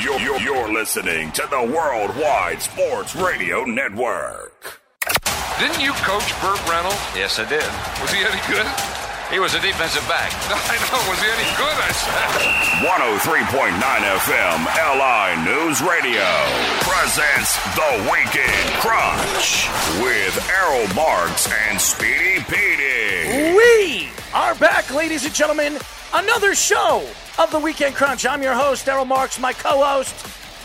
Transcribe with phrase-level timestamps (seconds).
[0.00, 4.80] You're, you're, you're listening to the Worldwide Sports Radio Network.
[5.58, 7.02] Didn't you coach Burt Reynolds?
[7.18, 7.66] Yes, I did.
[8.00, 8.62] Was he any good?
[9.32, 10.30] He was a defensive back.
[10.70, 11.02] I know.
[11.10, 11.76] Was he any good?
[11.82, 12.78] I said.
[12.86, 13.74] 103.9
[14.22, 16.30] FM LI News Radio
[16.86, 19.66] presents The Weekend Crunch
[20.00, 23.52] with Errol Marks and Speedy Petey.
[23.56, 25.78] We are back, ladies and gentlemen.
[26.14, 27.06] Another show
[27.38, 28.24] of the Weekend Crunch.
[28.24, 30.14] I'm your host, Errol Marks, my co host,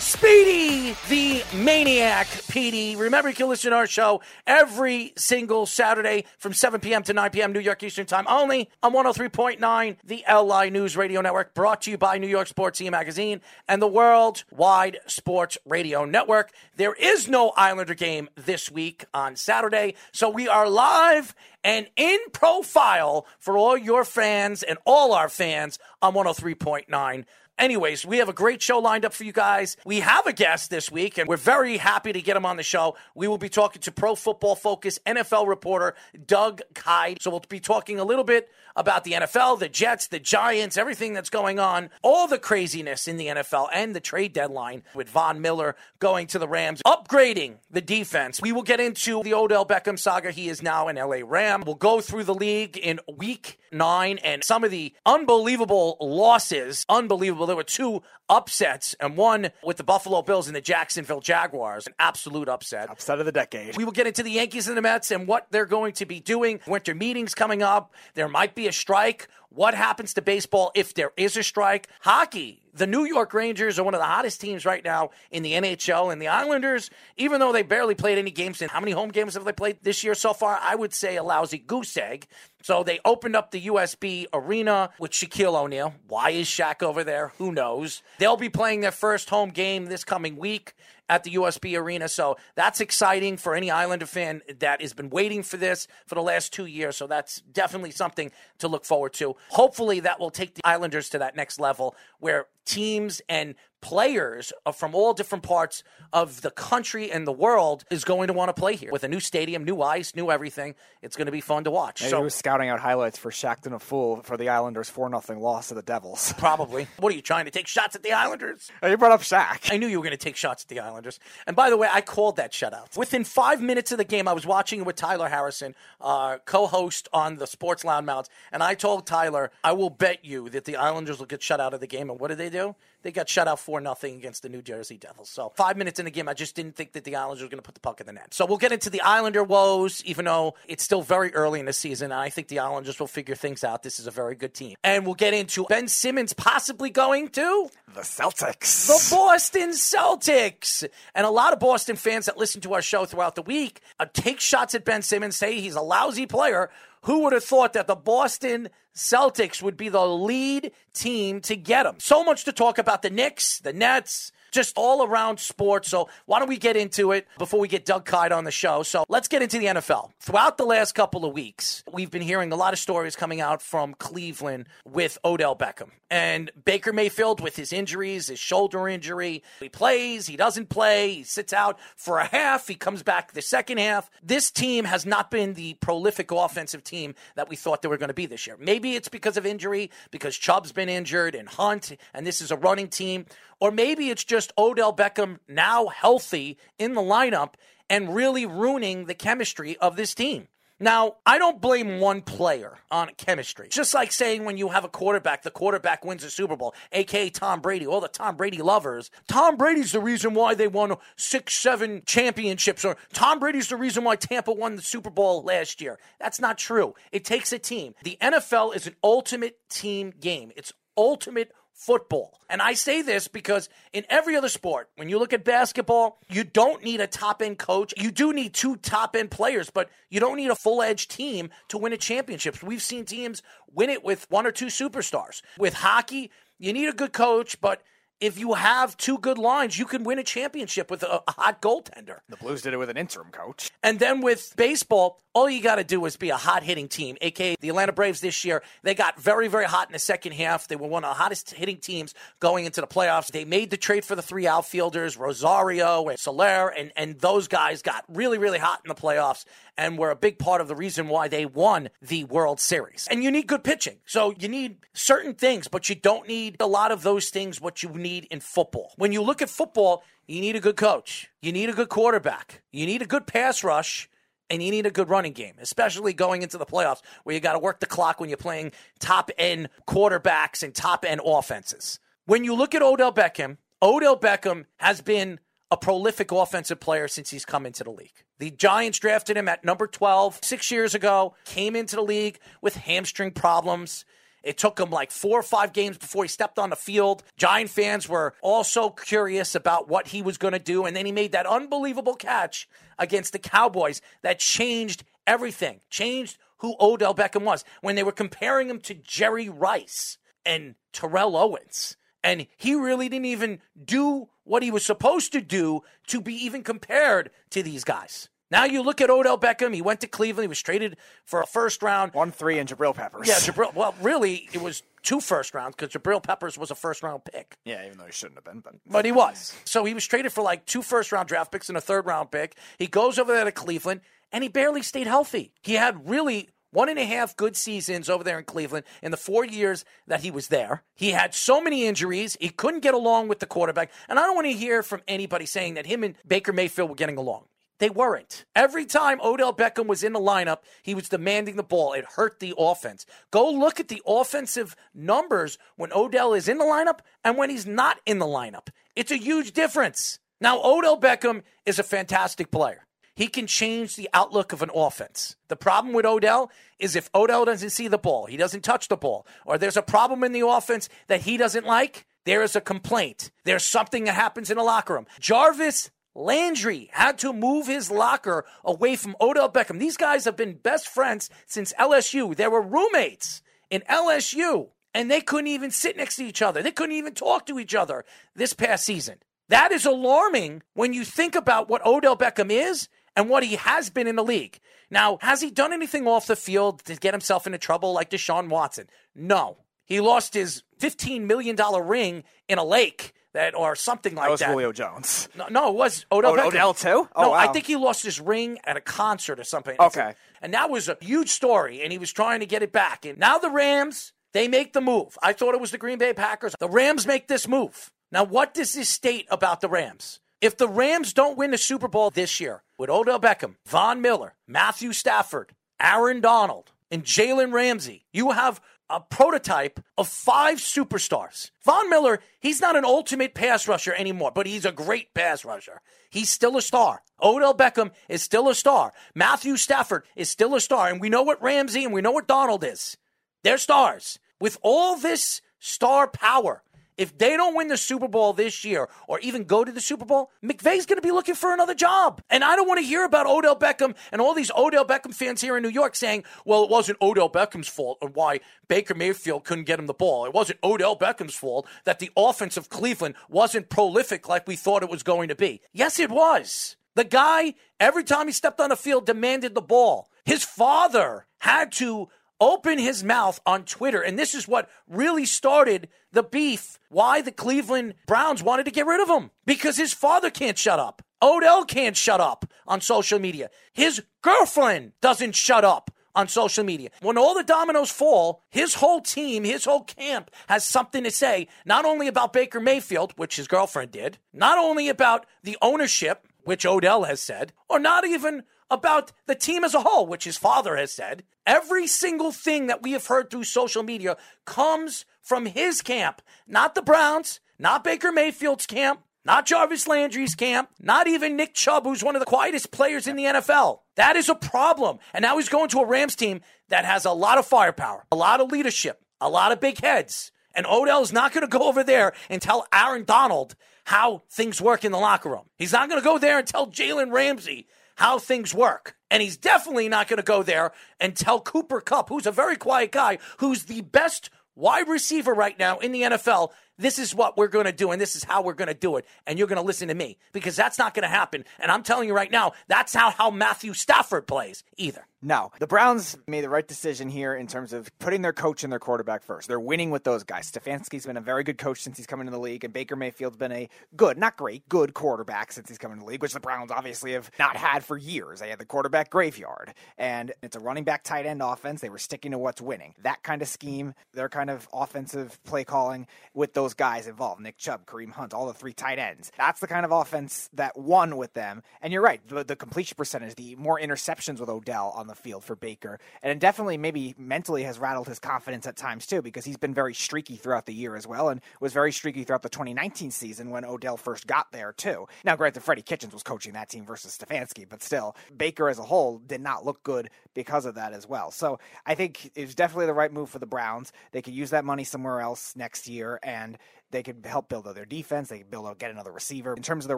[0.03, 2.97] Speedy the Maniac PD.
[2.97, 7.03] Remember, you can listen to our show every single Saturday from 7 p.m.
[7.03, 7.53] to 9 p.m.
[7.53, 11.97] New York Eastern Time only on 103.9, the LI News Radio Network, brought to you
[11.97, 16.51] by New York Sports E Magazine and the Worldwide Sports Radio Network.
[16.75, 21.33] There is no Islander game this week on Saturday, so we are live
[21.63, 27.23] and in profile for all your fans and all our fans on 103.9
[27.59, 29.77] Anyways, we have a great show lined up for you guys.
[29.85, 32.63] We have a guest this week, and we're very happy to get him on the
[32.63, 32.95] show.
[33.13, 35.93] We will be talking to Pro Football Focus NFL reporter
[36.25, 37.21] Doug Kyed.
[37.21, 41.13] So we'll be talking a little bit about the NFL, the Jets, the Giants, everything
[41.13, 45.41] that's going on, all the craziness in the NFL, and the trade deadline with Von
[45.41, 48.41] Miller going to the Rams, upgrading the defense.
[48.41, 50.31] We will get into the Odell Beckham saga.
[50.31, 51.63] He is now an LA Ram.
[51.65, 56.85] We'll go through the league in week nine and some of the unbelievable losses.
[56.89, 57.42] Unbelievable.
[57.45, 61.93] There were two upsets, and one with the Buffalo Bills and the Jacksonville Jaguars, an
[61.99, 62.89] absolute upset.
[62.89, 63.77] Upset of the decade.
[63.77, 66.19] We will get into the Yankees and the Mets and what they're going to be
[66.19, 66.59] doing.
[66.67, 67.93] Winter meetings coming up.
[68.13, 69.27] There might be a strike.
[69.49, 71.87] What happens to baseball if there is a strike?
[72.01, 72.59] Hockey.
[72.73, 76.11] The New York Rangers are one of the hottest teams right now in the NHL,
[76.11, 79.35] and the Islanders, even though they barely played any games, and how many home games
[79.35, 80.57] have they played this year so far?
[80.59, 82.25] I would say a lousy goose egg.
[82.63, 85.95] So they opened up the UBS arena with Shaquille O'Neal.
[86.07, 87.33] Why is Shaq over there?
[87.37, 88.01] Who knows?
[88.19, 90.73] They'll be playing their first home game this coming week
[91.09, 92.07] at the UBS Arena.
[92.07, 96.21] So that's exciting for any Islander fan that has been waiting for this for the
[96.21, 96.95] last two years.
[96.95, 99.35] So that's definitely something to look forward to.
[99.49, 104.95] Hopefully, that will take the Islanders to that next level where teams and players from
[104.95, 105.83] all different parts
[106.13, 109.09] of the country and the world is going to want to play here with a
[109.09, 110.73] new stadium, new ice, new everything.
[111.01, 112.01] It's going to be fun to watch.
[112.01, 115.09] Maybe so he was scouting out highlights for Shackton a fool for the Islanders' four
[115.09, 116.33] nothing loss to the Devils.
[116.37, 116.87] probably.
[116.97, 118.71] What are you trying to take shots at the Islanders?
[118.81, 119.69] Hey, you brought up Shaq.
[119.69, 121.19] I knew you were going to take shots at the Islanders.
[121.45, 122.95] And by the way, I called that shutout.
[122.95, 127.09] Within five minutes of the game, I was watching with Tyler Harrison, uh, co host
[127.11, 128.29] on the Sports Loudmouths.
[128.53, 131.73] And I told Tyler, I will bet you that the Islanders will get shut out
[131.73, 132.09] of the game.
[132.09, 132.77] And what did they do?
[133.03, 135.29] They got shut out 4 nothing against the New Jersey Devils.
[135.29, 137.59] So five minutes in the game, I just didn't think that the Islanders were going
[137.59, 138.33] to put the puck in the net.
[138.33, 141.73] So we'll get into the Islander woes, even though it's still very early in the
[141.73, 142.11] season.
[142.11, 143.83] And I think the Islanders will figure things out.
[143.83, 144.75] This is a very good team.
[144.83, 148.87] And we'll get into Ben Simmons possibly going to The Celtics.
[148.87, 150.87] the Boston Celtics.
[151.13, 154.05] And a lot of Boston fans that listen to our show throughout the week uh,
[154.13, 156.69] take shots at Ben Simmons, say he's a lousy player.
[157.03, 161.85] Who would have thought that the Boston Celtics would be the lead team to get
[161.85, 161.95] him?
[161.99, 165.89] So much to talk about the Knicks, the Nets, just all around sports.
[165.89, 168.83] So why don't we get into it before we get Doug Kyed on the show?
[168.83, 170.11] So let's get into the NFL.
[170.19, 173.61] Throughout the last couple of weeks, we've been hearing a lot of stories coming out
[173.61, 179.41] from Cleveland with Odell Beckham and Baker Mayfield with his injuries, his shoulder injury.
[179.59, 183.41] He plays, he doesn't play, he sits out for a half, he comes back the
[183.41, 184.11] second half.
[184.21, 188.09] This team has not been the prolific offensive team that we thought they were going
[188.09, 188.57] to be this year.
[188.59, 192.57] Maybe it's because of injury, because Chubb's been injured and Hunt, and this is a
[192.57, 193.25] running team.
[193.59, 197.53] Or maybe it's just Odell Beckham now healthy in the lineup
[197.89, 200.47] and really ruining the chemistry of this team.
[200.79, 203.69] Now, I don't blame one player on chemistry.
[203.69, 207.29] Just like saying when you have a quarterback, the quarterback wins a Super Bowl, aka
[207.29, 209.09] Tom Brady, all the Tom Brady lovers.
[209.27, 214.03] Tom Brady's the reason why they won six, seven championships, or Tom Brady's the reason
[214.03, 215.99] why Tampa won the Super Bowl last year.
[216.19, 216.95] That's not true.
[217.13, 217.93] It takes a team.
[218.03, 220.51] The NFL is an ultimate team game.
[220.57, 222.39] It's ultimate football.
[222.49, 226.43] And I say this because in every other sport, when you look at basketball, you
[226.43, 227.93] don't need a top end coach.
[227.97, 231.49] You do need two top end players, but you don't need a full edge team
[231.69, 232.61] to win a championship.
[232.61, 235.41] We've seen teams win it with one or two superstars.
[235.57, 237.81] With hockey, you need a good coach, but
[238.23, 241.61] if you have two good lines, you can win a championship with a, a hot
[241.61, 242.19] goaltender.
[242.29, 243.69] The Blues did it with an interim coach.
[243.83, 247.17] And then with baseball, all you got to do is be a hot hitting team,
[247.19, 248.63] aka the Atlanta Braves this year.
[248.83, 250.69] They got very, very hot in the second half.
[250.69, 253.29] They were one of the hottest hitting teams going into the playoffs.
[253.31, 257.81] They made the trade for the three outfielders, Rosario and Soler, and, and those guys
[257.81, 259.43] got really, really hot in the playoffs.
[259.77, 263.07] And were a big part of the reason why they won the World Series.
[263.09, 263.97] And you need good pitching.
[264.05, 267.83] So you need certain things, but you don't need a lot of those things what
[267.83, 268.93] you need in football.
[268.97, 271.29] When you look at football, you need a good coach.
[271.41, 272.61] You need a good quarterback.
[272.71, 274.09] You need a good pass rush
[274.49, 277.53] and you need a good running game, especially going into the playoffs where you got
[277.53, 281.99] to work the clock when you're playing top end quarterbacks and top end offenses.
[282.25, 285.39] When you look at Odell Beckham, Odell Beckham has been
[285.73, 288.23] a prolific offensive player since he's come into the league.
[288.37, 292.75] The Giants drafted him at number 12 six years ago, came into the league with
[292.75, 294.05] hamstring problems.
[294.43, 297.23] It took him like four or five games before he stepped on the field.
[297.37, 300.85] Giant fans were also curious about what he was going to do.
[300.85, 306.75] And then he made that unbelievable catch against the Cowboys that changed everything, changed who
[306.79, 311.97] Odell Beckham was when they were comparing him to Jerry Rice and Terrell Owens.
[312.23, 316.63] And he really didn't even do what he was supposed to do to be even
[316.63, 318.29] compared to these guys.
[318.51, 319.73] Now you look at Odell Beckham.
[319.73, 320.43] He went to Cleveland.
[320.43, 322.13] He was traded for a first round.
[322.13, 323.27] One three and Jabril Peppers.
[323.27, 323.73] Yeah, Jabril.
[323.73, 327.57] Well, really, it was two first rounds because Jabril Peppers was a first round pick.
[327.65, 329.55] Yeah, even though he shouldn't have been, but But he was.
[329.65, 332.29] So he was traded for like two first round draft picks and a third round
[332.29, 332.55] pick.
[332.77, 335.51] He goes over there to Cleveland and he barely stayed healthy.
[335.63, 339.17] He had really one and a half good seasons over there in Cleveland in the
[339.17, 340.83] four years that he was there.
[340.95, 342.35] He had so many injuries.
[342.39, 343.91] He couldn't get along with the quarterback.
[344.09, 346.95] And I don't want to hear from anybody saying that him and Baker Mayfield were
[346.95, 347.45] getting along.
[347.79, 348.45] They weren't.
[348.55, 351.93] Every time Odell Beckham was in the lineup, he was demanding the ball.
[351.93, 353.05] It hurt the offense.
[353.29, 357.65] Go look at the offensive numbers when Odell is in the lineup and when he's
[357.65, 358.67] not in the lineup.
[358.95, 360.19] It's a huge difference.
[360.39, 362.85] Now, Odell Beckham is a fantastic player.
[363.15, 365.35] He can change the outlook of an offense.
[365.47, 366.49] The problem with Odell
[366.79, 369.83] is if Odell doesn't see the ball, he doesn't touch the ball, or there's a
[369.83, 373.31] problem in the offense that he doesn't like, there is a complaint.
[373.43, 375.05] There's something that happens in the locker room.
[375.19, 379.79] Jarvis Landry had to move his locker away from Odell Beckham.
[379.79, 382.35] These guys have been best friends since LSU.
[382.35, 386.61] They were roommates in LSU, and they couldn't even sit next to each other.
[386.61, 388.05] They couldn't even talk to each other
[388.35, 389.17] this past season.
[389.49, 393.89] That is alarming when you think about what Odell Beckham is and what he has
[393.89, 394.59] been in the league.
[394.89, 398.49] Now, has he done anything off the field to get himself into trouble like Deshaun
[398.49, 398.87] Watson?
[399.15, 399.57] No.
[399.85, 401.55] He lost his $15 million
[401.85, 404.51] ring in a lake that or something like that was that.
[404.51, 405.27] Julio Jones.
[405.35, 407.09] No, no, it was Odell Oh, Odell too?
[407.15, 409.75] Oh, no, Oh, I think he lost his ring at a concert or something.
[409.79, 410.13] Okay.
[410.41, 413.05] And that was a huge story, and he was trying to get it back.
[413.05, 415.17] And now the Rams, they make the move.
[415.23, 416.53] I thought it was the Green Bay Packers.
[416.59, 417.91] The Rams make this move.
[418.11, 420.19] Now, what does this state about the Rams?
[420.43, 424.33] If the Rams don't win the Super Bowl this year with Odell Beckham, Von Miller,
[424.45, 428.59] Matthew Stafford, Aaron Donald, and Jalen Ramsey, you have
[428.89, 431.51] a prototype of five superstars.
[431.63, 435.79] Von Miller, he's not an ultimate pass rusher anymore, but he's a great pass rusher.
[436.09, 437.03] He's still a star.
[437.21, 438.91] Odell Beckham is still a star.
[439.15, 440.89] Matthew Stafford is still a star.
[440.89, 442.97] And we know what Ramsey and we know what Donald is.
[443.45, 444.19] They're stars.
[444.41, 446.63] With all this star power,
[446.97, 450.05] if they don't win the Super Bowl this year or even go to the Super
[450.05, 452.21] Bowl, McVay's going to be looking for another job.
[452.29, 455.41] And I don't want to hear about Odell Beckham and all these Odell Beckham fans
[455.41, 459.43] here in New York saying, well, it wasn't Odell Beckham's fault or why Baker Mayfield
[459.43, 460.25] couldn't get him the ball.
[460.25, 464.83] It wasn't Odell Beckham's fault that the offense of Cleveland wasn't prolific like we thought
[464.83, 465.61] it was going to be.
[465.71, 466.75] Yes, it was.
[466.95, 470.09] The guy, every time he stepped on the field, demanded the ball.
[470.25, 472.07] His father had to
[472.43, 474.01] open his mouth on Twitter.
[474.01, 478.85] And this is what really started the beef why the Cleveland Browns wanted to get
[478.85, 481.01] rid of him because his father can't shut up.
[481.21, 483.49] Odell can't shut up on social media.
[483.71, 486.89] His girlfriend doesn't shut up on social media.
[487.01, 491.47] When all the dominoes fall, his whole team, his whole camp has something to say,
[491.65, 496.65] not only about Baker Mayfield, which his girlfriend did, not only about the ownership, which
[496.65, 500.75] Odell has said, or not even about the team as a whole, which his father
[500.75, 501.23] has said.
[501.45, 506.75] Every single thing that we have heard through social media comes from his camp, not
[506.75, 512.03] the Browns, not Baker Mayfield's camp, not Jarvis Landry's camp, not even Nick Chubb, who's
[512.03, 513.79] one of the quietest players in the NFL.
[513.95, 514.99] That is a problem.
[515.13, 518.15] And now he's going to a Rams team that has a lot of firepower, a
[518.15, 520.31] lot of leadership, a lot of big heads.
[520.55, 524.85] And Odell's not going to go over there and tell Aaron Donald how things work
[524.85, 525.49] in the locker room.
[525.57, 527.67] He's not going to go there and tell Jalen Ramsey
[528.03, 528.97] how things work.
[529.09, 532.57] And he's definitely not going to go there and tell Cooper Kupp, who's a very
[532.57, 537.37] quiet guy, who's the best wide receiver right now in the NFL, this is what
[537.37, 539.05] we're going to do and this is how we're going to do it.
[539.25, 541.45] And you're going to listen to me because that's not going to happen.
[541.59, 545.07] And I'm telling you right now, that's how, how Matthew Stafford plays either.
[545.25, 548.71] No, the Browns made the right decision here in terms of putting their coach and
[548.73, 549.47] their quarterback first.
[549.47, 550.51] They're winning with those guys.
[550.51, 553.37] Stefanski's been a very good coach since he's come into the league, and Baker Mayfield's
[553.37, 556.41] been a good, not great, good quarterback since he's come into the league, which the
[556.41, 558.41] Browns obviously have not had for years.
[558.41, 561.79] They had the quarterback graveyard, and it's a running back tight end offense.
[561.79, 562.93] They were sticking to what's winning.
[563.03, 567.57] That kind of scheme, their kind of offensive play calling with those guys involved Nick
[567.57, 569.31] Chubb, Kareem Hunt, all the three tight ends.
[569.37, 571.63] That's the kind of offense that won with them.
[571.81, 575.43] And you're right, the, the completion percentage, the more interceptions with Odell on the field
[575.43, 579.45] for Baker, and it definitely maybe mentally has rattled his confidence at times too, because
[579.45, 582.49] he's been very streaky throughout the year as well, and was very streaky throughout the
[582.49, 585.07] 2019 season when Odell first got there too.
[585.23, 588.83] Now, granted, Freddie Kitchens was coaching that team versus Stefanski, but still, Baker as a
[588.83, 591.31] whole did not look good because of that as well.
[591.31, 593.91] So I think it was definitely the right move for the Browns.
[594.11, 596.57] They could use that money somewhere else next year, and
[596.93, 598.29] they could help build out their defense.
[598.29, 599.53] They could build out, get another receiver.
[599.53, 599.97] In terms of the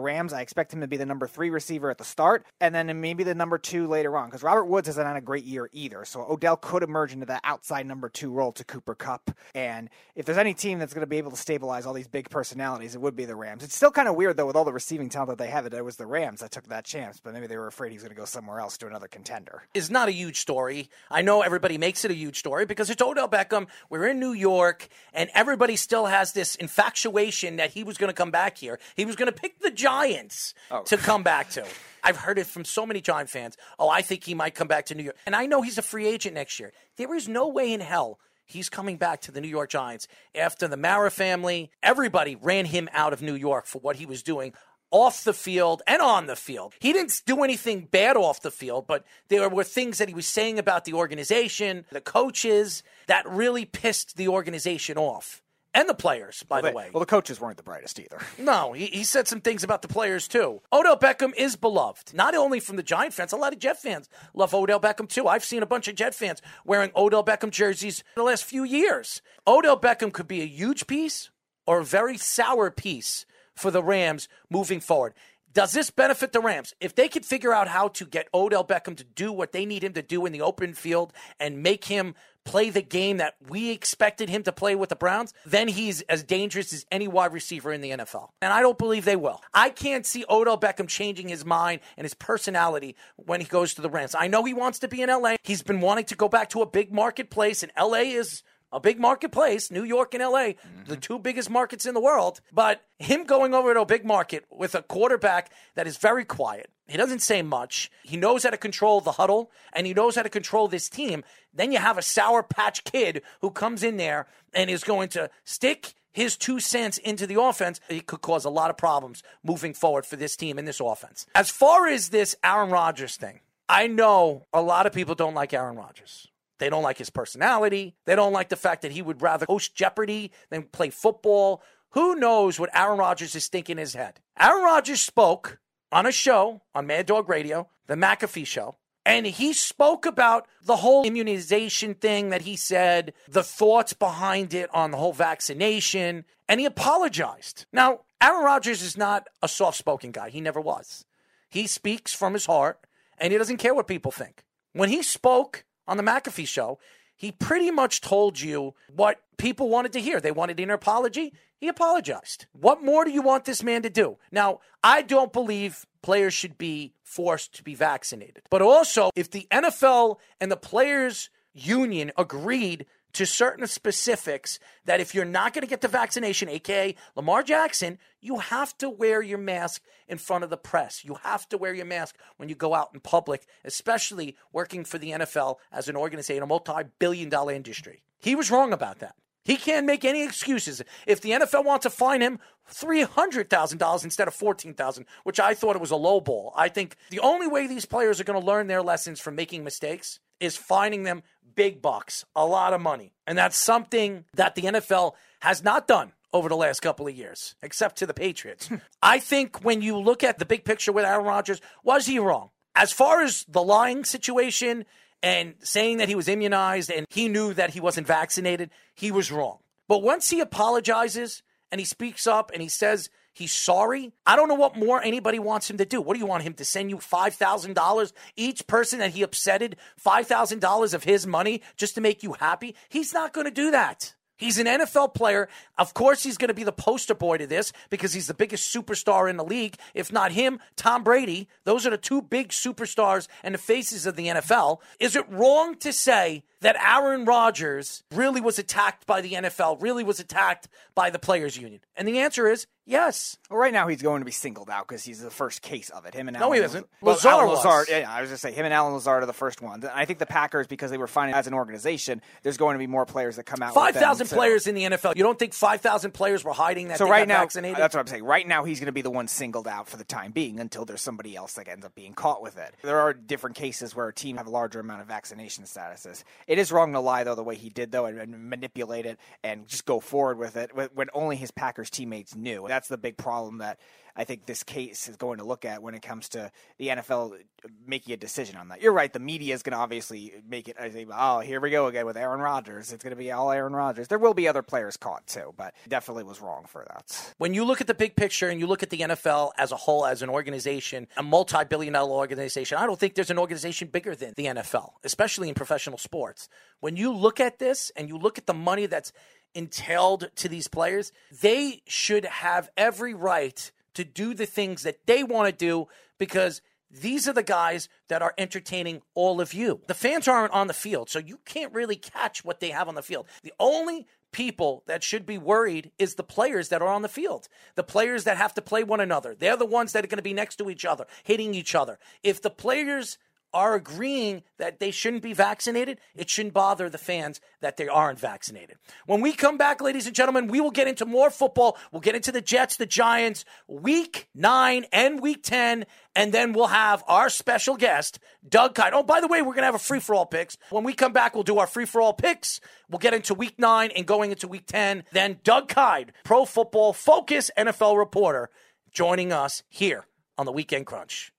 [0.00, 3.00] Rams, I expect him to be the number three receiver at the start, and then
[3.00, 6.04] maybe the number two later on, because Robert Woods hasn't had a great year either.
[6.04, 9.30] So Odell could emerge into that outside number two role to Cooper Kupp.
[9.54, 12.30] And if there's any team that's going to be able to stabilize all these big
[12.30, 13.62] personalities, it would be the Rams.
[13.62, 15.64] It's still kind of weird though, with all the receiving talent that they have.
[15.64, 17.96] That it was the Rams that took that chance, but maybe they were afraid he
[17.96, 19.62] was going to go somewhere else to another contender.
[19.74, 20.88] Is not a huge story.
[21.10, 23.66] I know everybody makes it a huge story because it's Odell Beckham.
[23.90, 28.14] We're in New York, and everybody still has this infatuation that he was going to
[28.14, 28.78] come back here.
[28.96, 30.82] He was going to pick the Giants Oh.
[30.84, 31.64] to come back to.
[32.02, 33.56] I've heard it from so many Giant fans.
[33.78, 35.16] Oh, I think he might come back to New York.
[35.26, 36.72] And I know he's a free agent next year.
[36.96, 40.68] There is no way in hell he's coming back to the New York Giants after
[40.68, 41.70] the Mara family.
[41.82, 44.52] Everybody ran him out of New York for what he was doing
[44.92, 46.72] off the field and on the field.
[46.78, 50.28] He didn't do anything bad off the field, but there were things that he was
[50.28, 55.42] saying about the organization, the coaches, that really pissed the organization off.
[55.76, 56.90] And the players, by They- the way.
[56.92, 58.18] well, the coaches weren't the brightest either.
[58.38, 60.62] No, he, he said some things about the players too.
[60.72, 63.32] Odell Beckham is beloved, not only from the Giant fans.
[63.32, 65.28] A lot of Jet fans love Odell Beckham too.
[65.28, 68.64] I've seen a bunch of Jet fans wearing Odell Beckham jerseys in the last few
[68.64, 69.20] years.
[69.46, 71.30] Odell Beckham could be a huge piece
[71.66, 75.12] or a very sour piece for the Rams moving forward.
[75.52, 76.74] Does this benefit the Rams?
[76.80, 79.82] If they could figure out how to get Odell Beckham to do what they need
[79.84, 82.14] him to do in the open field and make him
[82.46, 86.22] play the game that we expected him to play with the Browns, then he's as
[86.22, 88.30] dangerous as any wide receiver in the NFL.
[88.40, 89.42] And I don't believe they will.
[89.52, 93.82] I can't see Odell Beckham changing his mind and his personality when he goes to
[93.82, 94.14] the Rams.
[94.14, 95.36] I know he wants to be in LA.
[95.42, 98.42] He's been wanting to go back to a big marketplace, and LA is
[98.72, 100.94] a big marketplace, New York and LA, the mm-hmm.
[100.96, 102.40] two biggest markets in the world.
[102.52, 106.70] But him going over to a big market with a quarterback that is very quiet,
[106.88, 110.22] he doesn't say much, he knows how to control the huddle, and he knows how
[110.22, 111.24] to control this team.
[111.52, 115.30] Then you have a Sour Patch kid who comes in there and is going to
[115.44, 119.74] stick his two cents into the offense, it could cause a lot of problems moving
[119.74, 121.26] forward for this team and this offense.
[121.34, 125.52] As far as this Aaron Rodgers thing, I know a lot of people don't like
[125.52, 126.28] Aaron Rodgers.
[126.58, 127.94] They don't like his personality.
[128.04, 131.62] They don't like the fact that he would rather host Jeopardy than play football.
[131.90, 134.20] Who knows what Aaron Rodgers is thinking in his head?
[134.38, 135.58] Aaron Rodgers spoke
[135.92, 140.76] on a show on Mad Dog Radio, the McAfee show, and he spoke about the
[140.76, 146.58] whole immunization thing that he said, the thoughts behind it on the whole vaccination, and
[146.60, 147.66] he apologized.
[147.72, 150.30] Now, Aaron Rodgers is not a soft spoken guy.
[150.30, 151.04] He never was.
[151.48, 152.80] He speaks from his heart,
[153.18, 154.42] and he doesn't care what people think.
[154.72, 156.78] When he spoke on the McAfee show,
[157.16, 160.20] he pretty much told you what people wanted to hear.
[160.20, 161.32] They wanted an apology.
[161.56, 162.46] He apologized.
[162.52, 164.18] What more do you want this man to do?
[164.30, 168.42] Now, I don't believe players should be forced to be vaccinated.
[168.50, 172.84] But also, if the NFL and the players union agreed
[173.16, 177.98] to certain specifics that if you're not going to get the vaccination, aka Lamar Jackson,
[178.20, 181.02] you have to wear your mask in front of the press.
[181.02, 184.98] You have to wear your mask when you go out in public, especially working for
[184.98, 188.02] the NFL as an organization, a multi billion dollar industry.
[188.18, 189.14] He was wrong about that.
[189.46, 190.82] He can't make any excuses.
[191.06, 192.38] If the NFL wants to fine him
[192.70, 196.52] $300,000 instead of 14000 which I thought it was a low ball.
[196.54, 199.64] I think the only way these players are going to learn their lessons from making
[199.64, 201.22] mistakes is finding them
[201.54, 203.12] big bucks, a lot of money.
[203.26, 207.54] And that's something that the NFL has not done over the last couple of years,
[207.62, 208.68] except to the Patriots.
[209.02, 212.50] I think when you look at the big picture with Aaron Rodgers, was he wrong?
[212.74, 214.84] As far as the lying situation
[215.22, 219.32] and saying that he was immunized and he knew that he wasn't vaccinated, he was
[219.32, 219.58] wrong.
[219.88, 224.48] But once he apologizes and he speaks up and he says he's sorry, I don't
[224.48, 226.00] know what more anybody wants him to do.
[226.00, 228.12] What do you want him to send you $5,000?
[228.34, 229.74] Each person that he upsetted,
[230.04, 232.74] $5,000 of his money just to make you happy?
[232.88, 234.14] He's not going to do that.
[234.38, 235.48] He's an NFL player.
[235.78, 238.74] Of course, he's going to be the poster boy to this because he's the biggest
[238.74, 239.76] superstar in the league.
[239.94, 241.48] If not him, Tom Brady.
[241.64, 244.78] Those are the two big superstars and the faces of the NFL.
[245.00, 250.04] Is it wrong to say that Aaron Rodgers really was attacked by the NFL, really
[250.04, 251.80] was attacked by the Players Union?
[251.96, 253.36] And the answer is yes.
[253.50, 256.06] Well, right now he's going to be singled out because he's the first case of
[256.06, 256.14] it.
[256.14, 256.86] Him and No, he isn't.
[257.02, 257.64] Lazard Allen was.
[257.64, 257.88] Lazard.
[257.90, 259.84] Yeah, I was just say him and Allen Lazard are the first ones.
[259.84, 262.78] And I think the Packers, because they were finding as an organization, there's going to
[262.78, 263.74] be more players that come out.
[263.74, 265.16] Five thousand so- players in the NFL.
[265.16, 267.78] You don't think five thousand players were hiding that So they right now, vaccinated?
[267.78, 268.24] that's what I'm saying.
[268.24, 270.84] Right now, he's going to be the one singled out for the time being until
[270.84, 272.74] there's somebody else that ends up being caught with it.
[272.82, 276.22] There are different cases where a team have a larger amount of vaccination statuses.
[276.46, 279.18] It is wrong to lie though the way he did though and, and manipulate it
[279.42, 282.66] and just go forward with it when- when only his Packers teammates knew.
[282.68, 283.78] That's the big problem that
[284.16, 287.38] I think this case is going to look at when it comes to the NFL
[287.86, 288.80] making a decision on that.
[288.80, 289.12] You're right.
[289.12, 290.76] The media is going to obviously make it.
[291.12, 292.92] Oh, here we go again with Aaron Rodgers.
[292.92, 294.08] It's going to be all Aaron Rodgers.
[294.08, 297.34] There will be other players caught too, but definitely was wrong for that.
[297.38, 299.76] when you look at the big picture and you look at the NFL as a
[299.76, 303.88] whole, as an organization, a multi billion dollar organization, I don't think there's an organization
[303.88, 306.48] bigger than the NFL, especially in professional sports.
[306.80, 309.12] When you look at this and you look at the money that's
[309.54, 315.22] entailed to these players, they should have every right to do the things that they
[315.22, 315.88] want to do
[316.18, 319.80] because these are the guys that are entertaining all of you.
[319.88, 322.94] The fans aren't on the field, so you can't really catch what they have on
[322.94, 323.26] the field.
[323.42, 327.48] The only people that should be worried is the players that are on the field.
[327.74, 329.34] The players that have to play one another.
[329.34, 331.98] They're the ones that are going to be next to each other, hitting each other.
[332.22, 333.18] If the players
[333.56, 338.20] are agreeing that they shouldn't be vaccinated, it shouldn't bother the fans that they aren't
[338.20, 338.76] vaccinated.
[339.06, 341.78] When we come back, ladies and gentlemen, we will get into more football.
[341.90, 345.86] We'll get into the Jets, the Giants, week nine and week 10.
[346.14, 348.92] And then we'll have our special guest, Doug Kyed.
[348.92, 350.58] Oh, by the way, we're going to have a free for all picks.
[350.68, 352.60] When we come back, we'll do our free for all picks.
[352.90, 355.04] We'll get into week nine and going into week 10.
[355.12, 358.50] Then Doug Kyed, Pro Football Focus NFL reporter,
[358.92, 360.04] joining us here
[360.36, 361.32] on the Weekend Crunch.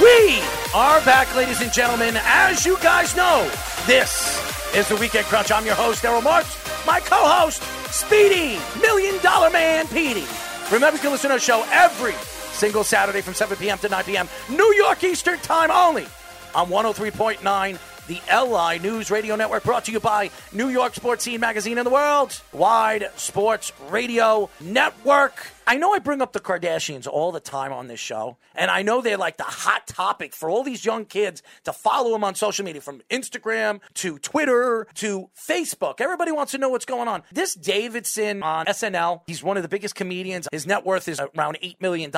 [0.00, 0.40] We
[0.74, 2.14] are back, ladies and gentlemen.
[2.22, 3.46] As you guys know,
[3.86, 5.52] this is the Weekend Crunch.
[5.52, 6.56] I'm your host, Errol Marks.
[6.86, 10.24] My co-host, Speedy Million Dollar Man Petey.
[10.72, 12.14] Remember, you can listen to our show every
[12.52, 13.76] single Saturday from 7 p.m.
[13.76, 14.28] to 9 p.m.
[14.48, 16.06] New York Eastern Time only
[16.54, 21.38] on 103.9 the LI News Radio Network, brought to you by New York Sports Scene
[21.38, 25.52] Magazine and the World Wide Sports Radio Network.
[25.66, 28.82] I know I bring up the Kardashians all the time on this show, and I
[28.82, 32.34] know they're like the hot topic for all these young kids to follow them on
[32.34, 36.00] social media from Instagram to Twitter to Facebook.
[36.00, 37.22] Everybody wants to know what's going on.
[37.32, 40.48] This Davidson on SNL, he's one of the biggest comedians.
[40.50, 42.10] His net worth is around $8 million.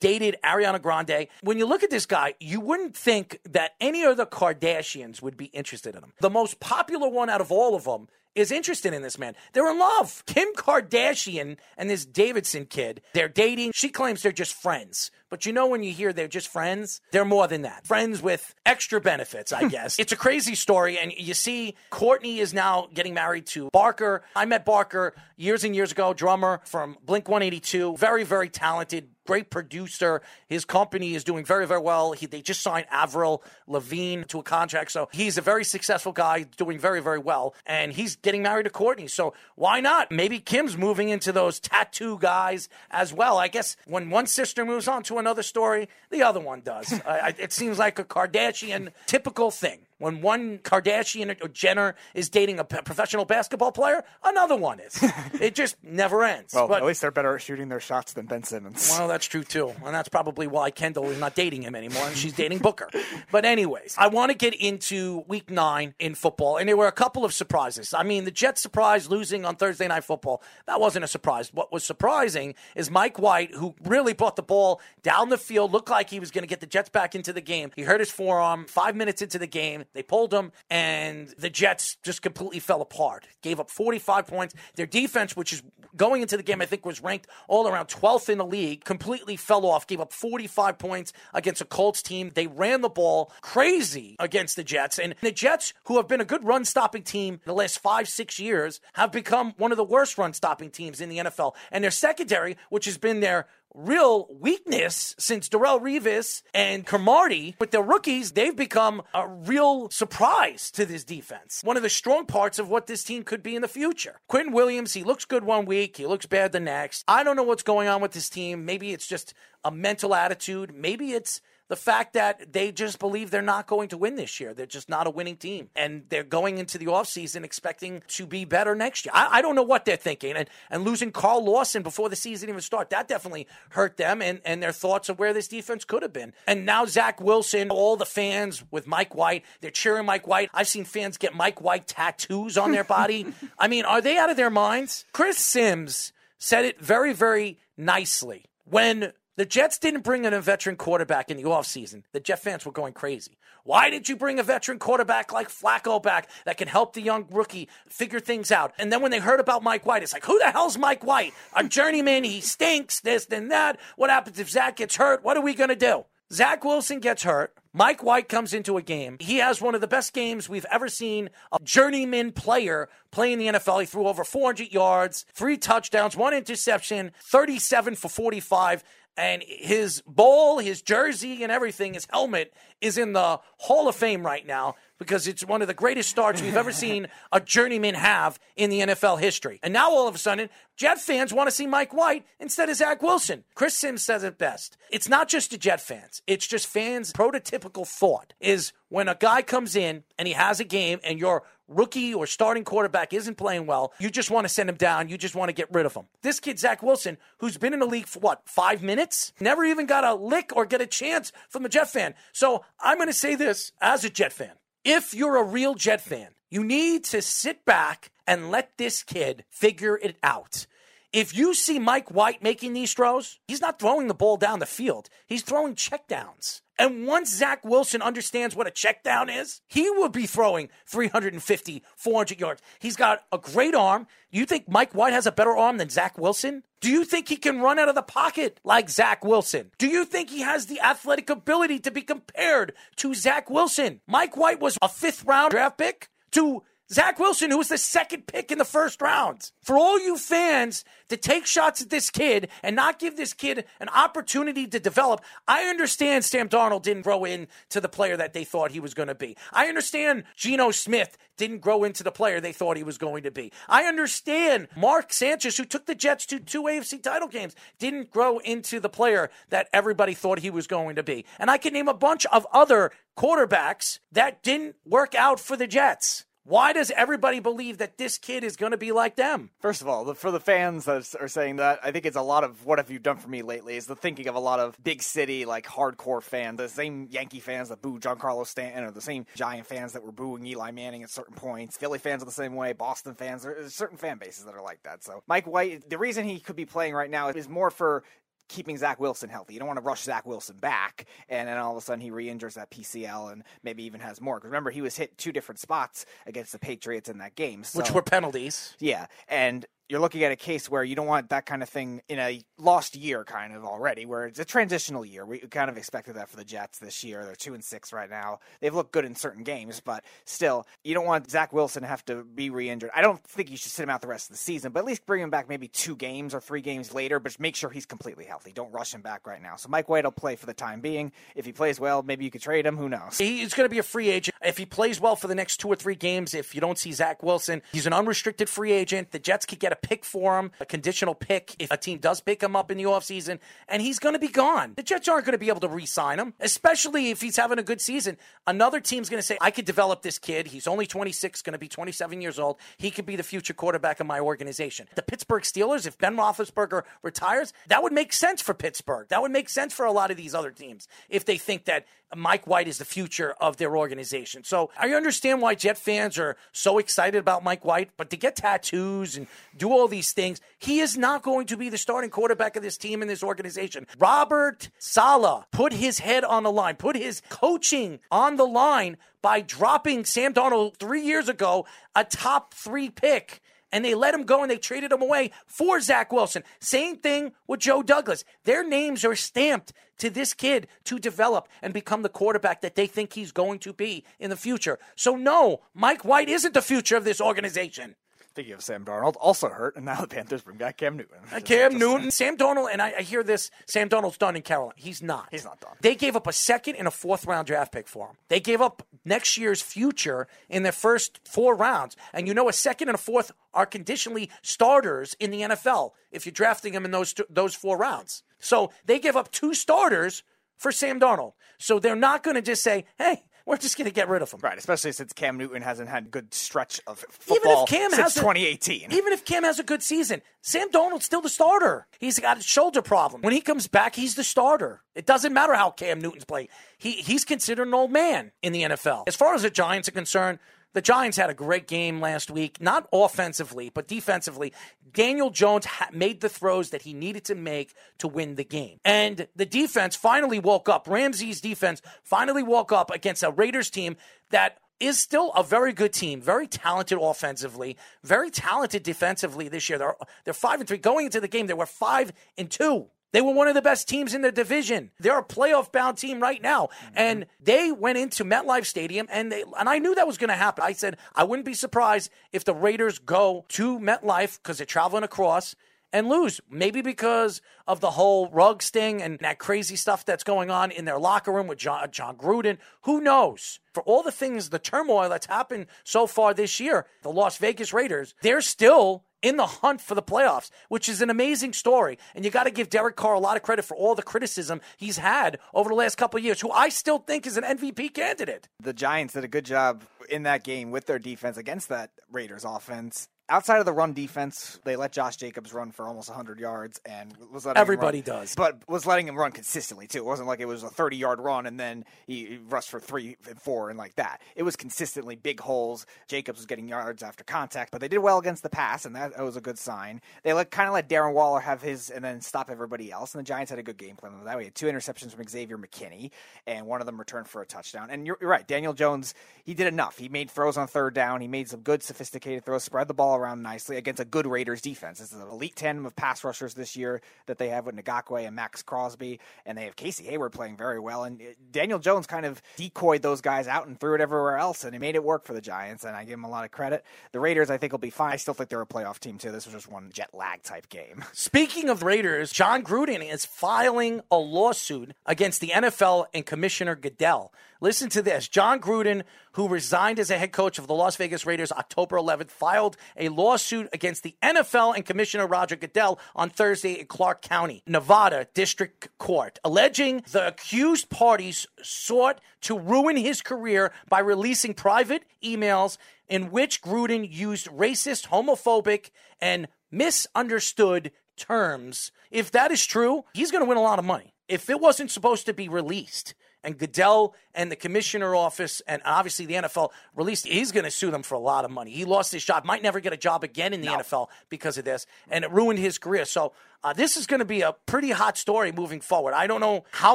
[0.00, 1.28] Dated Ariana Grande.
[1.42, 5.36] When you look at this guy, you wouldn't think that any of the Kardashians would
[5.36, 6.12] be interested in him.
[6.20, 9.34] The most popular one out of all of them is interested in this man.
[9.52, 10.22] They're in love.
[10.26, 13.72] Kim Kardashian and this Davidson kid, they're dating.
[13.74, 15.10] She claims they're just friends.
[15.30, 17.86] But you know, when you hear they're just friends, they're more than that.
[17.86, 19.98] Friends with extra benefits, I guess.
[19.98, 20.98] it's a crazy story.
[20.98, 24.22] And you see, Courtney is now getting married to Barker.
[24.34, 27.96] I met Barker years and years ago, drummer from Blink 182.
[27.96, 30.22] Very, very talented, great producer.
[30.48, 32.12] His company is doing very, very well.
[32.12, 34.90] He, they just signed Avril Lavigne to a contract.
[34.90, 37.54] So he's a very successful guy, doing very, very well.
[37.66, 39.06] And he's getting married to Courtney.
[39.06, 40.10] So why not?
[40.10, 43.38] Maybe Kim's moving into those tattoo guys as well.
[43.38, 46.92] I guess when one sister moves on to another story, the other one does.
[47.38, 49.87] It seems like a Kardashian typical thing.
[49.98, 54.98] When one Kardashian or Jenner is dating a professional basketball player, another one is.
[55.40, 56.54] it just never ends.
[56.54, 58.94] Well, But- at least they're better at shooting their shots than Ben Simmons.
[58.98, 59.72] well, that's true too.
[59.84, 62.88] And that's probably why Kendall is not dating him anymore and she's dating Booker.
[63.30, 66.56] But, anyways, I want to get into week nine in football.
[66.56, 67.92] And there were a couple of surprises.
[67.92, 70.42] I mean, the Jets surprise losing on Thursday Night Football.
[70.66, 71.52] That wasn't a surprise.
[71.52, 75.90] What was surprising is Mike White, who really brought the ball down the field, looked
[75.90, 77.70] like he was going to get the Jets back into the game.
[77.76, 79.84] He hurt his forearm five minutes into the game.
[79.94, 83.26] They pulled him, and the Jets just completely fell apart.
[83.42, 84.54] Gave up 45 points.
[84.76, 85.62] Their defense, which is
[85.96, 89.36] going into the game, I think was ranked all around 12th in the league, completely
[89.36, 89.86] fell off.
[89.86, 92.30] Gave up 45 points against a Colts team.
[92.34, 94.98] They ran the ball crazy against the Jets.
[94.98, 98.38] And the Jets, who have been a good run stopping team the last five, six
[98.38, 101.54] years, have become one of the worst run stopping teams in the NFL.
[101.70, 107.56] And their secondary, which has been their real weakness since Darrelle Revis and Cromartie.
[107.58, 111.60] With their rookies, they've become a real surprise to this defense.
[111.62, 114.20] One of the strong parts of what this team could be in the future.
[114.30, 117.04] Quinnen Williams, he looks good one week, he looks bad the next.
[117.08, 118.64] I don't know what's going on with this team.
[118.64, 120.74] Maybe it's just a mental attitude.
[120.74, 124.54] Maybe it's the fact that they just believe they're not going to win this year.
[124.54, 125.68] They're just not a winning team.
[125.76, 129.12] And they're going into the offseason expecting to be better next year.
[129.14, 130.34] I, I don't know what they're thinking.
[130.34, 134.40] And, and losing Carl Lawson before the season even started, that definitely hurt them and,
[134.44, 136.32] and their thoughts of where this defense could have been.
[136.46, 140.50] And now Zach Wilson, all the fans with Mike White, they're cheering Mike White.
[140.54, 143.26] I've seen fans get Mike White tattoos on their body.
[143.58, 145.04] I mean, are they out of their minds?
[145.12, 148.44] Chris Sims said it very, very nicely.
[148.64, 152.66] When the Jets didn't bring in a veteran quarterback in the offseason, the Jet fans
[152.66, 153.38] were going crazy.
[153.62, 157.24] Why did you bring a veteran quarterback like Flacco back that can help the young
[157.30, 158.72] rookie figure things out?
[158.80, 161.34] And then when they heard about Mike White, it's like, who the hell's Mike White?
[161.54, 163.78] A journeyman, he stinks, this, then that.
[163.94, 165.22] What happens if Zach gets hurt?
[165.22, 166.04] What are we going to do?
[166.32, 167.54] Zach Wilson gets hurt.
[167.72, 169.16] Mike White comes into a game.
[169.20, 173.46] He has one of the best games we've ever seen a journeyman player playing the
[173.46, 173.80] NFL.
[173.80, 178.82] He threw over 400 yards, three touchdowns, one interception, 37 for 45
[179.18, 184.24] and his bowl, his jersey, and everything, his helmet is in the Hall of Fame
[184.24, 188.38] right now because it's one of the greatest starts we've ever seen a journeyman have
[188.56, 189.58] in the NFL history.
[189.62, 192.76] And now all of a sudden, Jet fans want to see Mike White instead of
[192.76, 193.42] Zach Wilson.
[193.56, 194.76] Chris Sims says it best.
[194.90, 199.42] It's not just the Jet fans, it's just fans' prototypical thought is when a guy
[199.42, 203.66] comes in and he has a game and you're rookie or starting quarterback isn't playing
[203.66, 205.08] well, you just want to send him down.
[205.08, 206.06] You just want to get rid of him.
[206.22, 209.86] This kid, Zach Wilson, who's been in the league for what, five minutes, never even
[209.86, 212.14] got a lick or get a chance from a Jet fan.
[212.32, 214.52] So I'm going to say this as a Jet fan.
[214.84, 219.44] If you're a real Jet fan, you need to sit back and let this kid
[219.50, 220.66] figure it out.
[221.12, 224.66] If you see Mike White making these throws, he's not throwing the ball down the
[224.66, 225.08] field.
[225.26, 226.60] He's throwing checkdowns.
[226.78, 231.82] And once Zach Wilson understands what a check down is, he will be throwing 350,
[231.96, 232.62] 400 yards.
[232.78, 234.06] He's got a great arm.
[234.30, 236.62] You think Mike White has a better arm than Zach Wilson?
[236.80, 239.72] Do you think he can run out of the pocket like Zach Wilson?
[239.78, 244.00] Do you think he has the athletic ability to be compared to Zach Wilson?
[244.06, 248.26] Mike White was a fifth round draft pick to Zach Wilson, who was the second
[248.26, 249.50] pick in the first round.
[249.60, 253.66] For all you fans to take shots at this kid and not give this kid
[253.78, 258.44] an opportunity to develop, I understand Sam Darnold didn't grow into the player that they
[258.44, 259.36] thought he was going to be.
[259.52, 263.30] I understand Geno Smith didn't grow into the player they thought he was going to
[263.30, 263.52] be.
[263.68, 268.38] I understand Mark Sanchez, who took the Jets to two AFC title games, didn't grow
[268.38, 271.26] into the player that everybody thought he was going to be.
[271.38, 275.66] And I can name a bunch of other quarterbacks that didn't work out for the
[275.66, 276.24] Jets.
[276.48, 279.50] Why does everybody believe that this kid is going to be like them?
[279.60, 282.42] First of all, for the fans that are saying that, I think it's a lot
[282.42, 284.74] of what have you done for me lately is the thinking of a lot of
[284.82, 289.02] big city, like hardcore fans, the same Yankee fans that boo Giancarlo Stanton, or the
[289.02, 291.76] same Giant fans that were booing Eli Manning at certain points.
[291.76, 292.72] Philly fans are the same way.
[292.72, 295.04] Boston fans, there's certain fan bases that are like that.
[295.04, 298.04] So Mike White, the reason he could be playing right now is more for
[298.48, 299.54] keeping Zach Wilson healthy.
[299.54, 302.10] You don't want to rush Zach Wilson back, and then all of a sudden he
[302.10, 304.36] re-injures that PCL and maybe even has more.
[304.36, 307.78] Because remember, he was hit two different spots against the Patriots in that game, so,
[307.78, 308.74] which were penalties.
[308.78, 312.02] Yeah, and you're looking at a case where you don't want that kind of thing
[312.08, 315.24] in a lost year kind of already where it's a transitional year.
[315.24, 317.24] We kind of expected that for the jets this year.
[317.24, 318.40] They're two and six right now.
[318.60, 322.04] They've looked good in certain games but still you don't want zach wilson to have
[322.06, 322.90] to be re-injured.
[322.94, 324.86] I don't think you should sit him out the rest of the season but at
[324.86, 327.86] least bring him back maybe two games or three games later but make sure he's
[327.86, 328.52] completely healthy.
[328.52, 329.56] Don't rush him back right now.
[329.56, 331.12] So mike white will play for the time being.
[331.34, 332.76] If he plays well maybe you could trade him.
[332.76, 333.16] Who knows?
[333.16, 335.68] He's going to be a free agent if he plays well for the next two
[335.68, 339.18] or three games if you don't see zach wilson he's an unrestricted free agent the
[339.18, 342.42] jets could get a pick for him a conditional pick if a team does pick
[342.42, 344.72] him up in the offseason, and he's going to be gone.
[344.76, 347.58] The Jets aren't going to be able to re sign him, especially if he's having
[347.58, 348.16] a good season.
[348.46, 350.48] Another team's going to say, I could develop this kid.
[350.48, 352.58] He's only 26, going to be 27 years old.
[352.76, 354.88] He could be the future quarterback of my organization.
[354.94, 359.08] The Pittsburgh Steelers, if Ben Roethlisberger retires, that would make sense for Pittsburgh.
[359.08, 361.86] That would make sense for a lot of these other teams if they think that
[362.16, 364.44] Mike White is the future of their organization.
[364.44, 368.36] So I understand why Jet fans are so excited about Mike White, but to get
[368.36, 372.56] tattoos and do all these things, he is not going to be the starting quarterback
[372.56, 373.86] of this team and this organization.
[373.98, 379.40] Robert Saleh put his head on the line, put his coaching on the line by
[379.40, 383.42] dropping Sam Donald three years ago, a top three pick
[383.72, 386.42] and they let him go and they traded him away for Zach Wilson.
[386.60, 388.24] Same thing with Joe Douglas.
[388.44, 392.86] Their names are stamped to this kid to develop and become the quarterback that they
[392.86, 394.78] think he's going to be in the future.
[394.96, 397.96] So, no, Mike White isn't the future of this organization.
[398.38, 401.18] Speaking of Sam Darnold, also hurt, and now the Panthers bring back Cam Newton.
[401.32, 403.50] Uh, Cam just, Newton, Sam Darnold, and I, I, hear this.
[403.66, 404.74] Sam Darnold's done in Carolina.
[404.76, 405.26] He's not.
[405.32, 405.72] He's not done.
[405.80, 408.16] They gave up a second and a fourth round draft pick for him.
[408.28, 411.96] They gave up next year's future in their first four rounds.
[412.12, 416.24] And you know, a second and a fourth are conditionally starters in the NFL if
[416.24, 418.22] you're drafting them in those those four rounds.
[418.38, 420.22] So they give up two starters
[420.56, 421.32] for Sam Darnold.
[421.58, 424.30] So they're not going to just say, hey, we're just going to get rid of
[424.30, 424.40] him.
[424.42, 427.90] Right, especially since Cam Newton hasn't had a good stretch of football Even if Cam
[427.90, 428.92] since has a- 2018.
[428.92, 431.86] Even if Cam has a good season, Sam Donald's still the starter.
[431.98, 433.22] He's got a shoulder problem.
[433.22, 434.82] When he comes back, he's the starter.
[434.94, 436.48] It doesn't matter how Cam Newton's playing.
[436.76, 439.04] He he's considered an old man in the NFL.
[439.08, 440.38] As far as the Giants are concerned,
[440.74, 444.52] the Giants had a great game last week, not offensively, but defensively.
[444.92, 448.78] Daniel Jones ha- made the throws that he needed to make to win the game.
[448.84, 450.86] And the defense finally woke up.
[450.88, 453.96] Ramsey's defense finally woke up against a Raiders team
[454.30, 459.78] that is still a very good team, very talented offensively, very talented defensively this year.
[459.78, 460.78] They're they're five and three.
[460.78, 462.86] Going into the game, they were five and two.
[463.12, 464.90] They were one of the best teams in the division.
[465.00, 466.66] They're a playoff bound team right now.
[466.66, 466.94] Mm-hmm.
[466.96, 470.34] And they went into MetLife Stadium and they and I knew that was going to
[470.34, 470.64] happen.
[470.64, 475.04] I said I wouldn't be surprised if the Raiders go to MetLife because they're traveling
[475.04, 475.54] across
[475.92, 476.40] and lose.
[476.50, 480.84] Maybe because of the whole rug sting and that crazy stuff that's going on in
[480.84, 482.58] their locker room with John, John Gruden.
[482.82, 483.60] Who knows?
[483.72, 487.72] For all the things, the turmoil that's happened so far this year, the Las Vegas
[487.72, 491.98] Raiders, they're still in the hunt for the playoffs, which is an amazing story.
[492.14, 494.60] And you got to give Derek Carr a lot of credit for all the criticism
[494.76, 497.94] he's had over the last couple of years, who I still think is an MVP
[497.94, 498.48] candidate.
[498.60, 502.44] the Giants did a good job in that game with their defense against that Raiders
[502.44, 503.08] offense.
[503.30, 507.12] Outside of the run defense, they let Josh Jacobs run for almost 100 yards and
[507.30, 508.34] was letting him Everybody run- does.
[508.34, 509.98] but was letting him run consistently too.
[509.98, 512.80] It wasn't like it was a 30 yard run and then he he rushed for
[512.80, 514.22] three and four and like that.
[514.34, 515.84] It was consistently big holes.
[516.08, 519.16] Jacobs was getting yards after contact, but they did well against the pass, and that,
[519.16, 520.00] that was a good sign.
[520.22, 523.14] They let kind of let Darren Waller have his and then stop everybody else.
[523.14, 524.36] And the Giants had a good game plan with that.
[524.38, 526.10] We had two interceptions from Xavier McKinney,
[526.46, 527.88] and one of them returned for a touchdown.
[527.90, 529.14] And you're, you're right, Daniel Jones,
[529.44, 529.98] he did enough.
[529.98, 531.20] He made throws on third down.
[531.20, 534.60] He made some good, sophisticated throws, spread the ball around nicely against a good Raiders
[534.60, 534.98] defense.
[534.98, 538.26] This is an elite tandem of pass rushers this year that they have with Ngakoue
[538.26, 541.04] and Maxx Crosby, and they have Casey Hayward playing very well.
[541.04, 544.64] And uh, Daniel Jones kind of decoyed those guys out and threw it everywhere else,
[544.64, 545.84] and he made it work for the Giants.
[545.84, 546.84] And I give him a lot of credit.
[547.12, 548.12] The Raiders, I think, will be fine.
[548.12, 549.32] I still think they're a playoff team too.
[549.32, 551.04] This was just one jet lag type game.
[551.12, 557.32] Speaking of Raiders, John Gruden is filing a lawsuit against the NFL and Commissioner Goodell.
[557.60, 558.28] Listen to this.
[558.28, 559.02] John Gruden,
[559.38, 563.08] who resigned as a head coach of the Las Vegas Raiders October 11th, filed a
[563.08, 568.88] lawsuit against the NFL and Commissioner Roger Goodell on Thursday in Clark County, Nevada District
[568.98, 576.32] Court, alleging the accused parties sought to ruin his career by releasing private emails in
[576.32, 581.92] which Gruden used racist, homophobic, and misunderstood terms.
[582.10, 584.14] If that is true, he's going to win a lot of money.
[584.26, 589.26] If it wasn't supposed to be released, and Goodell and the commissioner office and obviously
[589.26, 591.70] the NFL released, he's going to sue them for a lot of money.
[591.70, 594.64] He lost his job, might never get a job again in the NFL because of
[594.64, 596.04] this, and it ruined his career.
[596.04, 596.32] So
[596.64, 599.14] uh, this is going to be a pretty hot story moving forward.
[599.14, 599.94] I don't know how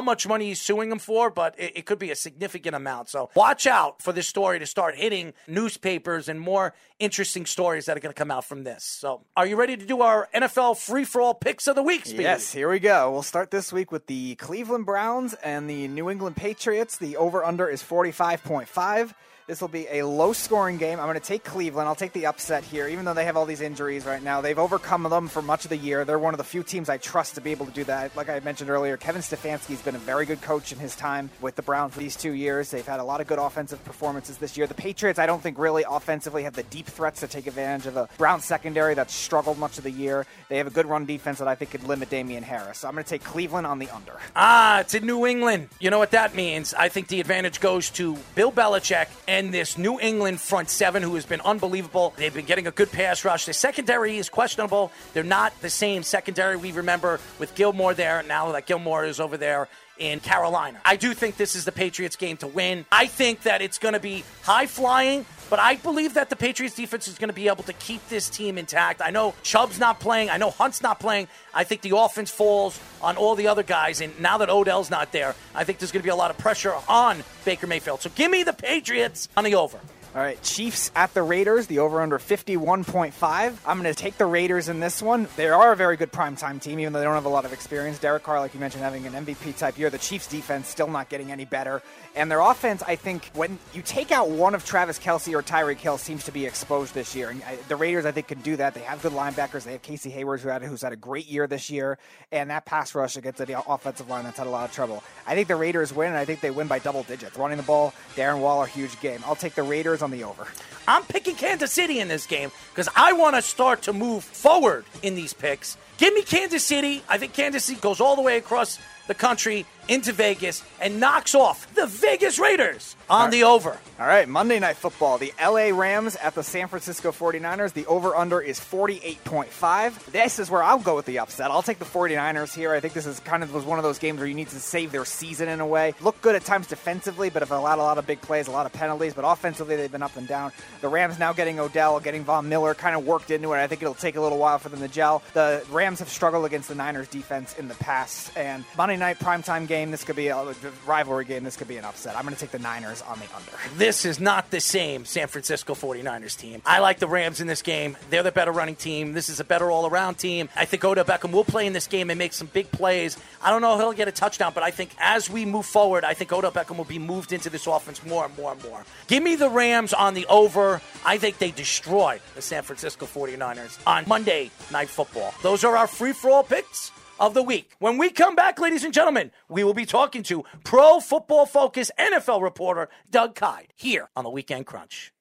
[0.00, 3.08] much money he's suing him for, but it, it could be a significant amount.
[3.10, 7.96] So watch out for this story to start hitting newspapers and more interesting stories that
[7.96, 8.84] are going to come out from this.
[8.84, 12.06] So are you ready to do our NFL free for all picks of the week?
[12.06, 12.22] Speedy?
[12.22, 13.10] Yes, here we go.
[13.12, 16.96] We'll start this week with the Cleveland Browns and the New England Patriots.
[16.96, 19.12] The over under is 45.5.
[19.46, 20.98] This will be a low scoring game.
[20.98, 21.86] I'm going to take Cleveland.
[21.86, 24.40] I'll take the upset here, even though they have all these injuries right now.
[24.40, 26.06] They've overcome them for much of the year.
[26.06, 28.16] They're one of the few teams I trust to be able to do that.
[28.16, 31.56] Like I mentioned earlier, Kevin Stefanski's been a very good coach in his time with
[31.56, 32.70] the Browns for these two years.
[32.70, 34.66] They've had a lot of good offensive performances this year.
[34.66, 37.98] The Patriots, I don't think really offensively have the deep threats to take advantage of
[37.98, 40.24] a Browns secondary that's struggled much of the year.
[40.48, 42.78] They have a good run defense that I think could limit Damien Harris.
[42.78, 44.18] So I'm going to take Cleveland on the under.
[44.34, 45.68] Ah, it's in New England.
[45.80, 46.72] You know what that means?
[46.72, 51.14] I think the advantage goes to Bill Belichick and this New England front seven who
[51.16, 52.14] has been unbelievable.
[52.16, 53.46] They've been getting a good pass rush.
[53.46, 54.92] The secondary is questionable.
[55.12, 58.22] They're not the same secondary we remember with Gilmore there.
[58.22, 59.68] Now that Gilmore is over there
[59.98, 60.80] in Carolina.
[60.84, 62.84] I do think this is the Patriots game to win.
[62.90, 66.74] I think that it's going to be high flying, but I believe that the Patriots
[66.74, 69.02] defense is going to be able to keep this team intact.
[69.02, 70.30] I know Chubb's not playing.
[70.30, 71.28] I know Hunt's not playing.
[71.52, 74.00] I think the offense falls on all the other guys.
[74.00, 76.38] And now that Odell's not there, I think there's going to be a lot of
[76.38, 78.02] pressure on Baker Mayfield.
[78.02, 79.78] So give me the Patriots on the over.
[80.14, 83.58] All right, Chiefs at the Raiders, the over under 51.5.
[83.66, 85.26] I'm going to take the Raiders in this one.
[85.34, 87.52] They are a very good primetime team, even though they don't have a lot of
[87.52, 87.98] experience.
[87.98, 89.90] Derek Carr, like you mentioned, having an MVP type year.
[89.90, 91.82] The Chiefs defense still not getting any better.
[92.14, 95.78] And their offense, I think, when you take out one of Travis Kelce or Tyreek
[95.78, 97.30] Hill, seems to be exposed this year.
[97.30, 98.74] And I, the Raiders, I think, can do that.
[98.74, 99.64] They have good linebackers.
[99.64, 101.98] They have Casey Hayward, who had, who's had a great year this year.
[102.30, 105.02] And that pass rush against the uh, offensive line that's had a lot of trouble.
[105.26, 107.36] I think the Raiders win, and I think they win by double digits.
[107.36, 109.18] Running the ball, Darren Waller, huge game.
[109.26, 110.46] I'll take the Raiders on the over.
[110.86, 114.84] I'm picking Kansas City in this game because I want to start to move forward
[115.02, 115.76] in these picks.
[115.96, 117.02] Give me Kansas City.
[117.08, 121.34] I think Kansas City goes all the way across the country into Vegas and knocks
[121.34, 123.78] off the Vegas Raiders on the over.
[124.00, 125.18] All right, Monday Night Football.
[125.18, 127.74] The LA Rams at the San Francisco 49ers.
[127.74, 130.06] The over under is 48.5.
[130.06, 131.50] This is where I'll go with the upset.
[131.50, 132.72] I'll take the 49ers here.
[132.72, 134.58] I think this is kind of was one of those games where you need to
[134.58, 135.94] save their season in a way.
[136.00, 138.66] Look good at times defensively, but have allowed a lot of big plays, a lot
[138.66, 140.50] of penalties, but offensively they've been up and down.
[140.80, 143.58] The Rams now getting Odell, getting Von Miller kind of worked into it.
[143.58, 145.22] I think it'll take a little while for them to gel.
[145.34, 149.66] The Rams have struggled against the Niners defense in the past, and Monday night primetime
[149.66, 150.54] game, this could be a
[150.86, 151.44] rivalry game.
[151.44, 152.16] This could be an upset.
[152.16, 153.50] I'm going to take the Niners on the under.
[153.76, 156.62] This is not the same San Francisco 49ers team.
[156.64, 157.96] I like the Rams in this game.
[158.10, 159.12] They're the better running team.
[159.12, 160.48] This is a better all around team.
[160.56, 163.16] I think Odell Beckham will play in this game and make some big plays.
[163.42, 166.04] I don't know if he'll get a touchdown, but I think as we move forward,
[166.04, 168.84] I think Odell Beckham will be moved into this offense more and more and more.
[169.06, 170.80] Give me the Rams on the over.
[171.04, 175.34] I think they destroy the San Francisco 49ers on Monday Night Football.
[175.42, 177.72] Those are our free for all picks of the week.
[177.78, 181.90] When we come back, ladies and gentlemen, we will be talking to Pro Football Focus
[181.98, 185.12] NFL reporter Doug Kyed here on the Weekend Crunch.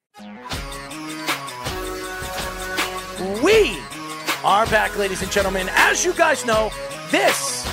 [3.44, 3.78] We
[4.44, 5.68] are back, ladies and gentlemen.
[5.72, 6.72] As you guys know,
[7.12, 7.66] this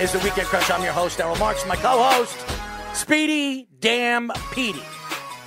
[0.00, 0.70] is the Weekend Crunch.
[0.70, 2.36] I'm your host, Errol Marks, my co-host,
[2.94, 4.82] Speedy Damn Petey.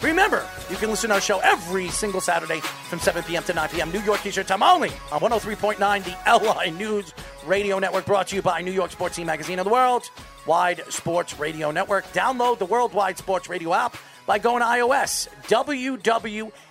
[0.01, 3.43] Remember, you can listen to our show every single Saturday from 7 p.m.
[3.43, 3.91] to 9 p.m.
[3.91, 6.15] New York T-shirt time only on 103.9, the
[6.63, 7.13] LI News
[7.45, 10.09] Radio Network, brought to you by New York Sports Team Magazine of the World,
[10.45, 12.05] Wide Sports Radio Network.
[12.13, 15.27] Download the Worldwide Sports Radio app by going to iOS.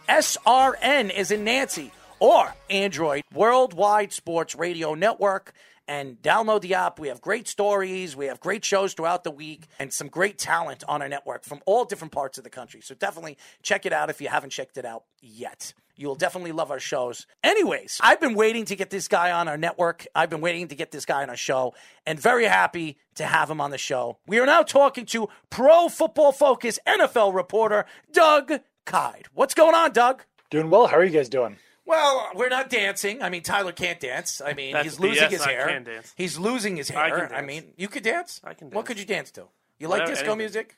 [0.08, 5.52] WWSRN is in Nancy or Android, Worldwide Sports Radio Network
[5.88, 7.00] and download the app.
[7.00, 10.84] We have great stories, we have great shows throughout the week, and some great talent
[10.86, 12.80] on our network from all different parts of the country.
[12.82, 15.72] So definitely check it out if you haven't checked it out yet.
[15.96, 17.26] You'll definitely love our shows.
[17.42, 20.06] Anyways, I've been waiting to get this guy on our network.
[20.14, 21.74] I've been waiting to get this guy on our show,
[22.06, 24.18] and very happy to have him on the show.
[24.24, 28.52] We are now talking to Pro Football Focus NFL reporter Doug
[28.86, 29.26] Kyed.
[29.34, 30.22] What's going on, Doug?
[30.50, 30.86] Doing well.
[30.86, 31.56] How are you guys doing?
[31.88, 33.22] Well, we're not dancing.
[33.22, 34.42] I mean, Tyler can't dance.
[34.44, 35.30] I mean, That's he's losing BS.
[35.30, 35.66] his I hair.
[35.68, 36.12] can dance.
[36.16, 37.16] He's losing his I hair.
[37.26, 37.46] can I, dance.
[37.46, 38.40] mean, you could dance.
[38.44, 38.88] I can What dance.
[38.88, 39.44] could you dance to?
[39.78, 40.38] You like Whatever, disco anything.
[40.38, 40.76] music?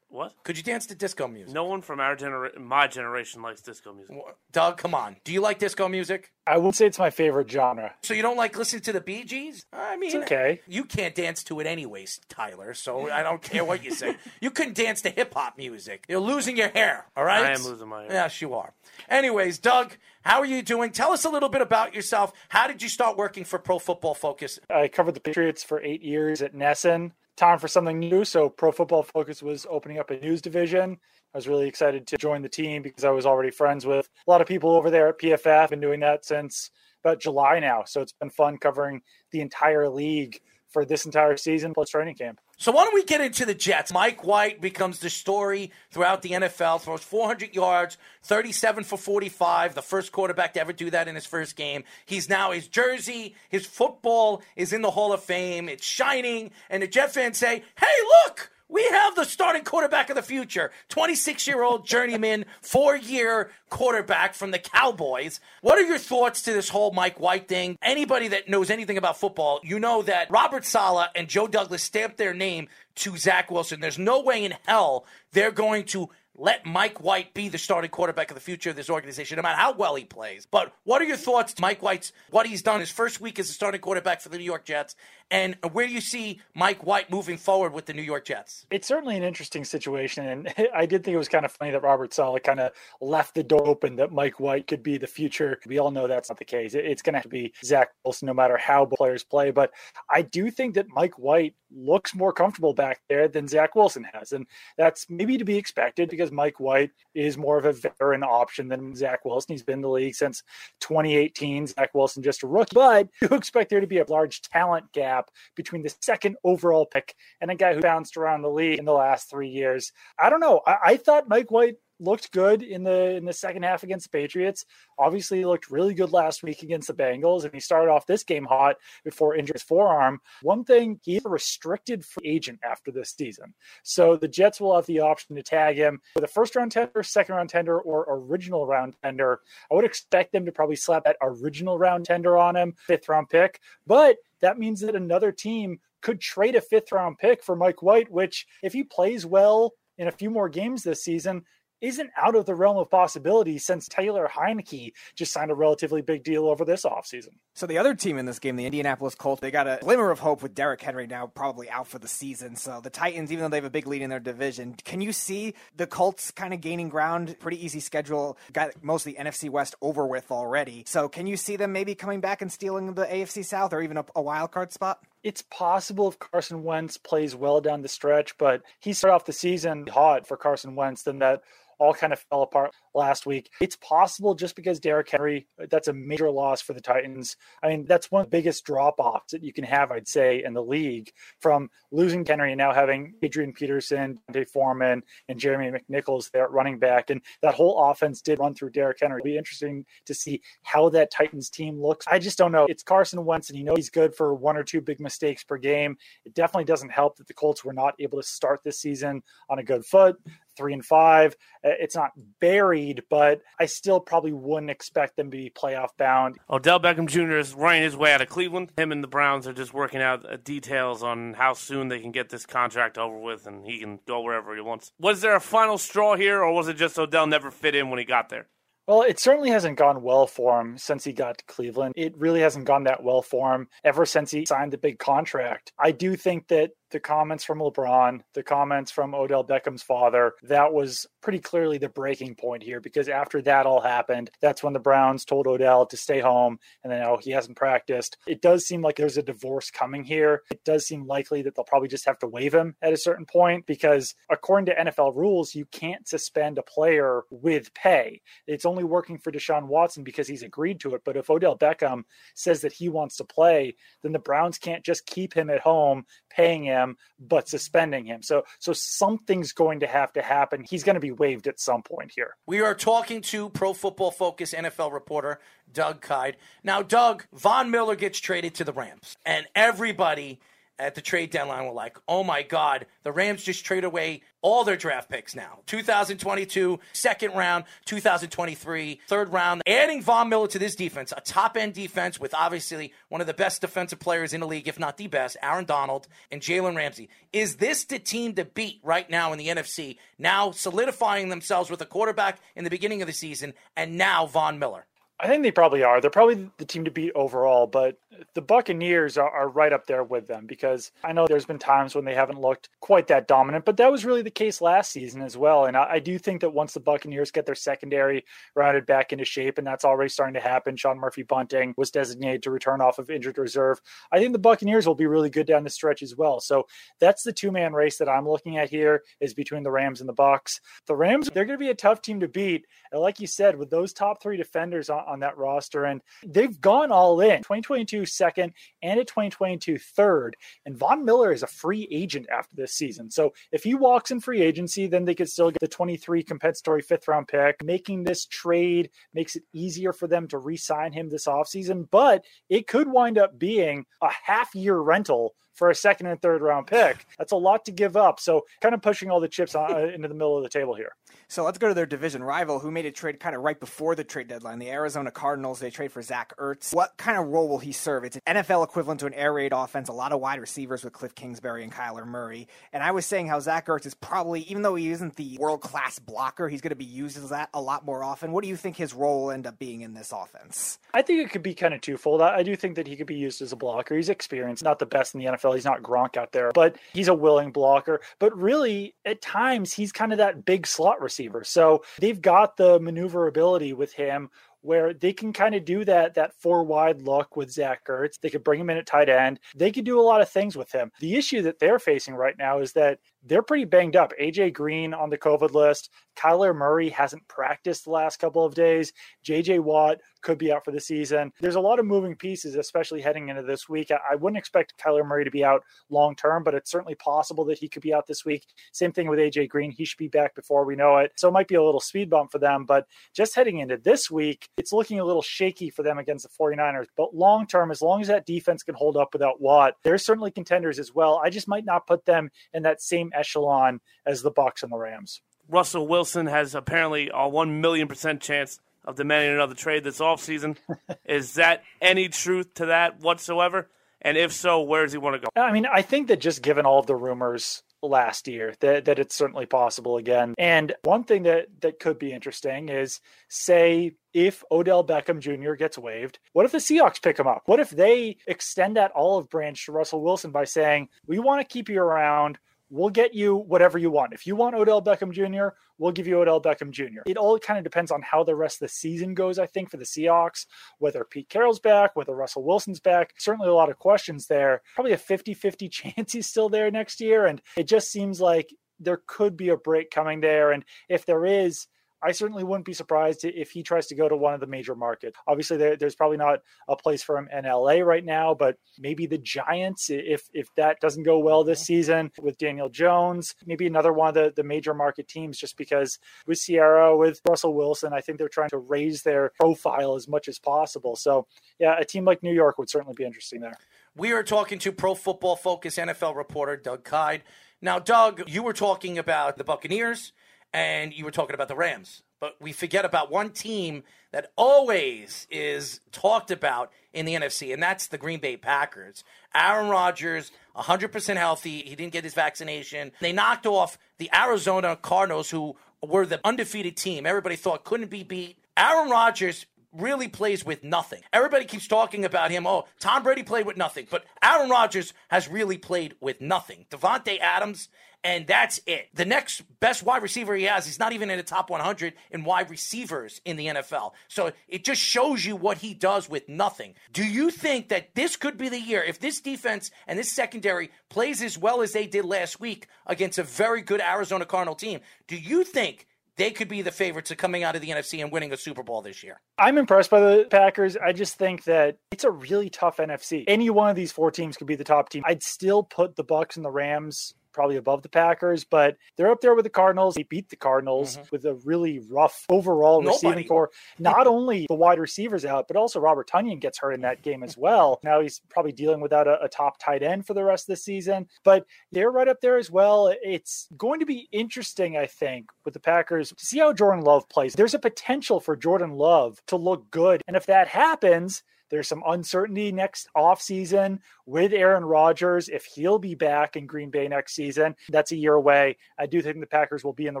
[0.10, 0.32] What?
[0.42, 1.52] Could you dance to disco music?
[1.54, 4.16] No one from our generation, my generation, likes disco music.
[4.52, 5.16] Doug, come on.
[5.22, 6.32] Do you like disco music?
[6.46, 7.92] I would say it's my favorite genre.
[8.02, 9.66] So you don't like listening to the Bee Gees?
[9.70, 10.62] I mean, okay.
[10.66, 12.72] You can't dance to it anyways, Tyler.
[12.72, 14.16] So I don't care what you say.
[14.40, 16.06] you couldn't dance to hip hop music.
[16.08, 17.04] You're losing your hair.
[17.14, 17.44] All right.
[17.44, 18.12] I am losing my hair.
[18.12, 18.72] Yes, you are.
[19.10, 19.94] Anyways, Doug,
[20.28, 20.90] how are you doing?
[20.90, 22.34] Tell us a little bit about yourself.
[22.50, 24.58] How did you start working for Pro Football Focus?
[24.68, 27.12] I covered the Patriots for eight years at NESN.
[27.38, 30.98] Time for something new, so Pro Football Focus was opening up a news division.
[31.32, 34.30] I was really excited to join the team because I was already friends with a
[34.30, 35.70] lot of people over there at PFF.
[35.70, 36.70] Been doing that since
[37.02, 39.00] about July now, so it's been fun covering
[39.32, 42.40] the entire league for this entire season plus training camp.
[42.58, 43.92] So why don't we get into the Jets?
[43.92, 46.80] Mike White becomes the story throughout the NFL.
[46.80, 49.74] Throws 400 yards, 37 for 45.
[49.74, 51.84] The first quarterback to ever do that in his first game.
[52.04, 55.68] He's now his jersey, his football is in the Hall of Fame.
[55.68, 57.86] It's shining, and the Jet fans say, "Hey,
[58.26, 63.50] look." We have the starting quarterback of the future, 26 year old journeyman, four year
[63.70, 65.40] quarterback from the Cowboys.
[65.62, 67.78] What are your thoughts to this whole Mike White thing?
[67.80, 72.18] Anybody that knows anything about football, you know that Robert Saleh and Joe Douglas stamped
[72.18, 73.80] their name to Zach Wilson.
[73.80, 78.30] There's no way in hell they're going to let Mike White be the starting quarterback
[78.30, 80.46] of the future of this organization, no matter how well he plays.
[80.48, 83.52] But what are your thoughts, Mike White's what he's done his first week as a
[83.52, 84.94] starting quarterback for the New York Jets,
[85.30, 88.66] and where do you see Mike White moving forward with the New York Jets?
[88.70, 91.82] It's certainly an interesting situation, and I did think it was kind of funny that
[91.82, 95.60] Robert Saleh kind of left the door open that Mike White could be the future.
[95.66, 96.74] We all know that's not the case.
[96.74, 99.50] It's going to have to be Zach Wilson, no matter how players play.
[99.50, 99.72] But
[100.10, 104.32] I do think that Mike White looks more comfortable back there than Zach Wilson has,
[104.32, 104.46] and
[104.78, 108.94] that's maybe to be expected because Mike White is more of a veteran option than
[108.94, 109.52] Zach Wilson.
[109.52, 110.42] He's been in the league since
[110.80, 111.66] 2018.
[111.66, 115.17] Zach Wilson just a rookie, but you expect there to be a large talent gap
[115.56, 118.92] between the second overall pick and a guy who bounced around the league in the
[118.92, 119.92] last three years.
[120.18, 120.60] I don't know.
[120.66, 124.18] I, I thought Mike White looked good in the in the second half against the
[124.18, 124.64] Patriots.
[124.98, 128.44] Obviously, looked really good last week against the Bengals, and he started off this game
[128.44, 130.20] hot before injuring his forearm.
[130.42, 134.86] One thing, he's a restricted free agent after this season, so the Jets will have
[134.86, 138.66] the option to tag him with a first round tender, second round tender, or original
[138.66, 139.40] round tender.
[139.70, 143.28] I would expect them to probably slap that original round tender on him, fifth round
[143.28, 147.82] pick, but that means that another team could trade a fifth round pick for Mike
[147.82, 151.44] White, which if he plays well in a few more games this season,
[151.80, 156.24] isn't out of the realm of possibility since Taylor Heinicke just signed a relatively big
[156.24, 157.34] deal over this offseason.
[157.54, 160.18] So the other team in this game, the Indianapolis Colts, they got a glimmer of
[160.18, 162.56] hope with Derrick Henry now probably out for the season.
[162.56, 165.12] So the Titans, even though they have a big lead in their division, can you
[165.12, 167.36] see the Colts kind of gaining ground?
[167.38, 170.84] Pretty easy schedule, got most of the NFC West over with already.
[170.86, 173.96] So can you see them maybe coming back and stealing the AFC South or even
[173.96, 175.00] a, a wild card spot?
[175.22, 179.32] It's possible if Carson Wentz plays well down the stretch, but he started off the
[179.32, 181.42] season hot for Carson Wentz, then that
[181.78, 183.50] all kind of fell apart last week.
[183.60, 187.36] It's possible just because Derrick Henry, that's a major loss for the Titans.
[187.62, 190.42] I mean, that's one of the biggest drop offs that you can have, I'd say,
[190.44, 191.10] in the league
[191.40, 196.50] from losing Henry and now having Adrian Peterson, D'Onta Foreman, and Jeremy McNichols there at
[196.50, 197.10] running back.
[197.10, 199.20] And that whole offense did run through Derrick Henry.
[199.20, 202.06] It'll be interesting to see how that Titans team looks.
[202.08, 202.66] I just don't know.
[202.68, 205.56] It's Carson Wentz, and you know he's good for one or two big mistakes per
[205.56, 205.96] game.
[206.24, 209.58] It definitely doesn't help that the Colts were not able to start this season on
[209.58, 210.18] a good foot
[210.58, 211.34] three and five.
[211.64, 216.36] Uh, it's not buried, but I still probably wouldn't expect them to be playoff bound.
[216.50, 217.38] Odell Beckham Jr.
[217.38, 218.72] is running his way out of Cleveland.
[218.76, 222.12] Him and the Browns are just working out uh, details on how soon they can
[222.12, 224.92] get this contract over with and he can go wherever he wants.
[224.98, 227.98] Was there a final straw here, or was it just Odell never fit in when
[227.98, 228.48] he got there?
[228.88, 231.92] Well, it certainly hasn't gone well for him since he got to Cleveland.
[231.94, 235.72] It really hasn't gone that well for him ever since he signed the big contract.
[235.78, 240.72] I do think that the comments from LeBron, the comments from Odell Beckham's father, that
[240.72, 244.78] was pretty clearly the breaking point here because after that all happened, that's when the
[244.78, 248.16] Browns told Odell to stay home and then oh he hasn't practiced.
[248.26, 250.42] It does seem like there's a divorce coming here.
[250.50, 253.26] It does seem likely that they'll probably just have to waive him at a certain
[253.26, 258.22] point because according to NFL rules, you can't suspend a player with pay.
[258.46, 262.04] It's only working for Deshaun Watson because he's agreed to it, but if Odell Beckham
[262.34, 266.04] says that he wants to play, then the Browns can't just keep him at home
[266.30, 266.77] paying him
[267.18, 268.22] but suspending him.
[268.22, 270.64] So so something's going to have to happen.
[270.68, 272.36] He's going to be waived at some point here.
[272.46, 275.40] We are talking to Pro Football Focus NFL reporter
[275.72, 276.36] Doug Kyed.
[276.62, 280.40] Now, Doug, Von Miller gets traded to the Rams, and everybody
[280.78, 284.22] at the trade deadline we were like, oh my God, the Rams just trade away
[284.40, 289.62] all their draft picks now 2022, second round, 2023, third round.
[289.66, 293.34] Adding Von Miller to this defense, a top end defense with obviously one of the
[293.34, 297.08] best defensive players in the league, if not the best, Aaron Donald and Jalen Ramsey.
[297.32, 299.96] Is this the team to beat right now in the NFC?
[300.18, 304.58] Now solidifying themselves with a quarterback in the beginning of the season and now Von
[304.58, 304.86] Miller.
[305.20, 306.00] I think they probably are.
[306.00, 307.98] They're probably the team to beat overall, but
[308.34, 311.94] the Buccaneers are, are, right up there with them because I know there's been times
[311.94, 315.22] when they haven't looked quite that dominant, but that was really the case last season
[315.22, 315.64] as well.
[315.64, 319.24] And I, I do think that once the Buccaneers get their secondary rounded back into
[319.24, 322.98] shape, and that's already starting to happen, Sean Murphy Bunting was designated to return off
[322.98, 323.80] of injured reserve.
[324.12, 326.40] I think the Buccaneers will be really good down the stretch as well.
[326.40, 326.66] So
[327.00, 330.08] that's the two man race that I'm looking at here is between the Rams and
[330.08, 330.60] the Bucs.
[330.86, 332.66] The Rams, they're going to be a tough team to beat.
[332.92, 335.84] And like you said, with those top three defenders on, on that roster.
[335.84, 338.52] And they've gone all in 2022 second
[338.82, 340.36] and a 2022 third.
[340.66, 343.10] And Von Miller is a free agent after this season.
[343.10, 346.82] So if he walks in free agency, then they could still get the 23 compensatory
[346.82, 347.62] fifth round pick.
[347.64, 352.24] Making this trade makes it easier for them to re sign him this offseason, but
[352.48, 356.68] it could wind up being a half year rental for a second and third round
[356.68, 357.04] pick.
[357.18, 358.20] That's a lot to give up.
[358.20, 360.74] So, kind of pushing all the chips on, uh, into the middle of the table
[360.74, 360.92] here.
[361.30, 363.94] So let's go to their division rival, who made a trade kind of right before
[363.94, 364.58] the trade deadline.
[364.58, 365.60] The Arizona Cardinals.
[365.60, 366.74] They trade for Zach Ertz.
[366.74, 368.04] What kind of role will he serve?
[368.04, 369.88] It's an NFL equivalent to an air raid offense.
[369.88, 372.48] A lot of wide receivers with Cliff Kingsbury and Kyler Murray.
[372.72, 375.60] And I was saying how Zach Ertz is probably, even though he isn't the world
[375.60, 378.32] class blocker, he's going to be used as that a lot more often.
[378.32, 380.78] What do you think his role will end up being in this offense?
[380.94, 382.22] I think it could be kind of twofold.
[382.22, 383.94] I do think that he could be used as a blocker.
[383.94, 385.47] He's experienced, not the best in the NFL.
[385.52, 388.00] He's not Gronk out there, but he's a willing blocker.
[388.18, 391.44] But really, at times, he's kind of that big slot receiver.
[391.44, 394.30] So they've got the maneuverability with him
[394.60, 398.18] where they can kind of do that that four wide look with Zach Ertz.
[398.20, 399.40] They could bring him in at tight end.
[399.54, 400.90] They could do a lot of things with him.
[401.00, 404.12] The issue that they're facing right now is that they're pretty banged up.
[404.20, 405.90] AJ Green on the COVID list.
[406.16, 408.92] Kyler Murray hasn't practiced the last couple of days.
[409.24, 411.32] JJ Watt could be out for the season.
[411.40, 413.90] There's a lot of moving pieces, especially heading into this week.
[413.90, 417.58] I wouldn't expect Kyler Murray to be out long term, but it's certainly possible that
[417.58, 418.44] he could be out this week.
[418.72, 419.70] Same thing with AJ Green.
[419.70, 421.12] He should be back before we know it.
[421.16, 422.64] So it might be a little speed bump for them.
[422.64, 426.44] But just heading into this week, it's looking a little shaky for them against the
[426.44, 426.86] 49ers.
[426.96, 430.32] But long term, as long as that defense can hold up without Watt, they're certainly
[430.32, 431.20] contenders as well.
[431.24, 434.76] I just might not put them in that same echelon as the Bucs and the
[434.76, 435.20] Rams.
[435.48, 440.56] Russell Wilson has apparently a 1 million percent chance of demanding another trade this offseason.
[441.04, 443.68] Is that any truth to that whatsoever?
[444.00, 445.40] And if so, where does he want to go?
[445.40, 448.98] I mean, I think that just given all of the rumors last year that, that
[448.98, 450.34] it's certainly possible again.
[450.38, 455.54] And one thing that that could be interesting is say if Odell Beckham Jr.
[455.54, 457.42] gets waived, what if the Seahawks pick him up?
[457.46, 461.52] What if they extend that olive branch to Russell Wilson by saying, "We want to
[461.52, 462.38] keep you around
[462.70, 464.12] we'll get you whatever you want.
[464.12, 467.02] If you want Odell Beckham Jr., we'll give you Odell Beckham Jr.
[467.06, 469.70] It all kind of depends on how the rest of the season goes, I think,
[469.70, 470.46] for the Seahawks,
[470.78, 473.14] whether Pete Carroll's back, whether Russell Wilson's back.
[473.18, 474.62] Certainly a lot of questions there.
[474.74, 477.26] Probably a 50 50 chance he's still there next year.
[477.26, 480.52] And it just seems like there could be a break coming there.
[480.52, 481.66] And if there is,
[482.02, 484.74] I certainly wouldn't be surprised if he tries to go to one of the major
[484.74, 485.18] markets.
[485.26, 489.06] Obviously, there, there's probably not a place for him in LA right now, but maybe
[489.06, 491.66] the Giants, if if that doesn't go well this mm-hmm.
[491.66, 495.98] season with Daniel Jones, maybe another one of the, the major market teams, just because
[496.26, 500.28] with Ciara, with Russell Wilson, I think they're trying to raise their profile as much
[500.28, 500.94] as possible.
[500.94, 501.26] So,
[501.58, 503.54] yeah, a team like New York would certainly be interesting there.
[503.96, 507.22] We are talking to Pro Football Focus NFL reporter Doug Kyed.
[507.60, 510.12] Now, Doug, you were talking about the Buccaneers
[510.52, 512.02] and you were talking about the Rams.
[512.20, 517.62] But we forget about one team that always is talked about in the NFC, and
[517.62, 519.04] that's the Green Bay Packers.
[519.34, 521.58] Aaron Rodgers, 100% healthy.
[521.58, 522.90] He didn't get his vaccination.
[523.00, 527.06] They knocked off the Arizona Cardinals, who were the undefeated team.
[527.06, 528.38] Everybody thought couldn't be beat.
[528.56, 529.46] Aaron Rodgers
[529.78, 531.00] really plays with nothing.
[531.12, 532.46] Everybody keeps talking about him.
[532.46, 536.66] Oh, Tom Brady played with nothing, but Aaron Rodgers has really played with nothing.
[536.70, 537.68] Davante Adams
[538.04, 538.88] and that's it.
[538.94, 542.24] The next best wide receiver he has, he's not even in the top 100 in
[542.24, 543.92] wide receivers in the NFL.
[544.06, 546.74] So it just shows you what he does with nothing.
[546.92, 550.70] Do you think that this could be the year if this defense and this secondary
[550.88, 554.80] plays as well as they did last week against a very good Arizona Cardinal team?
[555.08, 555.87] Do you think
[556.18, 558.62] they could be the favorites of coming out of the NFC and winning a Super
[558.62, 559.20] Bowl this year.
[559.38, 560.76] I'm impressed by the Packers.
[560.76, 563.24] I just think that it's a really tough NFC.
[563.26, 565.04] Any one of these four teams could be the top team.
[565.06, 569.20] I'd still put the Bucs and the Rams probably above the Packers, but they're up
[569.20, 569.94] there with the Cardinals.
[569.94, 571.06] They beat the Cardinals mm-hmm.
[571.12, 573.06] with a really rough overall Nobody.
[573.06, 573.50] receiving core.
[573.78, 577.22] Not only the wide receivers out, but also Robert Tonyan gets hurt in that game
[577.22, 577.78] as well.
[577.88, 580.56] Now he's probably dealing without a, a top tight end for the rest of the
[580.60, 582.92] season, but they're right up there as well.
[583.02, 587.08] It's going to be interesting, I think, with the Packers to see how Jordan Love
[587.08, 587.34] plays.
[587.34, 590.02] There's a potential for Jordan Love to look good.
[590.08, 595.94] And if that happens, there's some uncertainty next offseason with Aaron Rodgers if he'll be
[595.94, 597.56] back in Green Bay next season.
[597.68, 598.56] That's a year away.
[598.78, 600.00] I do think the Packers will be in the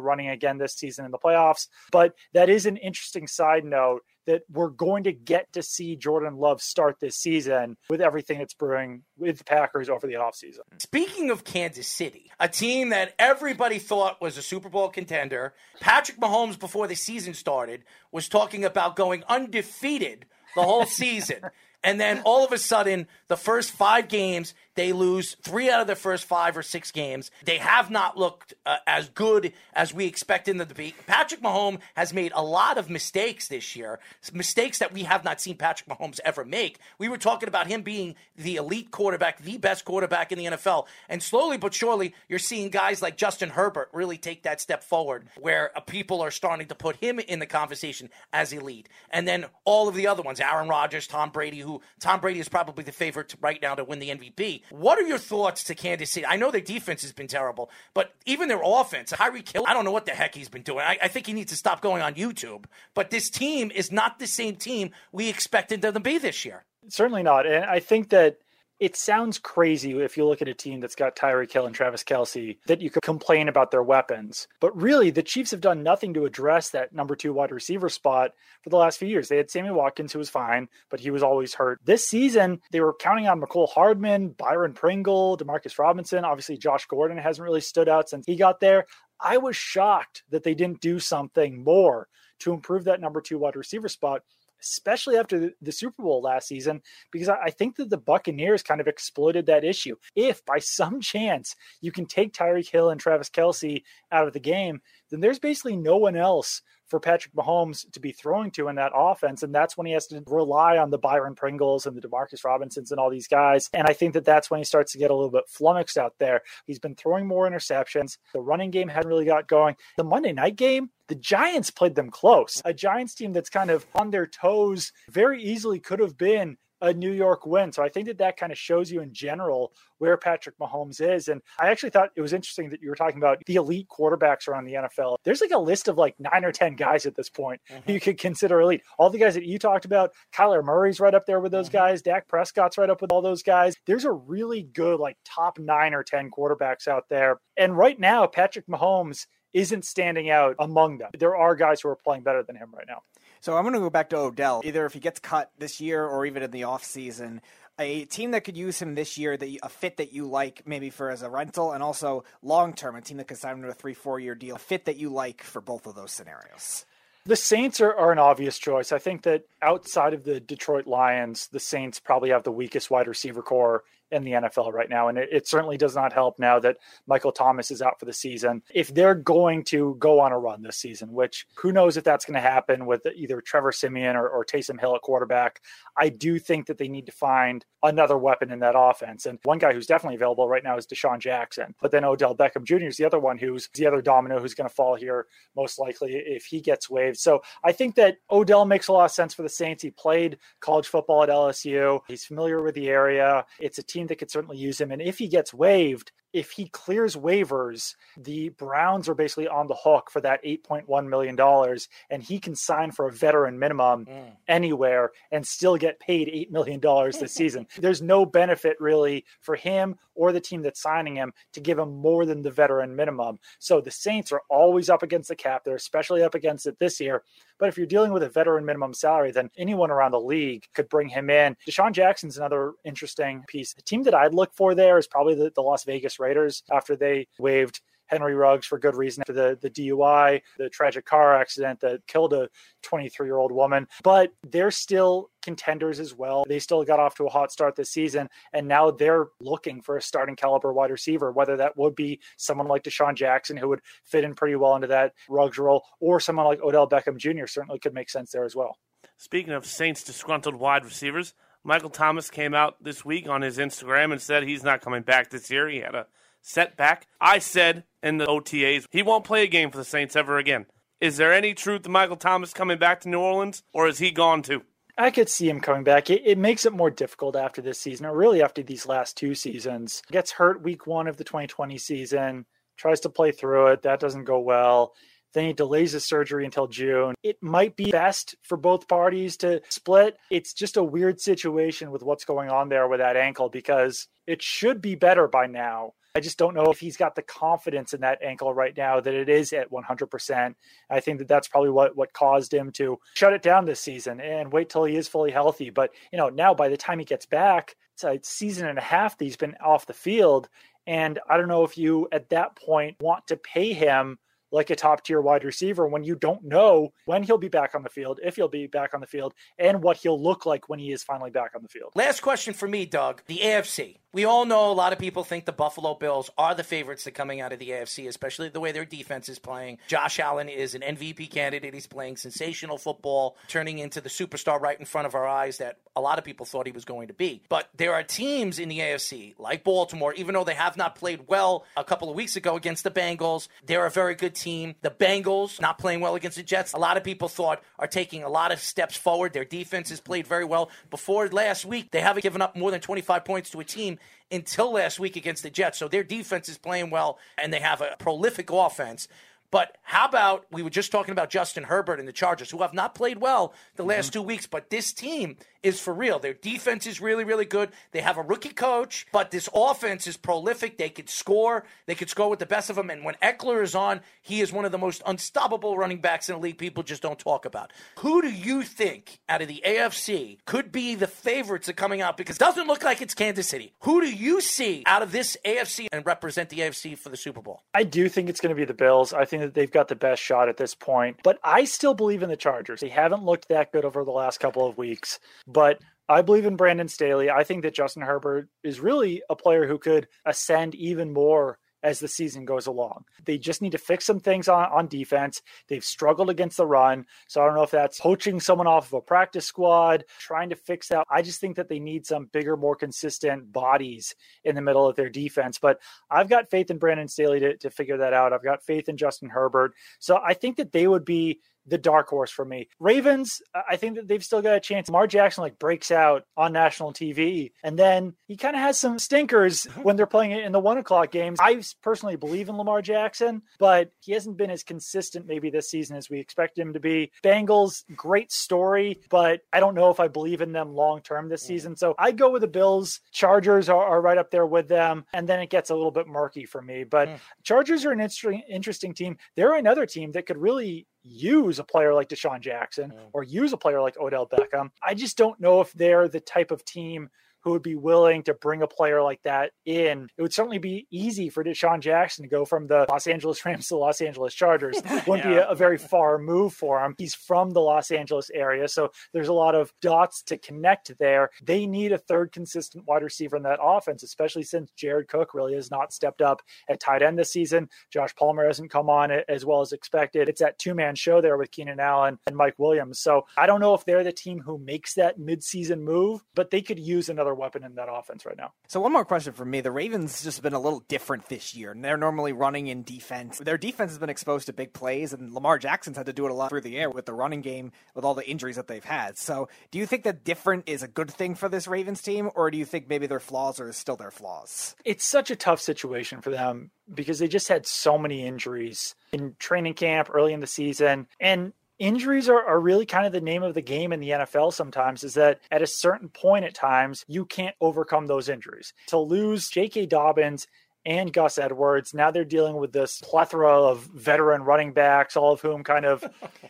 [0.00, 1.68] running again this season in the playoffs.
[1.92, 6.36] But that is an interesting side note that we're going to get to see Jordan
[6.36, 10.60] Love start this season with everything that's brewing with the Packers over the offseason.
[10.78, 16.18] Speaking of Kansas City, a team that everybody thought was a Super Bowl contender, Patrick
[16.18, 21.40] Mahomes, before the season started, was talking about going undefeated the whole season.
[21.84, 25.88] And then all of a sudden, the first five games, they lose three out of
[25.88, 27.32] their first five or six games.
[27.44, 30.94] They have not looked uh, as good as we expected them to be.
[31.08, 33.98] Patrick Mahomes has made a lot of mistakes this year,
[34.32, 36.78] mistakes that we have not seen Patrick Mahomes ever make.
[36.96, 40.86] We were talking about him being the elite quarterback, the best quarterback in the NFL.
[41.08, 45.26] And slowly but surely, you're seeing guys like Justin Herbert really take that step forward,
[45.40, 48.88] where uh, people are starting to put him in the conversation as elite.
[49.10, 52.48] And then all of the other ones, Aaron Rodgers, Tom Brady, who Tom Brady is
[52.48, 54.62] probably the favorite right now to win the MVP.
[54.70, 56.26] What are your thoughts to Kansas City?
[56.26, 59.84] I know their defense has been terrible, but even their offense, Tyreek Hill, I don't
[59.84, 60.80] know what the heck he's been doing.
[60.80, 62.64] I, I, think he needs to stop going on YouTube.
[62.94, 66.64] But this team is not the same team we expected them to be this year.
[66.88, 67.46] Certainly not.
[67.46, 68.38] And I think that
[68.80, 72.04] it sounds crazy if you look at a team that's got Tyreek Hill and Travis
[72.04, 74.46] Kelce that you could complain about their weapons.
[74.60, 78.32] But really, the Chiefs have done nothing to address that number two wide receiver spot
[78.62, 79.28] for the last few years.
[79.28, 81.80] They had Sammy Watkins, who was fine, but he was always hurt.
[81.84, 86.24] This season, they were counting on Mecole Hardman, Byron Pringle, Demarcus Robinson.
[86.24, 88.86] Obviously, Josh Gordon hasn't really stood out since he got there.
[89.20, 92.06] I was shocked that they didn't do something more
[92.40, 94.22] to improve that number two wide receiver spot
[94.60, 96.82] especially after the, Super Bowl last season,
[97.12, 99.96] because I, think that the Buccaneers kind of exploited that issue.
[100.16, 104.40] If by some chance you can take Tyreek Hill and Travis Kelce out of the
[104.40, 104.80] game,
[105.10, 108.92] then there's basically no one else for Patrick Mahomes to be throwing to in that
[108.94, 109.42] offense.
[109.42, 112.90] And that's when he has to rely on the Byron Pringles and the Demarcus Robinsons
[112.90, 113.68] and all these guys.
[113.72, 116.14] And I think that that's when he starts to get a little bit flummoxed out
[116.18, 116.42] there.
[116.66, 118.18] He's been throwing more interceptions.
[118.32, 119.76] The running game hadn't really got going.
[119.96, 122.60] The Monday night game, the Giants played them close.
[122.64, 126.92] A Giants team that's kind of on their toes very easily could have been a
[126.92, 127.72] New York win.
[127.72, 131.28] So I think that that kind of shows you in general where Patrick Mahomes is.
[131.28, 134.48] And I actually thought it was interesting that you were talking about the elite quarterbacks
[134.48, 135.16] around the NFL.
[135.24, 137.90] There's like a list of like nine or 10 guys at this point mm-hmm.
[137.90, 138.82] you could consider elite.
[138.98, 141.78] All the guys that you talked about, Kyler Murray's right up there with those mm-hmm.
[141.78, 142.02] guys.
[142.02, 143.74] Dak Prescott's right up with all those guys.
[143.86, 147.40] There's a really good like top nine or 10 quarterbacks out there.
[147.56, 151.10] And right now, Patrick Mahomes isn't standing out among them.
[151.18, 153.02] There are guys who are playing better than him right now.
[153.40, 154.62] So I'm going to go back to Odell.
[154.64, 157.40] Either if he gets cut this year or even in the offseason,
[157.78, 160.90] a team that could use him this year, that a fit that you like maybe
[160.90, 163.68] for as a rental, and also long term, a team that could sign him to
[163.68, 166.84] a three, four year deal, a fit that you like for both of those scenarios.
[167.24, 168.90] The Saints are, are, an obvious choice.
[168.90, 173.06] I think that outside of the Detroit Lions, the Saints probably have the weakest wide
[173.06, 175.08] receiver core in the NFL right now.
[175.08, 178.12] And it, it, certainly does not help now that Michael Thomas is out for the
[178.12, 178.62] season.
[178.74, 182.24] If they're going to go on a run this season, which who knows if that's
[182.24, 185.60] going to happen with either Trevor Siemian or, or Taysom Hill at quarterback,
[185.96, 189.26] I do think that they need to find another weapon in that offense.
[189.26, 191.74] And one guy who's definitely available right now is DeSean Jackson.
[191.80, 192.86] But then Odell Beckham Jr.
[192.86, 196.12] is the other one who's the other domino who's going to fall here most likely
[196.12, 197.18] if he gets waived.
[197.18, 199.82] So I think that Odell makes a lot of sense for the Saints.
[199.82, 202.00] He played college football at LSU.
[202.08, 203.44] He's familiar with the area.
[203.60, 204.90] It's a team that could certainly use him.
[204.90, 209.74] And if he gets waived, if he clears waivers, the Browns are basically on the
[209.74, 211.78] hook for that $8.1 million,
[212.10, 214.32] and he can sign for a veteran minimum mm.
[214.46, 216.80] anywhere and still get paid $8 million
[217.18, 217.66] this season.
[217.78, 221.96] There's no benefit really for him or the team that's signing him to give him
[221.96, 223.38] more than the veteran minimum.
[223.58, 225.64] So the Saints are always up against the cap.
[225.64, 227.22] They're especially up against it this year.
[227.58, 230.88] But if you're dealing with a veteran minimum salary, then anyone around the league could
[230.88, 231.56] bring him in.
[231.66, 233.74] DeSean Jackson's another interesting piece.
[233.74, 236.96] The team that I'd look for there is probably the, the Las Vegas Raiders after
[236.96, 241.80] they waived Henry Ruggs for good reason for the, the DUI, the tragic car accident
[241.80, 242.48] that killed a
[242.82, 243.86] 23 year old woman.
[244.02, 246.44] But they're still contenders as well.
[246.48, 249.96] They still got off to a hot start this season, and now they're looking for
[249.96, 253.80] a starting caliber wide receiver, whether that would be someone like DeSean Jackson, who would
[254.04, 257.46] fit in pretty well into that Ruggs role, or someone like Odell Beckham Jr.
[257.46, 258.76] certainly could make sense there as well.
[259.16, 261.34] Speaking of Saints disgruntled wide receivers,
[261.68, 265.28] Michael Thomas came out this week on his Instagram and said he's not coming back
[265.28, 265.68] this year.
[265.68, 266.06] He had a
[266.40, 267.06] setback.
[267.20, 270.64] I said in the OTAs he won't play a game for the Saints ever again.
[270.98, 274.10] Is there any truth to Michael Thomas coming back to New Orleans, or is he
[274.10, 274.62] gone too?
[274.96, 276.08] I could see him coming back.
[276.08, 279.34] It, it, makes it more difficult after this season, or really after these last two
[279.34, 280.02] seasons.
[280.10, 282.46] Gets hurt week one of the 2020 season,
[282.78, 283.82] tries to play through it.
[283.82, 284.94] That doesn't go well.
[285.34, 287.14] Then he delays his surgery until June.
[287.22, 290.16] It might be best for both parties to split.
[290.30, 294.42] It's just a weird situation with what's going on there with that ankle because it
[294.42, 295.92] should be better by now.
[296.14, 299.14] I just don't know if he's got the confidence in that ankle right now that
[299.14, 300.54] it is at 100%.
[300.90, 304.20] I think that that's probably what, what caused him to shut it down this season
[304.20, 305.70] and wait till he is fully healthy.
[305.70, 308.82] But, you know, now by the time he gets back, it's a season and a
[308.82, 310.48] half that he's been off the field.
[310.88, 314.18] And I don't know if you at that point want to pay him
[314.50, 317.82] like a top tier wide receiver when you don't know when he'll be back on
[317.82, 320.78] the field, if he'll be back on the field, and what he'll look like when
[320.78, 321.92] he is finally back on the field.
[321.94, 323.22] Last question for me, Doug.
[323.26, 323.98] The AFC.
[324.10, 327.10] We all know a lot of people think the Buffalo Bills are the favorites that
[327.10, 329.78] coming out of the AFC, especially the way their defense is playing.
[329.86, 331.74] Josh Allen is an MVP candidate.
[331.74, 335.76] He's playing sensational football, turning into the superstar right in front of our eyes that
[335.94, 337.42] a lot of people thought he was going to be.
[337.50, 341.24] But there are teams in the AFC, like Baltimore, even though they have not played
[341.26, 344.74] well a couple of weeks ago against the Bengals, they're a very good team.
[344.82, 348.22] The Bengals, not playing well against the Jets, a lot of people thought are taking
[348.22, 349.32] a lot of steps forward.
[349.32, 350.70] Their defense has played very well.
[350.90, 353.98] Before last week, they haven't given up more than 25 points to a team
[354.30, 355.78] until last week against the Jets.
[355.78, 359.08] So their defense is playing well and they have a prolific offense.
[359.50, 362.74] But how about we were just talking about Justin Herbert and the Chargers, who have
[362.74, 364.20] not played well the last mm-hmm.
[364.20, 366.18] two weeks, but this team is for real.
[366.18, 367.70] Their defense is really, really good.
[367.92, 370.78] They have a rookie coach, but this offense is prolific.
[370.78, 371.64] They could score.
[371.86, 372.90] They could score with the best of them.
[372.90, 376.36] And when Ekeler is on, he is one of the most unstoppable running backs in
[376.36, 376.58] the league.
[376.58, 377.72] People just don't talk about.
[377.98, 382.16] Who do you think out of the AFC could be the favorites that coming out?
[382.16, 383.72] Because it doesn't look like it's Kansas City.
[383.80, 387.40] Who do you see out of this AFC and represent the AFC for the Super
[387.40, 387.62] Bowl?
[387.74, 389.12] I do think it's going to be the Bills.
[389.12, 392.22] I think that they've got the best shot at this point, but I still believe
[392.22, 392.80] in the Chargers.
[392.80, 395.18] They haven't looked that good over the last couple of weeks.
[395.48, 397.30] But I believe in Brandon Staley.
[397.30, 402.00] I think that Justin Herbert is really a player who could ascend even more as
[402.00, 403.04] the season goes along.
[403.24, 405.42] They just need to fix some things on, on defense.
[405.68, 407.06] They've struggled against the run.
[407.28, 410.56] So I don't know if that's poaching someone off of a practice squad, trying to
[410.56, 411.06] fix that.
[411.08, 414.96] I just think that they need some bigger, more consistent bodies in the middle of
[414.96, 415.58] their defense.
[415.58, 415.80] But
[416.10, 418.32] I've got faith in Brandon Staley to, to figure that out.
[418.32, 419.74] I've got faith in Justin Herbert.
[420.00, 422.68] So I think that they would be the dark horse for me.
[422.78, 424.88] Ravens, I think that they've still got a chance.
[424.88, 428.98] Lamar Jackson like breaks out on national TV, and then he kind of has some
[428.98, 431.38] stinkers when they're playing it in the one o'clock games.
[431.40, 435.96] I personally believe in Lamar Jackson, but he hasn't been as consistent maybe this season
[435.96, 437.10] as we expect him to be.
[437.24, 441.42] Bengals, great story, but I don't know if I believe in them long term this
[441.42, 441.76] season.
[441.76, 443.00] So I go with the Bills.
[443.12, 446.06] Chargers are, are, right up there with them, and then it gets a little bit
[446.06, 446.84] murky for me.
[446.84, 447.18] But mm.
[447.42, 449.16] Chargers are an interesting interesting team.
[449.36, 453.56] They're another team that could really use a player like DeSean Jackson or use a
[453.56, 454.70] player like Odell Beckham.
[454.82, 457.10] I just don't know if they're the type of team
[457.42, 460.08] who would be willing to bring a player like that in.
[460.16, 463.68] It would certainly be easy for DeSean Jackson to go from the Los Angeles Rams
[463.68, 464.76] to the Los Angeles Chargers.
[465.06, 465.30] Wouldn't yeah.
[465.30, 466.94] be a, a, very far move for him.
[466.98, 471.30] He's from the Los Angeles area, so there's a lot of dots to connect there.
[471.42, 475.54] They need a third consistent wide receiver in that offense, especially since Jared Cook really
[475.54, 477.68] has not stepped up at tight end this season.
[477.90, 480.28] Josh Palmer hasn't come on as well as expected.
[480.28, 483.00] It's that two man show there with Keenan Allen and Mike Williams.
[483.00, 486.62] So I don't know if they're the team who makes that midseason move, but they
[486.62, 488.52] could use another weapon in that offense right now.
[488.66, 491.72] So one more question for me: the Ravens just been a little different this year,
[491.72, 493.38] and they're normally running in defense.
[493.38, 496.30] Their defense has been exposed to big plays, and Lamar Jackson's had to do it
[496.30, 498.84] a lot through the air with the running game, with all the injuries that they've
[498.84, 499.18] had.
[499.18, 502.50] So, do you think that different is a good thing for this Ravens team, or
[502.50, 504.74] do you think maybe their flaws are still their flaws?
[504.84, 509.36] It's such a tough situation for them because they just had so many injuries in
[509.38, 513.42] training camp early in the season, and injuries are, are really kind of the name
[513.42, 517.04] of the game in the NFL sometimes is that at a certain point at times
[517.08, 518.72] you can't overcome those injuries.
[518.88, 519.86] To lose J.K.
[519.86, 520.46] Dobbins
[520.88, 521.92] and Gus Edwards.
[521.92, 526.02] Now they're dealing with this plethora of veteran running backs, all of whom kind of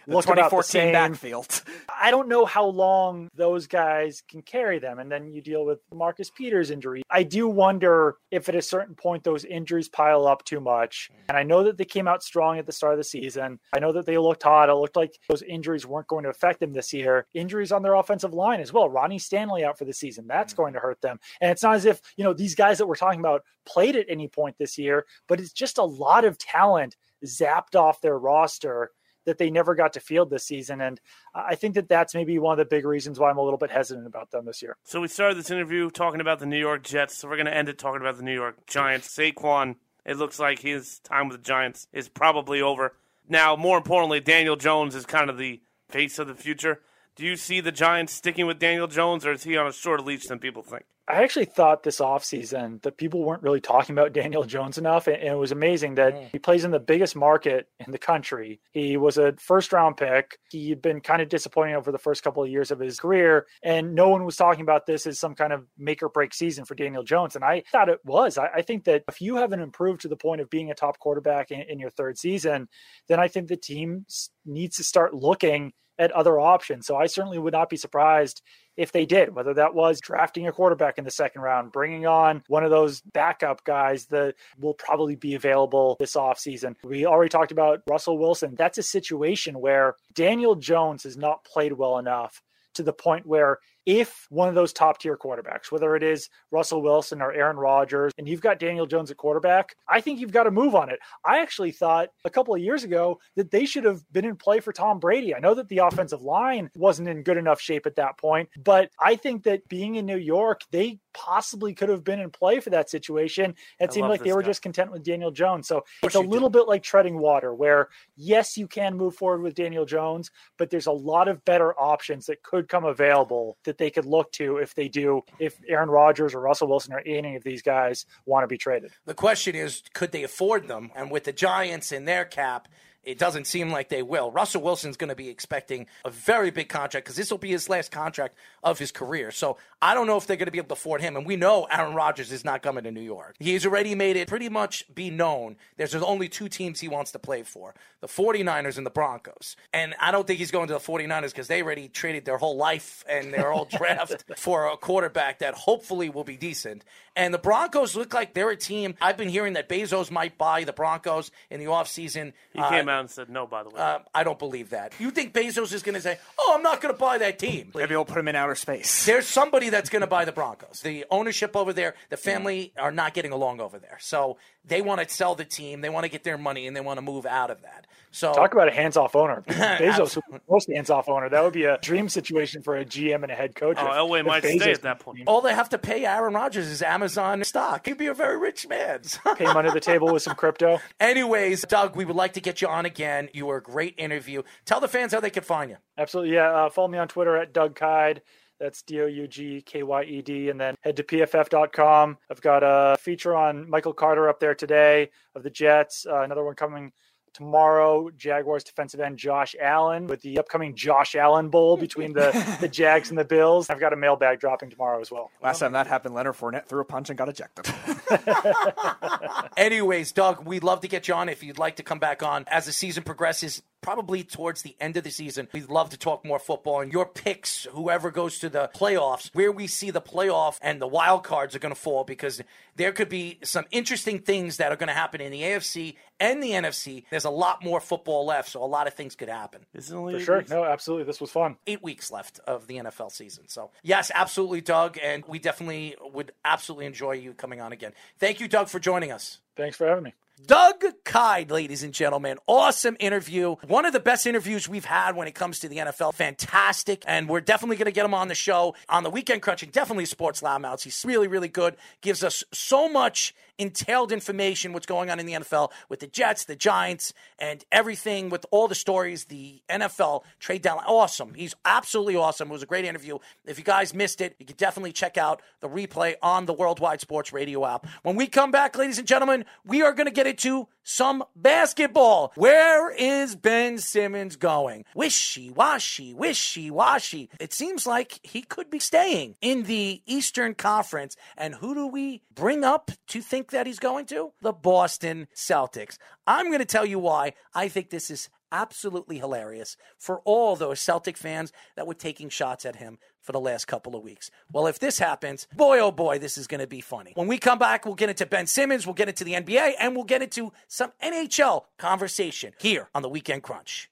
[0.06, 0.92] look about the same.
[0.92, 1.64] backfield.
[2.00, 5.00] I don't know how long those guys can carry them.
[5.00, 7.02] And then you deal with Marcus Peters injury.
[7.10, 11.10] I do wonder if at a certain point those injuries pile up too much.
[11.28, 13.58] And I know that they came out strong at the start of the season.
[13.74, 14.68] I know that they looked hot.
[14.68, 17.26] It looked like those injuries weren't going to affect them this year.
[17.34, 18.88] Injuries on their offensive line as well.
[18.88, 20.28] Ronnie Stanley out for the season.
[20.28, 20.62] That's mm-hmm.
[20.62, 21.18] going to hurt them.
[21.40, 24.06] And it's not as if, you know, these guys that we're talking about played at
[24.08, 28.90] any point this year, but it's just a lot of talent zapped off their roster
[29.24, 30.80] that they never got to field this season.
[30.80, 30.98] And
[31.34, 33.70] I think that that's maybe one of the big reasons why I'm a little bit
[33.70, 34.78] hesitant about them this year.
[34.84, 37.18] So we started this interview talking about the New York Jets.
[37.18, 39.14] So we're going to end it talking about the New York Giants.
[39.14, 42.94] Saquon, it looks like his time with the Giants is probably over.
[43.28, 45.60] Now, more importantly, Daniel Jones is kind of the
[45.90, 46.80] face of the future.
[47.18, 50.04] Do you see the Giants sticking with Daniel Jones, or is he on a shorter
[50.04, 50.84] leash than people think?
[51.08, 55.08] I actually thought this offseason that people weren't really talking about Daniel Jones enough.
[55.08, 56.30] And it was amazing that mm.
[56.30, 58.60] he plays in the biggest market in the country.
[58.70, 60.38] He was a first round pick.
[60.52, 63.46] He'd been kind of disappointing over the first couple of years of his career.
[63.64, 66.66] And no one was talking about this as some kind of make or break season
[66.66, 67.34] for Daniel Jones.
[67.34, 68.38] And I thought it was.
[68.38, 71.00] I, I think that if you haven't improved to the point of being a top
[71.00, 72.68] quarterback in, in your third season,
[73.08, 74.04] then I think the team
[74.44, 76.86] needs to start looking at other options.
[76.86, 78.42] So I certainly would not be surprised
[78.76, 82.42] if they did, whether that was drafting a quarterback in the second round, bringing on
[82.46, 86.76] one of those backup guys that will probably be available this offseason.
[86.84, 88.54] We already talked about Russell Wilson.
[88.56, 92.40] That's a situation where Daniel Jones has not played well enough
[92.74, 93.58] to the point where
[93.88, 98.12] if one of those top tier quarterbacks, whether it is Russell Wilson or Aaron Rodgers,
[98.18, 100.98] and you've got Daniel Jones at quarterback, I think you've got to move on it.
[101.24, 104.60] I actually thought a couple of years ago that they should have been in play
[104.60, 105.34] for Tom Brady.
[105.34, 108.90] I know that the offensive line wasn't in good enough shape at that point, but
[109.00, 112.68] I think that being in New York, they possibly could have been in play for
[112.68, 113.54] that situation.
[113.80, 114.48] It I seemed like they were guy.
[114.48, 115.66] just content with Daniel Jones.
[115.66, 119.54] So it's a little bit like treading water, where yes, you can move forward with
[119.54, 124.06] Daniel Jones, but there's a lot of better options that could come available they could
[124.06, 127.62] look to if they do, if Aaron Rodgers or Russell Wilson or any of these
[127.62, 128.92] guys want to be traded.
[129.06, 130.90] The question is, could they afford them?
[130.94, 132.68] And with the Giants in their cap,
[133.08, 134.30] it doesn't seem like they will.
[134.30, 137.66] Russell Wilson's going to be expecting a very big contract because this will be his
[137.70, 139.30] last contract of his career.
[139.30, 141.16] So I don't know if they're going to be able to afford him.
[141.16, 143.36] And we know Aaron Rodgers is not coming to New York.
[143.38, 147.18] He's already made it pretty much be known there's only two teams he wants to
[147.18, 149.56] play for the 49ers and the Broncos.
[149.72, 152.56] And I don't think he's going to the 49ers because they already traded their whole
[152.56, 156.84] life and their whole draft for a quarterback that hopefully will be decent.
[157.18, 158.94] And the Broncos look like they're a team.
[159.02, 162.32] I've been hearing that Bezos might buy the Broncos in the offseason.
[162.52, 163.80] He uh, came out and said no, by the way.
[163.80, 164.92] Uh, I don't believe that.
[165.00, 167.72] You think Bezos is going to say, oh, I'm not going to buy that team?
[167.74, 169.04] Maybe he'll put him in outer space.
[169.04, 170.80] There's somebody that's going to buy the Broncos.
[170.80, 173.98] The ownership over there, the family are not getting along over there.
[174.00, 174.38] So
[174.68, 176.98] they want to sell the team, they want to get their money, and they want
[176.98, 177.86] to move out of that.
[178.10, 179.42] So talk about a hands-off owner.
[179.48, 181.28] Bezos, most hands-off owner.
[181.28, 183.76] That would be a dream situation for a GM and a head coach.
[183.78, 185.20] Oh, Elway might Bezos stay at that point.
[185.26, 187.86] All they have to pay Aaron Rodgers is Amazon Amazon stock.
[187.86, 189.00] He'd be a very rich man.
[189.36, 190.80] Pay him under the table with some crypto.
[191.00, 193.28] Anyways, Doug, we would like to get you on again.
[193.32, 194.42] You were a great interview.
[194.64, 195.76] Tell the fans how they can find you.
[195.96, 196.34] Absolutely.
[196.34, 196.50] Yeah.
[196.50, 198.22] Uh, follow me on Twitter at Doug Kyed.
[198.60, 200.48] That's D O U G K Y E D.
[200.50, 202.18] And then head to pff.com.
[202.30, 206.06] I've got a feature on Michael Carter up there today of the Jets.
[206.06, 206.92] Uh, another one coming
[207.32, 208.10] tomorrow.
[208.16, 213.10] Jaguars defensive end Josh Allen with the upcoming Josh Allen Bowl between the, the Jags
[213.10, 213.70] and the Bills.
[213.70, 215.30] I've got a mailbag dropping tomorrow as well.
[215.42, 217.72] Last time that happened, Leonard Fournette threw a punch and got ejected.
[219.56, 222.44] Anyways, Doug, we'd love to get you on if you'd like to come back on
[222.48, 223.62] as the season progresses.
[223.80, 227.06] Probably towards the end of the season, we'd love to talk more football and your
[227.06, 227.64] picks.
[227.72, 231.60] Whoever goes to the playoffs, where we see the playoff and the wild cards are
[231.60, 232.42] going to fall, because
[232.74, 236.42] there could be some interesting things that are going to happen in the AFC and
[236.42, 237.04] the NFC.
[237.10, 239.64] There's a lot more football left, so a lot of things could happen.
[239.72, 240.38] Isn't it only For sure.
[240.38, 240.50] weeks?
[240.50, 241.04] No, absolutely.
[241.04, 241.56] This was fun.
[241.68, 243.44] eight weeks left of the NFL season.
[243.46, 244.98] So, yes, absolutely, Doug.
[245.02, 247.92] And we definitely would absolutely enjoy you coming on again.
[248.18, 249.38] Thank you, Doug, for joining us.
[249.56, 250.14] Thanks for having me.
[250.46, 252.38] Doug Kyed, ladies and gentlemen.
[252.46, 253.56] Awesome interview.
[253.66, 256.14] One of the best interviews we've had when it comes to the NFL.
[256.14, 257.02] Fantastic.
[257.06, 259.70] And we're definitely going to get him on the show on the weekend crunching.
[259.70, 260.82] Definitely sports loudmouths.
[260.82, 261.76] He's really, really good.
[262.02, 266.44] Gives us so much entailed information what's going on in the NFL with the Jets,
[266.44, 270.78] the Giants, and everything with all the stories, the NFL trade down.
[270.86, 271.34] Awesome.
[271.34, 272.48] He's absolutely awesome.
[272.48, 273.18] It was a great interview.
[273.44, 277.00] If you guys missed it, you can definitely check out the replay on the Worldwide
[277.00, 277.86] Sports Radio app.
[278.02, 282.32] When we come back, ladies and gentlemen, we are going to get into some basketball.
[282.34, 284.84] Where is Ben Simmons going?
[284.94, 287.28] Wishy washy, wishy washy.
[287.38, 291.16] It seems like he could be staying in the Eastern Conference.
[291.36, 294.32] And who do we bring up to think that he's going to?
[294.40, 295.98] The Boston Celtics.
[296.26, 300.80] I'm going to tell you why I think this is absolutely hilarious for all those
[300.80, 304.30] Celtic fans that were taking shots at him for the last couple of weeks.
[304.52, 307.12] Well, if this happens, boy, oh boy, this is going to be funny.
[307.14, 309.94] When we come back, we'll get into Ben Simmons, we'll get into the NBA, and
[309.94, 313.90] we'll get into some NHL conversation here on the Weekend Crunch.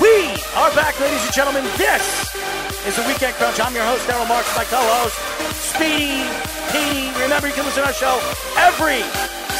[0.00, 1.64] We are back, ladies and gentlemen.
[1.76, 2.30] This
[2.86, 3.58] is the Weekend Crunch.
[3.58, 5.18] I'm your host, Daryl Marks, my co-host,
[5.58, 6.22] Speedy
[6.70, 7.10] Petey.
[7.20, 8.14] Remember, you can listen to our show
[8.56, 9.02] every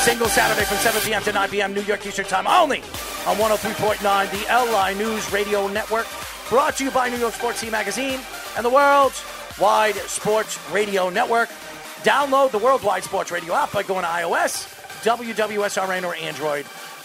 [0.05, 1.25] single Saturday from 7 p.m.
[1.25, 1.75] to 9 p.m.
[1.75, 2.83] New York Eastern Time, only
[3.27, 3.99] on 103.9,
[4.31, 6.07] the LI News Radio Network.
[6.49, 8.21] Brought to you by New York Sports Team Magazine
[8.57, 9.25] and the World's
[9.59, 11.49] Wide Sports Radio Network.
[12.05, 14.69] Download the Worldwide Sports Radio app by going to iOS,
[15.03, 16.65] WWSRN, or Android.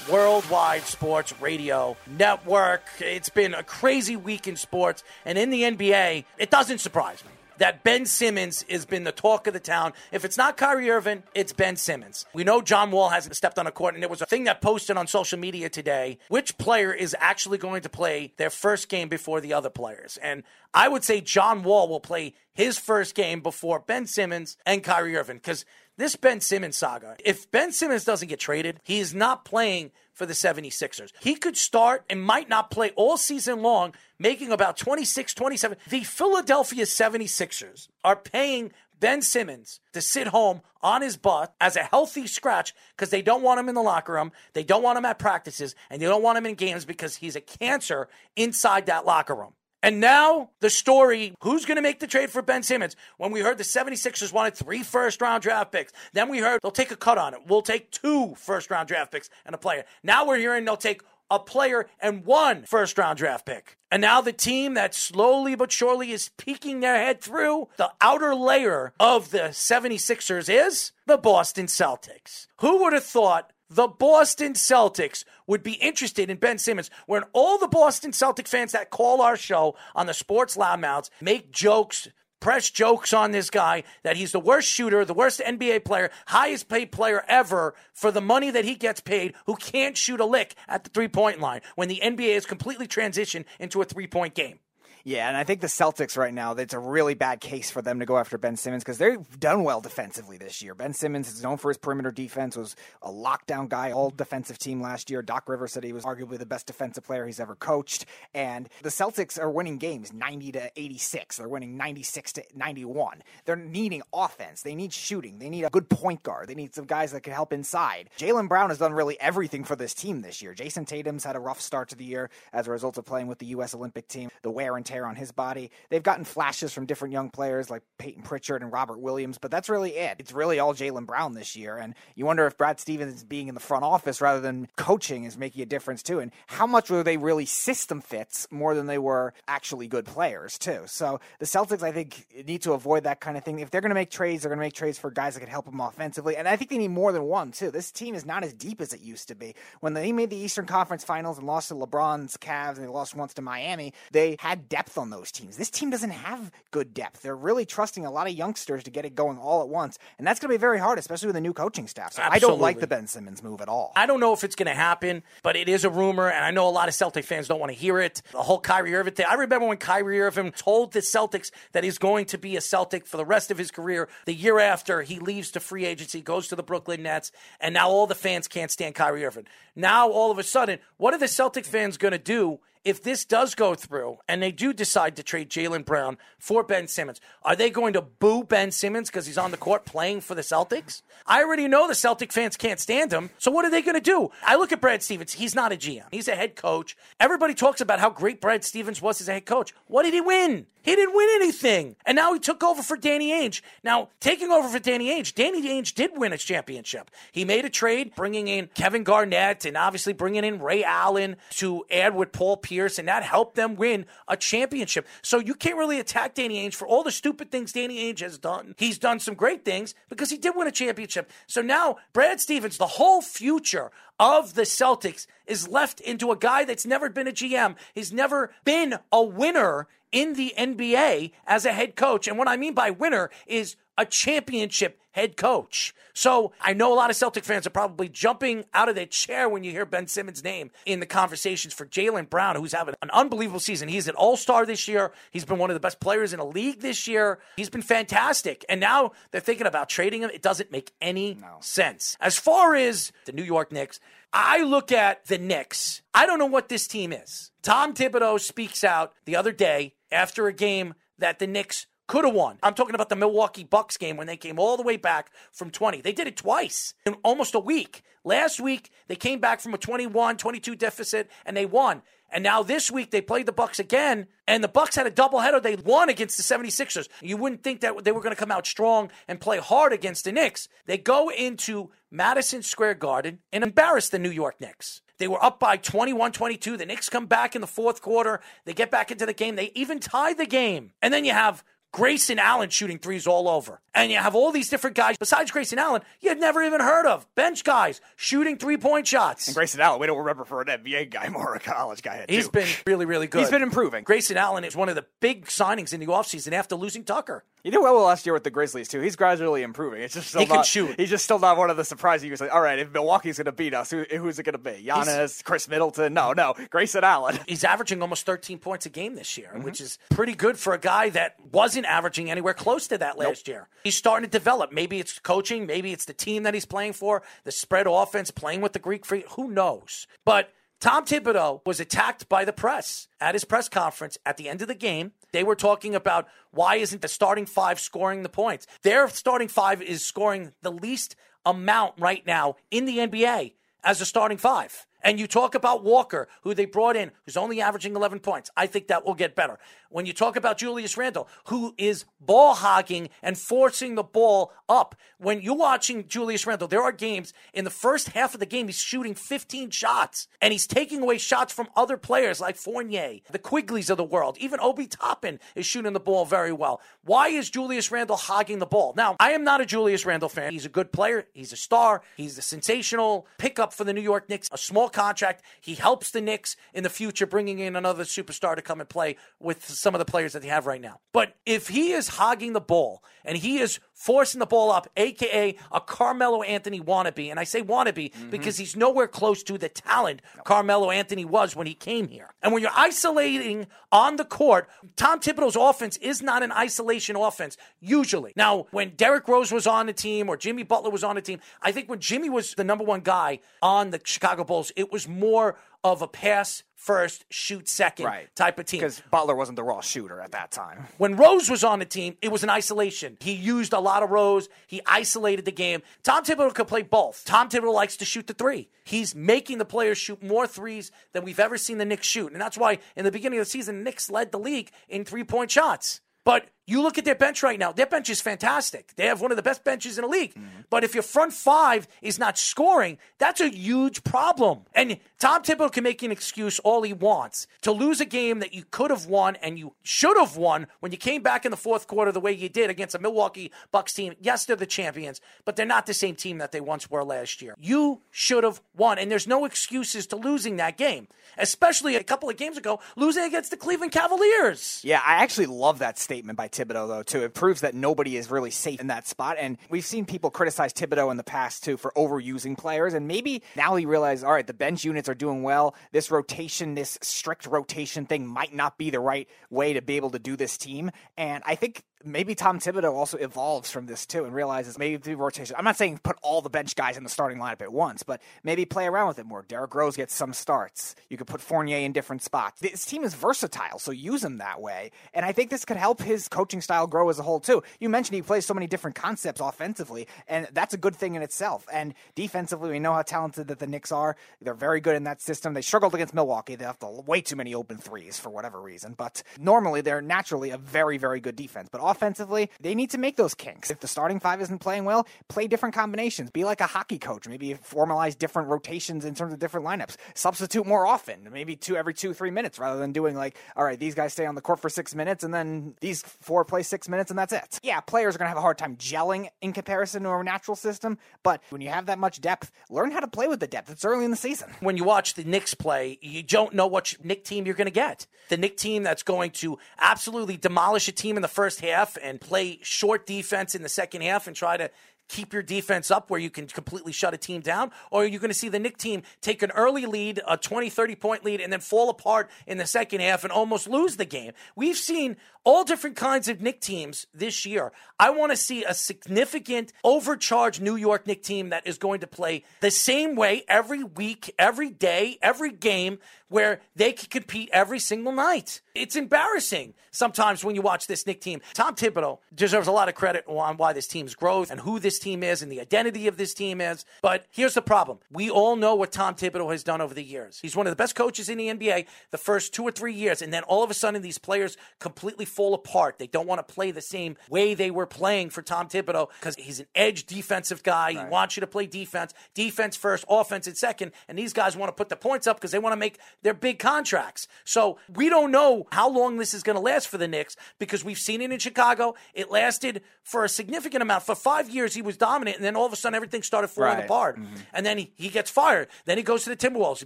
[0.09, 2.83] Worldwide Sports Radio Network.
[2.99, 7.31] It's been a crazy week in sports, and in the NBA, it doesn't surprise me
[7.57, 9.93] that Ben Simmons has been the talk of the town.
[10.11, 12.25] If it's not Kyrie Irving, it's Ben Simmons.
[12.33, 14.61] We know John Wall hasn't stepped on a court, and there was a thing that
[14.61, 16.17] posted on social media today.
[16.29, 20.17] Which player is actually going to play their first game before the other players?
[20.21, 20.43] And
[20.73, 25.15] I would say John Wall will play his first game before Ben Simmons and Kyrie
[25.15, 25.65] Irving because
[25.97, 30.25] this Ben Simmons saga, if Ben Simmons doesn't get traded, he is not playing for
[30.25, 31.11] the 76ers.
[31.21, 35.77] He could start and might not play all season long, making about 26, 27.
[35.89, 41.83] The Philadelphia 76ers are paying Ben Simmons to sit home on his butt as a
[41.83, 45.05] healthy scratch because they don't want him in the locker room, they don't want him
[45.05, 49.05] at practices, and they don't want him in games because he's a cancer inside that
[49.05, 49.53] locker room.
[49.83, 52.95] And now the story who's going to make the trade for Ben Simmons?
[53.17, 56.71] When we heard the 76ers wanted three first round draft picks, then we heard they'll
[56.71, 57.41] take a cut on it.
[57.45, 59.83] We'll take two first round draft picks and a player.
[60.01, 63.77] Now we're hearing they'll take a player and one first round draft pick.
[63.91, 68.33] And now the team that slowly but surely is peeking their head through the outer
[68.33, 72.47] layer of the 76ers is the Boston Celtics.
[72.61, 77.57] Who would have thought the Boston Celtics would be interested in Ben Simmons, when all
[77.57, 82.07] the Boston Celtic fans that call our show on the Sports Loudmouths make jokes,
[82.39, 86.69] press jokes on this guy that he's the worst shooter, the worst NBA player, highest
[86.69, 90.55] paid player ever for the money that he gets paid, who can't shoot a lick
[90.67, 94.35] at the three point line when the NBA has completely transitioned into a three point
[94.35, 94.59] game.
[95.05, 97.99] Yeah, and I think the Celtics right now, it's a really bad case for them
[97.99, 100.73] to go after Ben Simmons because they've done well defensively this year.
[100.75, 104.81] Ben Simmons is known for his perimeter defense, was a lockdown guy, all defensive team
[104.81, 105.21] last year.
[105.21, 108.05] Doc Rivers said he was arguably the best defensive player he's ever coached.
[108.33, 111.35] And the Celtics are winning games 90 to 86.
[111.35, 113.23] They're winning 96 to 91.
[113.43, 114.61] They're needing offense.
[114.61, 115.37] They need shooting.
[115.37, 116.47] They need a good point guard.
[116.47, 118.09] They need some guys that can help inside.
[118.17, 120.53] Jaylen Brown has done really everything for this team this year.
[120.53, 123.39] Jayson Tatum's had a rough start to the year as a result of playing with
[123.39, 123.75] the U.S.
[123.75, 124.29] Olympic team.
[124.43, 125.71] The wear and tear on his body.
[125.89, 129.69] They've gotten flashes from different young players like Payton Pritchard and Robert Williams, but that's
[129.69, 130.17] really it.
[130.19, 131.77] It's really all Jaylen Brown this year.
[131.77, 135.37] And you wonder if Brad Stevens being in the front office rather than coaching is
[135.37, 136.19] making a difference too.
[136.19, 140.57] And how much were they really system fits more than they were actually good players
[140.57, 140.81] too.
[140.85, 143.59] So the Celtics, I think, need to avoid that kind of thing.
[143.59, 145.49] If they're going to make trades, they're going to make trades for guys that can
[145.49, 146.35] help them offensively.
[146.35, 147.71] And I think they need more than one too.
[147.71, 149.55] This team is not as deep as it used to be.
[149.79, 153.15] When they made the Eastern Conference Finals and lost to LeBron's Cavs and they lost
[153.15, 155.57] once to Miami, they had depth on those teams.
[155.57, 157.21] This team doesn't have good depth.
[157.21, 160.27] They're really trusting a lot of youngsters to get it going all at once, and
[160.27, 162.13] that's going to be very hard, especially with a new coaching staff.
[162.13, 163.91] So I don't like the Ben Simmons move at all.
[163.95, 166.51] I don't know if it's going to happen, but it is a rumor, and I
[166.51, 168.21] know a lot of Celtic fans don't want to hear it.
[168.31, 169.25] The whole Kyrie Irving thing.
[169.29, 173.05] I remember when Kyrie Irving told the Celtics that he's going to be a Celtic
[173.05, 174.09] for the rest of his career.
[174.25, 177.89] The year after, he leaves to free agency, goes to the Brooklyn Nets, and now
[177.89, 179.47] all the fans can't stand Kyrie Irving.
[179.75, 183.25] Now, all of a sudden, what are the Celtic fans going to do if this
[183.25, 187.55] does go through and they do decide to trade Jaylen Brown for Ben Simmons, are
[187.55, 191.01] they going to boo Ben Simmons because he's on the court playing for the Celtics?
[191.25, 193.29] I already know the Celtic fans can't stand him.
[193.37, 194.31] So what are they going to do?
[194.43, 195.33] I look at Brad Stevens.
[195.33, 196.07] He's not a GM.
[196.11, 196.97] He's a head coach.
[197.19, 199.73] Everybody talks about how great Brad Stevens was as a head coach.
[199.87, 200.67] What did he win?
[200.83, 201.95] He didn't win anything.
[202.05, 203.61] And now he took over for Danny Ainge.
[203.83, 207.09] Now, taking over for Danny Ainge, Danny Ainge did win a championship.
[207.31, 211.85] He made a trade, bringing in Kevin Garnett and obviously bringing in Ray Allen to
[211.89, 215.07] add with Paul Pierce, and that helped them win a championship.
[215.21, 218.37] So you can't really attack Danny Ainge for all the stupid things Danny Ainge has
[218.37, 218.75] done.
[218.77, 221.31] He's done some great things because he did win a championship.
[221.47, 226.65] So now Brad Stevens, the whole future of the Celtics is left into a guy
[226.65, 227.75] that's never been a GM.
[227.93, 232.27] He's never been a winner in the NBA as a head coach.
[232.29, 235.93] And what I mean by winner is a championship head coach.
[236.13, 239.47] So I know a lot of Celtic fans are probably jumping out of their chair
[239.47, 243.11] when you hear Ben Simmons' name in the conversations for Jaylen Brown, who's having an
[243.11, 243.87] unbelievable season.
[243.89, 245.11] He's an all star this year.
[245.31, 247.39] He's been one of the best players in the league this year.
[247.55, 248.65] He's been fantastic.
[248.69, 250.31] And now they're thinking about trading him.
[250.31, 252.17] It doesn't make any sense.
[252.19, 253.99] As far as the New York Knicks,
[254.31, 256.01] I look at the Knicks.
[256.13, 257.51] I don't know what this team is.
[257.61, 262.33] Tom Thibodeau speaks out the other day after a game that the Knicks could have
[262.33, 262.57] won.
[262.61, 265.71] I'm talking about the Milwaukee Bucks game when they came all the way back from
[265.71, 266.01] 20.
[266.01, 268.03] They did it twice in almost a week.
[268.23, 272.01] Last week, they came back from a 21, 22 deficit and they won.
[272.33, 275.61] And now this week they played the Bucks again, and the Bucks had a doubleheader.
[275.61, 277.07] They won against the 76ers.
[277.21, 280.25] You wouldn't think that they were going to come out strong and play hard against
[280.25, 280.67] the Knicks.
[280.87, 285.01] They go into Madison Square Garden and embarrass the New York Knicks.
[285.23, 286.75] They were up by 21 22.
[286.75, 288.41] The Knicks come back in the fourth quarter.
[288.65, 289.55] They get back into the game.
[289.55, 290.91] They even tie the game.
[291.01, 291.63] And then you have
[291.93, 293.79] Grayson Allen shooting threes all over.
[293.95, 297.05] And you have all these different guys besides Grayson Allen you had never even heard
[297.05, 297.25] of.
[297.35, 299.47] Bench guys shooting three point shots.
[299.47, 302.25] And Grayson Allen, we don't remember for an NBA guy, more a college guy.
[302.27, 302.51] He's too.
[302.51, 303.39] been really, really good.
[303.39, 304.03] He's been improving.
[304.03, 307.45] Grayson Allen is one of the big signings in the offseason after losing Tucker.
[307.63, 308.99] He did well last year with the Grizzlies too.
[308.99, 310.01] He's gradually improving.
[310.01, 310.99] It's just still He can shoot.
[310.99, 312.27] He's just still not one of the surprises.
[312.27, 314.57] You say, all right, if Milwaukee's going to beat us, who, who's it going to
[314.59, 314.83] be?
[314.85, 316.13] Giannis, Khris Middleton?
[316.13, 317.39] No, no, Grayson Allen.
[317.47, 319.63] He's averaging almost 13 points a game this year, Mm-hmm.
[319.63, 323.47] which is pretty good for a guy that wasn't averaging anywhere close to that last
[323.47, 323.69] year.
[323.83, 324.71] He's starting to develop.
[324.73, 328.59] Maybe it's coaching, maybe it's the team that he's playing for, the spread offense, playing
[328.61, 329.29] with the Greek freak.
[329.31, 330.05] Who knows?
[330.25, 330.51] But
[330.83, 334.67] Tom Thibodeau was attacked by the press at his press conference at the end of
[334.67, 335.13] the game.
[335.31, 338.67] They were talking about why isn't the starting five scoring the points?
[338.81, 341.15] Their starting five is scoring the least
[341.45, 344.85] amount right now in the NBA as a starting five.
[345.03, 348.49] And you talk about Walker, who they brought in, who's only averaging 11 points.
[348.55, 349.59] I think that will get better.
[349.89, 354.95] When you talk about Julius Randle, who is ball hogging and forcing the ball up,
[355.19, 358.67] when you're watching Julius Randle, there are games in the first half of the game,
[358.67, 363.39] he's shooting 15 shots and he's taking away shots from other players like Fournier, the
[363.39, 364.37] Quickleys of the world.
[364.39, 366.81] Even Obi Toppin is shooting the ball very well.
[367.03, 368.93] Why is Julius Randle hogging the ball?
[368.97, 370.51] Now, I am not a Julius Randle fan.
[370.51, 374.29] He's a good player, he's a star, he's a sensational pickup for the New York
[374.29, 375.43] Knicks, a small contract.
[375.59, 379.17] He helps the Knicks in the future, bringing in another superstar to come and play
[379.39, 380.99] with some of the players that they have right now.
[381.11, 385.55] But if he is hogging the ball and he is forcing the ball up, aka
[385.71, 388.29] a Carmelo Anthony wannabe, and I say wannabe mm-hmm.
[388.29, 392.33] because he's nowhere close to the talent Carmelo Anthony was when he came here.
[392.41, 397.57] And when you're isolating on the court, Tom Thibodeau's offense is not an isolation offense
[397.79, 398.33] usually.
[398.35, 401.39] Now, when Derrick Rose was on the team or Jimmy Butler was on the team,
[401.61, 404.91] I think when Jimmy was the number one guy on the Chicago Bulls, it it
[404.91, 408.33] was more of a pass first, shoot second Right.
[408.35, 408.79] type of team.
[408.81, 410.87] Because Butler wasn't the raw shooter at that time.
[410.97, 413.17] When Rose was on the team, it was an isolation.
[413.21, 414.49] He used a lot of Rose.
[414.67, 415.81] He isolated the game.
[416.03, 417.23] Tom Thibodeau could play both.
[417.25, 418.69] Tom Thibodeau likes to shoot the three.
[418.83, 422.31] He's making the players shoot more threes than we've ever seen the Knicks shoot.
[422.33, 425.05] And that's why in the beginning of the season, the Knicks led the league in
[425.05, 426.01] three point shots.
[426.25, 428.93] But you look at their bench right now, their bench is fantastic.
[428.95, 430.33] They have one of the best benches in the league.
[430.69, 434.61] But if your front five is not scoring, that's a huge problem.
[434.73, 438.53] And Tom Thibodeau can make an excuse all he wants to lose a game that
[438.53, 441.57] you could have won and you should have won when you came back in the
[441.57, 444.13] fourth quarter the way you did against a Milwaukee Bucks team.
[444.21, 447.41] Yes, they're the champions, but they're not the same team that they once were last
[447.41, 447.55] year.
[447.59, 451.07] You should have won, and there's no excuses to losing that game,
[451.37, 454.81] especially a couple of games ago, losing against the Cleveland Cavaliers.
[454.83, 457.23] Yeah, I actually love that statement by Thibodeau, though, too.
[457.23, 459.37] It proves that nobody is really safe in that spot.
[459.39, 462.93] And we've seen people criticize Thibodeau in the past, too, for overusing players.
[462.93, 465.75] And maybe now he realized, all right, the bench units are doing well.
[465.91, 470.11] This rotation, this strict rotation thing might not be the right way to be able
[470.11, 470.91] to do this team.
[471.17, 475.15] And I think maybe Tom Thibodeau also evolves from this too and realizes maybe the
[475.15, 475.55] rotation.
[475.57, 478.21] I'm not saying put all the bench guys in the starting lineup at once, but
[478.43, 479.43] maybe play around with it more.
[479.47, 480.95] Derrick Rose gets some starts.
[481.09, 482.61] You could put Fournier in different spots.
[482.61, 484.91] This team is versatile, so use him that way.
[485.13, 487.63] And I think this could help his coaching style grow as a whole too.
[487.79, 491.21] You mentioned he plays so many different concepts offensively, and that's a good thing in
[491.21, 491.67] itself.
[491.71, 494.15] And defensively, we know how talented that the Knicks are.
[494.41, 495.53] They're very good in that system.
[495.53, 496.55] They struggled against Milwaukee.
[496.55, 500.51] They have to way too many open threes for whatever reason, but normally they're naturally
[500.51, 501.69] a very, very good defense.
[501.71, 503.71] But offensively, they need to make those kinks.
[503.71, 506.31] If the starting five isn't playing well, play different combinations.
[506.31, 507.27] Be like a hockey coach.
[507.27, 509.95] Maybe formalize different rotations in terms of different lineups.
[510.15, 513.79] Substitute more often, maybe two every two, three minutes, rather than doing like, all right,
[513.79, 516.89] these guys stay on the court for six minutes and then these four play six
[516.89, 517.59] minutes and that's it.
[517.63, 520.55] Yeah, players are going to have a hard time gelling in comparison to a natural
[520.55, 523.69] system, but when you have that much depth, learn how to play with the depth.
[523.69, 524.49] It's early in the season.
[524.59, 527.71] when you watch the Knicks play, you don't know what Nick team you're going to
[527.71, 528.07] get.
[528.29, 532.19] The Nick team that's going to absolutely demolish a team in the first half and
[532.19, 534.69] play short defense in the second half and try to
[535.09, 538.19] keep your defense up where you can completely shut a team down or are you
[538.19, 541.41] going to see the Nick team take an early lead, a 20 30 point lead
[541.41, 544.31] and then fall apart in the second half and almost lose the game.
[544.55, 547.71] We've seen all different kinds of Nick teams this year.
[547.99, 552.07] I want to see a significant overcharged New York Nick team that is going to
[552.07, 555.99] play the same way every week, every day, every game
[556.33, 558.61] where they can compete every single night.
[558.73, 561.41] It's embarrassing sometimes when you watch this Nick team.
[561.53, 564.97] Tom Thibodeau deserves a lot of credit on why this team's growth and who this
[564.97, 566.85] team is and the identity of this team is.
[567.03, 567.99] But here's the problem.
[568.11, 570.39] We all know what Tom Thibodeau has done over the years.
[570.39, 573.21] He's one of the best coaches in the NBA the first two or three years.
[573.21, 575.97] And then all of a sudden, these players completely fall apart.
[575.99, 579.35] They don't want to play the same way they were playing for Tom Thibodeau because
[579.35, 580.91] he's an edge defensive guy.
[580.93, 583.91] He wants you to play defense, defense first, offense in second.
[584.07, 586.33] And these guys want to put the points up because they want to make their
[586.33, 587.27] big contracts.
[587.43, 590.83] So we don't know how long this is going to last for the Knicks because
[590.85, 591.95] we've seen it in Chicago.
[592.13, 594.03] It lasted for a significant amount.
[594.03, 596.75] For five years, he was dominant, and then all of a sudden, everything started falling
[596.75, 596.85] Right.
[596.85, 597.17] apart.
[597.19, 597.35] Mm-hmm.
[597.53, 598.67] And then he, he gets fired.
[598.85, 599.79] Then he goes to the Timberwolves.
[599.79, 599.85] He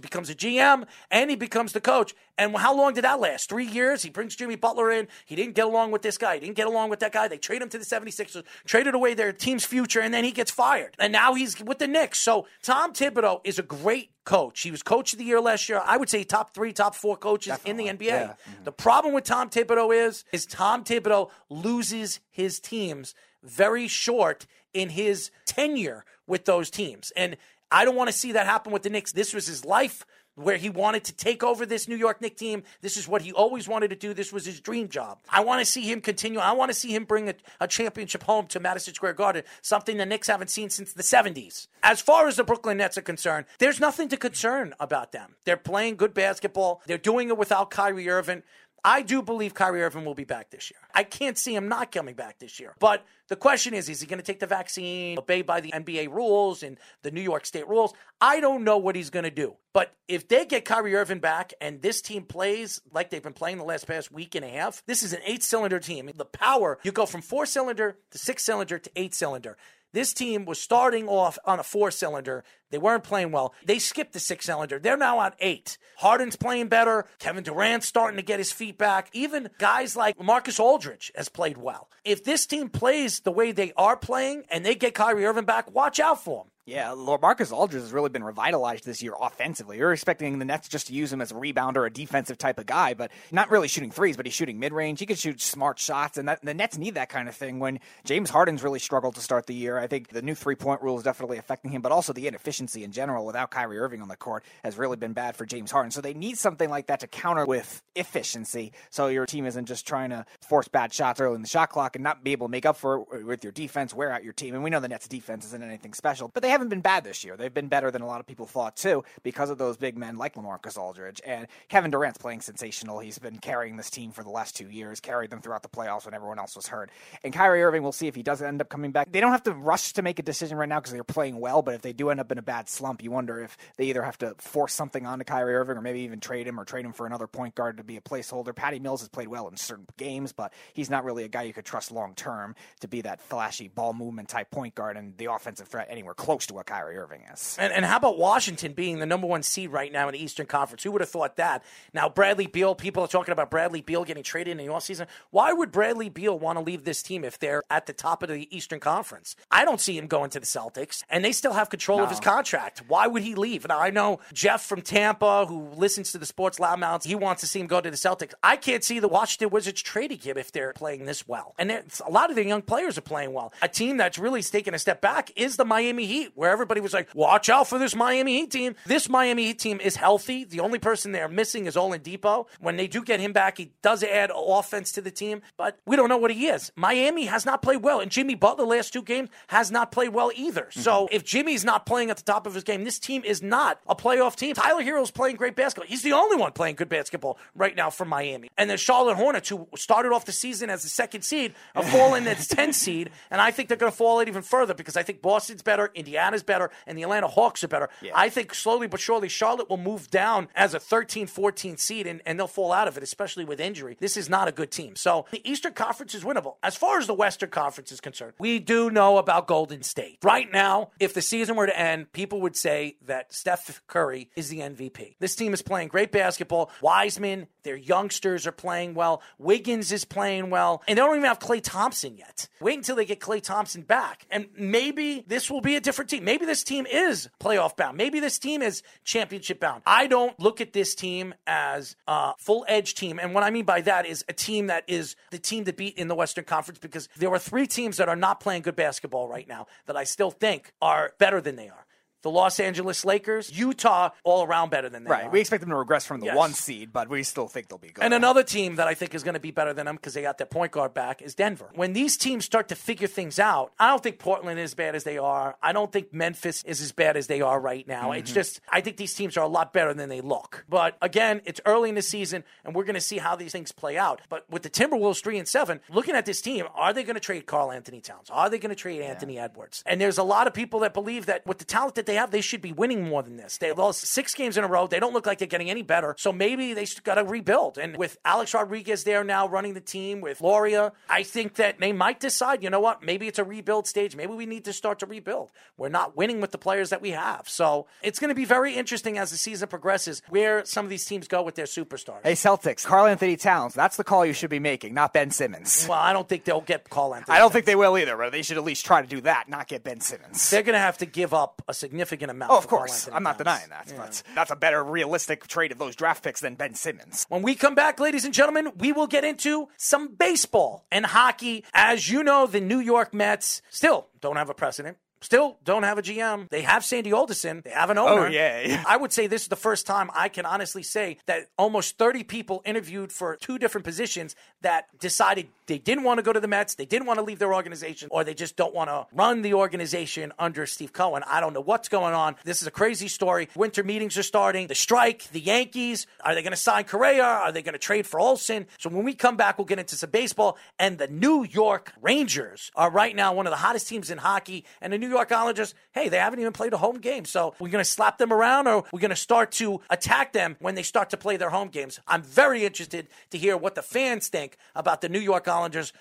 [0.00, 2.14] becomes a GM, and he becomes the coach.
[2.38, 3.48] And how long did that last?
[3.48, 4.02] Three years?
[4.02, 5.08] He brings Jimmy Butler in.
[5.26, 6.34] He didn't get along with this guy.
[6.34, 7.26] He didn't get along with that guy.
[7.26, 10.52] They trade him to the 76ers, traded away their team's future, and then he gets
[10.52, 10.94] fired.
[11.00, 12.20] And now he's with the Knicks.
[12.20, 14.60] So Tom Thibodeau is a great coach.
[14.60, 15.82] He was coach of the year last year.
[15.84, 17.98] I would say top three, top four coaches in the NBA.
[17.98, 18.64] Mm-hmm.
[18.64, 24.90] The problem with Tom Thibodeau is, is Tom Thibodeau loses his teams very short in
[24.90, 27.10] his tenure with those teams.
[27.16, 27.36] And
[27.70, 29.12] I don't want to see that happen with the Knicks.
[29.12, 30.06] This was his life
[30.38, 32.62] where he wanted to take over this New York Knicks team.
[32.80, 34.14] This is what he always wanted to do.
[34.14, 35.18] This was his dream job.
[35.28, 36.38] I want to see him continue.
[36.38, 39.96] I want to see him bring a, a championship home to Madison Square Garden, something
[39.96, 41.66] the Knicks haven't seen since the 70s.
[41.82, 45.34] As far as the Brooklyn Nets are concerned, there's nothing to concern about them.
[45.44, 46.82] They're playing good basketball.
[46.86, 48.42] They're doing it without Kyrie Irving.
[48.84, 50.80] I do believe Kyrie Irving will be back this year.
[50.94, 52.74] I can't see him not coming back this year.
[52.78, 56.08] But the question is, is he going to take the vaccine, obey by the NBA
[56.12, 57.92] rules and the New York State rules?
[58.20, 59.56] I don't know what he's going to do.
[59.72, 63.58] But if they get Kyrie Irving back and this team plays like they've been playing
[63.58, 66.10] the last past week and a half, this is an eight cylinder team.
[66.14, 69.56] The power, you go from four cylinder to six cylinder to eight cylinder.
[69.92, 72.44] This team was starting off on a four cylinder.
[72.70, 73.54] They weren't playing well.
[73.64, 74.78] They skipped the six cylinder.
[74.78, 75.78] They're now on eight.
[75.96, 77.06] Harden's playing better.
[77.18, 79.08] Kevin Durant's starting to get his feet back.
[79.12, 81.88] Even guys like Marcus Aldridge has played well.
[82.04, 85.72] If this team plays the way they are playing and they get Kyrie Irving back,
[85.74, 86.52] watch out for them.
[86.68, 89.78] Yeah, Marcus Aldridge has really been revitalized this year offensively.
[89.78, 92.66] You're expecting the Nets just to use him as a rebounder, a defensive type of
[92.66, 95.00] guy, but not really shooting threes, but he's shooting mid range.
[95.00, 97.80] He can shoot smart shots, and that, the Nets need that kind of thing when
[98.04, 99.78] James Harden's really struggled to start the year.
[99.78, 102.84] I think the new three point rule is definitely affecting him, but also the inefficiency
[102.84, 105.90] in general without Kyrie Irving on the court has really been bad for James Harden.
[105.90, 109.86] So they need something like that to counter with efficiency so your team isn't just
[109.86, 112.50] trying to force bad shots early in the shot clock and not be able to
[112.50, 114.54] make up for it with your defense, wear out your team.
[114.54, 117.24] And we know the Nets defense isn't anything special, but they haven't been bad this
[117.24, 117.36] year.
[117.36, 120.16] They've been better than a lot of people thought too because of those big men
[120.16, 122.98] like LaMarcus Aldridge and Kevin Durant's playing sensational.
[122.98, 126.04] He's been carrying this team for the last two years, carried them throughout the playoffs
[126.04, 126.90] when everyone else was hurt.
[127.22, 129.10] And Kyrie Irving, we'll see if he does end up coming back.
[129.12, 131.62] They don't have to rush to make a decision right now because they're playing well,
[131.62, 134.02] but if they do end up in a bad slump, you wonder if they either
[134.02, 136.92] have to force something onto Kyrie Irving or maybe even trade him or trade him
[136.92, 138.54] for another point guard to be a placeholder.
[138.54, 141.52] Patty Mills has played well in certain games, but he's not really a guy you
[141.52, 145.26] could trust long term to be that flashy ball movement type point guard and the
[145.26, 147.56] offensive threat anywhere close to what Kyrie Irving is.
[147.58, 150.46] And, and, how about Washington being the number one seed right now in the Eastern
[150.46, 150.82] Conference?
[150.82, 151.62] Who would have thought that?
[151.94, 155.06] Now, Bradley Beal, people are talking about Bradley Beal getting traded in the offseason.
[155.30, 158.28] Why would Bradley Beal want to leave this team if they're at the top of
[158.28, 159.36] the Eastern Conference?
[159.50, 162.04] I don't see him going to the Celtics, and they still have control no.
[162.04, 162.82] of his contract.
[162.88, 163.66] Why would he leave?
[163.68, 167.46] Now, I know Jeff from Tampa, who listens to the Sports Loudmouths, he wants to
[167.46, 168.34] see him go to the Celtics.
[168.42, 171.54] I can't see the Washington Wizards trading him if they're playing this well.
[171.58, 173.52] And a lot of their young players are playing well.
[173.62, 176.92] A team that's really taken a step back is the Miami Heat, where everybody was
[176.92, 178.74] like, watch out for this Miami Heat team.
[178.86, 180.44] This Miami Heat team is healthy.
[180.44, 182.46] The only person they're missing is Oladipo.
[182.60, 185.96] When they do get him back, he does add offense to the team, but we
[185.96, 186.72] don't know what he is.
[186.76, 190.30] Miami has not played well, and Jimmy Butler last two games has not played well
[190.34, 190.62] either.
[190.62, 190.80] Mm-hmm.
[190.80, 193.80] So if Jimmy's not playing at the top of his game, this team is not
[193.86, 194.54] a playoff team.
[194.54, 195.88] Tyler Herro's playing great basketball.
[195.88, 198.48] He's the only one playing good basketball right now for Miami.
[198.56, 202.26] And then Charlotte Hornets, who started off the season as the second seed, are falling
[202.26, 205.02] as 10 seed, and I think they're going to fall out even further because I
[205.02, 207.88] think Boston's better, Indiana's better, and the Atlanta Hawks are better.
[208.02, 208.12] Yeah.
[208.14, 212.20] I think slowly but surely Charlotte will move down as a 13, 14 seed, and,
[212.26, 213.96] and they'll fall out of it, especially with injury.
[214.00, 214.96] This is not a good team.
[214.96, 216.56] So the Eastern Conference is winnable.
[216.62, 220.18] As far as the Western Conference is concerned, we do know about Golden State.
[220.24, 224.48] Right now, if the season were to end, people would say that Steph Curry is
[224.48, 225.16] the MVP.
[225.20, 226.70] This team is playing great basketball.
[226.80, 229.20] Wiseman, their youngsters are playing well.
[229.36, 230.82] Wiggins is playing well.
[230.88, 232.48] And they don't even have Klay Thompson yet.
[232.60, 234.24] Wait until they get Klay Thompson back.
[234.30, 236.24] And maybe this will be a different team.
[236.24, 237.98] Maybe this team is playoff bound.
[237.98, 239.82] Maybe this team is championship bound.
[239.84, 243.18] I don't look at this team as a full edge team.
[243.18, 245.98] And what I mean by that is a team that is the team to beat
[245.98, 249.28] in the Western Conference because there are three teams that are not playing good basketball
[249.28, 251.84] right now that I still think are better than they are
[252.22, 255.12] the Los Angeles Lakers, Utah, all around better than them.
[255.12, 255.24] Right.
[255.24, 255.30] Are.
[255.30, 256.36] We expect them to regress from the yes.
[256.36, 258.04] one seed, but we still think they'll be good.
[258.04, 260.22] And another team that I think is going to be better than them because they
[260.22, 261.70] got their point guard back is Denver.
[261.74, 264.94] When these teams start to figure things out, I don't think Portland is as bad
[264.94, 265.56] as they are.
[265.62, 268.10] I don't think Memphis is as bad as they are right now.
[268.10, 268.18] Mm-hmm.
[268.20, 270.64] It's just, I think these teams are a lot better than they look.
[270.68, 273.72] But again, it's early in the season, and we're going to see how these things
[273.72, 274.20] play out.
[274.28, 277.20] But with the Timberwolves 3 and 7, looking at this team, are they going to
[277.20, 278.28] trade Karl-Anthony Towns?
[278.30, 279.06] Are they going to trade yeah.
[279.06, 279.82] Anthony Edwards?
[279.86, 282.32] And there's a lot of people that believe that with the talent that they have,
[282.32, 283.58] they should be winning more than this.
[283.58, 284.88] They lost six games in a row.
[284.88, 286.16] They don't look like they're getting any better.
[286.18, 287.78] So maybe they got to rebuild.
[287.78, 291.92] And with Alex Rodriguez there now running the team with Loria, I think that they
[291.92, 294.16] might decide, you know what, maybe it's a rebuild stage.
[294.16, 295.52] Maybe we need to start to rebuild.
[295.76, 297.48] We're not winning with the players that we have.
[297.48, 301.04] So it's going to be very interesting as the season progresses where some of these
[301.04, 302.22] teams go with their superstars.
[302.24, 305.86] Hey, Celtics, Karl-Anthony Towns, that's the call you should be making, not Ben Simmons.
[305.88, 307.36] Well, I don't think they'll get Karl-Anthony.
[307.36, 309.48] I don't think they will either, but they should at least try to do that,
[309.48, 310.48] not get Ben Simmons.
[310.50, 311.97] They're going to have to give up a significant
[312.30, 312.50] amount.
[312.50, 313.08] Oh, of course.
[313.12, 313.98] I'm not denying denying that, yeah.
[313.98, 317.26] but that's a better realistic trade of those draft picks than Ben Simmons.
[317.28, 321.64] When we come back, ladies and gentlemen, we will get into some baseball and hockey.
[321.74, 325.98] As you know, the New York Mets still don't have a precedent Still don't have
[325.98, 326.48] a GM.
[326.48, 327.62] They have Sandy Alderson.
[327.64, 328.26] They have an oh, owner.
[328.26, 328.84] Oh, yeah.
[328.86, 332.22] I would say this is the first time I can honestly say that almost 30
[332.22, 336.48] people interviewed for two different positions that decided they didn't want to go to the
[336.48, 339.42] Mets, they didn't want to leave their organization, or they just don't want to run
[339.42, 341.22] the organization under Steve Cohen.
[341.26, 342.36] I don't know what's going on.
[342.44, 343.48] This is a crazy story.
[343.54, 344.66] Winter meetings are starting.
[344.66, 347.22] The strike, the Yankees, are they going to sign Correa?
[347.22, 348.66] Are they going to trade for Olson?
[348.78, 350.58] So when we come back, we'll get into some baseball.
[350.78, 354.64] And the New York Rangers are right now one of the hottest teams in hockey.
[354.80, 357.24] And the New York Islanders, hey, they haven't even played a home game.
[357.24, 360.56] So we're going to slap them around or we're going to start to attack them
[360.60, 362.00] when they start to play their home games.
[362.06, 365.57] I'm very interested to hear what the fans think about the New York Islanders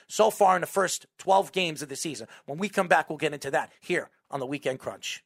[0.08, 2.28] so far in the first 12 games of the season.
[2.46, 5.24] When we come back, we'll get into that here on the Weekend Crunch.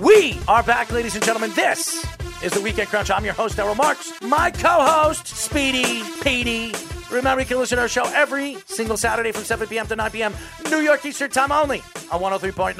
[0.00, 1.52] We are back, ladies and gentlemen.
[1.54, 2.04] This
[2.42, 3.10] is the Weekend Crunch.
[3.10, 4.12] I'm your host, Errol Marks.
[4.22, 6.72] My co host, Speedy Petey
[7.14, 9.86] Remember, you can listen to our show every single Saturday from 7 p.m.
[9.86, 10.34] to 9 p.m.
[10.68, 11.78] New York Eastern Time only
[12.10, 12.74] on 103.9,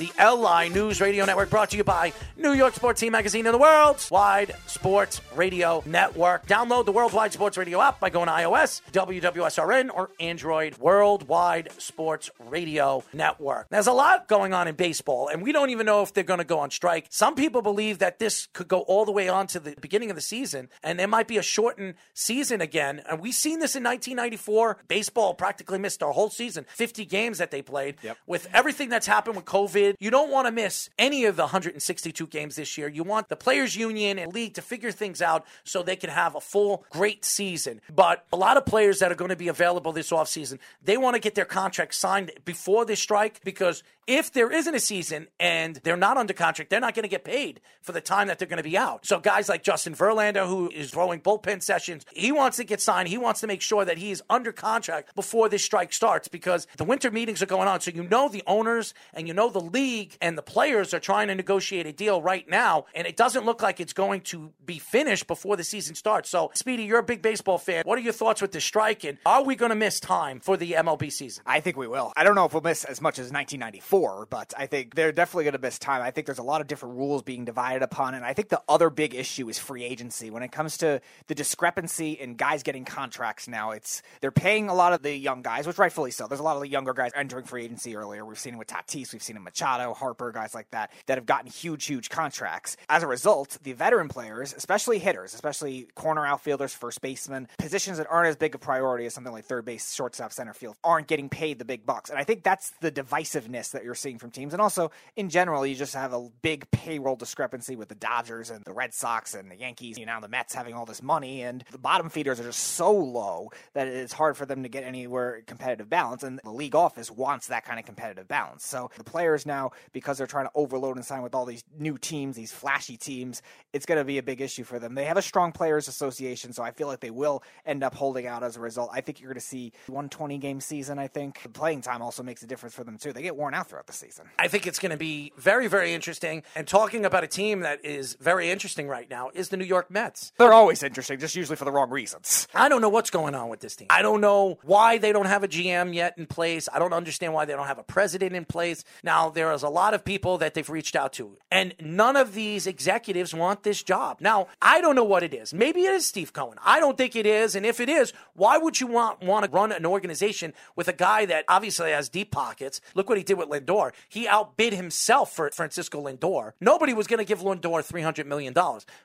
[0.00, 3.52] the LI News Radio Network, brought to you by New York Sports Team Magazine and
[3.52, 6.46] the World's Wide Sports Radio Network.
[6.46, 12.30] Download the Worldwide Sports Radio app by going to iOS, WWSRN, or Android Worldwide Sports
[12.38, 13.68] Radio Network.
[13.68, 16.38] There's a lot going on in baseball, and we don't even know if they're going
[16.38, 17.04] to go on strike.
[17.10, 20.16] Some people believe that this could go all the way on to the beginning of
[20.16, 23.02] the season, and there might be a shortened season again.
[23.06, 24.78] And we've seen this in 1994.
[24.88, 27.96] Baseball practically missed our whole season, 50 games that they played.
[28.02, 28.16] Yep.
[28.26, 32.26] With everything that's happened with COVID, you don't want to miss any of the 162
[32.26, 32.88] games this year.
[32.88, 36.34] You want the players' union and league to figure things out so they can have
[36.34, 37.80] a full, great season.
[37.94, 41.14] But a lot of players that are going to be available this offseason, they want
[41.14, 45.76] to get their contract signed before this strike because if there isn't a season and
[45.84, 48.48] they're not under contract, they're not going to get paid for the time that they're
[48.48, 49.06] going to be out.
[49.06, 53.08] So guys like Justin Verlander, who is throwing bullpen sessions, he wants to get signed.
[53.08, 56.66] He wants to make sure that he is under contract before this strike starts because
[56.76, 57.80] the winter meetings are going on.
[57.80, 61.28] So you know the owners and you know the league and the players are trying
[61.28, 64.80] to negotiate a deal right now, and it doesn't look like it's going to be
[64.80, 66.30] finished before the season starts.
[66.30, 67.84] So, Speedy, you're a big baseball fan.
[67.86, 70.56] What are your thoughts with the strike, and are we going to miss time for
[70.56, 71.44] the MLB season?
[71.46, 72.12] I think we will.
[72.16, 73.99] I don't know if we'll miss as much as 1994,
[74.30, 76.02] but I think they're definitely going to miss time.
[76.02, 78.62] I think there's a lot of different rules being divided upon, and I think the
[78.68, 80.30] other big issue is free agency.
[80.30, 84.74] When it comes to the discrepancy in guys getting contracts now, it's they're paying a
[84.74, 86.26] lot of the young guys, which rightfully so.
[86.26, 88.24] There's a lot of the younger guys entering free agency earlier.
[88.24, 91.18] We've seen it with Tatis, we've seen it with Machado, Harper, guys like that, that
[91.18, 92.76] have gotten huge, huge contracts.
[92.88, 98.06] As a result, the veteran players, especially hitters, especially corner outfielders, first basemen, positions that
[98.10, 101.28] aren't as big a priority as something like third base, shortstop, center field, aren't getting
[101.28, 102.10] paid the big bucks.
[102.10, 104.52] And I think that's the divisiveness that you're seeing from teams.
[104.52, 108.64] And also, in general, you just have a big payroll discrepancy with the Dodgers and
[108.64, 109.98] the Red Sox and the Yankees.
[109.98, 112.92] You know, the Mets having all this money, and the bottom feeders are just so
[112.92, 116.22] low that it's hard for them to get anywhere competitive balance.
[116.22, 118.64] And the league office wants that kind of competitive balance.
[118.64, 121.98] So the players now, because they're trying to overload and sign with all these new
[121.98, 123.42] teams, these flashy teams,
[123.72, 124.94] it's going to be a big issue for them.
[124.94, 128.26] They have a strong players association, so I feel like they will end up holding
[128.26, 128.90] out as a result.
[128.92, 130.98] I think you're going to see 120 game season.
[130.98, 133.12] I think the playing time also makes a difference for them too.
[133.12, 134.26] They get worn out throughout the season.
[134.38, 136.42] I think it's going to be very, very interesting.
[136.54, 139.90] And talking about a team that is very interesting right now is the New York
[139.90, 140.32] Mets.
[140.36, 142.48] They're always interesting, just usually for the wrong reasons.
[142.54, 143.86] I don't know what's going on with this team.
[143.90, 146.68] I don't know why they don't have a GM yet in place.
[146.72, 148.84] I don't understand why they don't have a president in place.
[149.02, 152.34] Now, there is a lot of people that they've reached out to, and none of
[152.34, 154.20] these executives want this job.
[154.20, 155.54] Now, I don't know what it is.
[155.54, 156.58] Maybe it is Steve Cohen.
[156.64, 157.54] I don't think it is.
[157.54, 160.92] And if it is, why would you want, want to run an organization with a
[160.92, 162.80] guy that obviously has deep pockets?
[162.94, 163.92] Look what he did with Lindor.
[164.08, 166.52] He outbid himself for Francisco Lindor.
[166.60, 168.54] Nobody was going to give Lindor $300 million,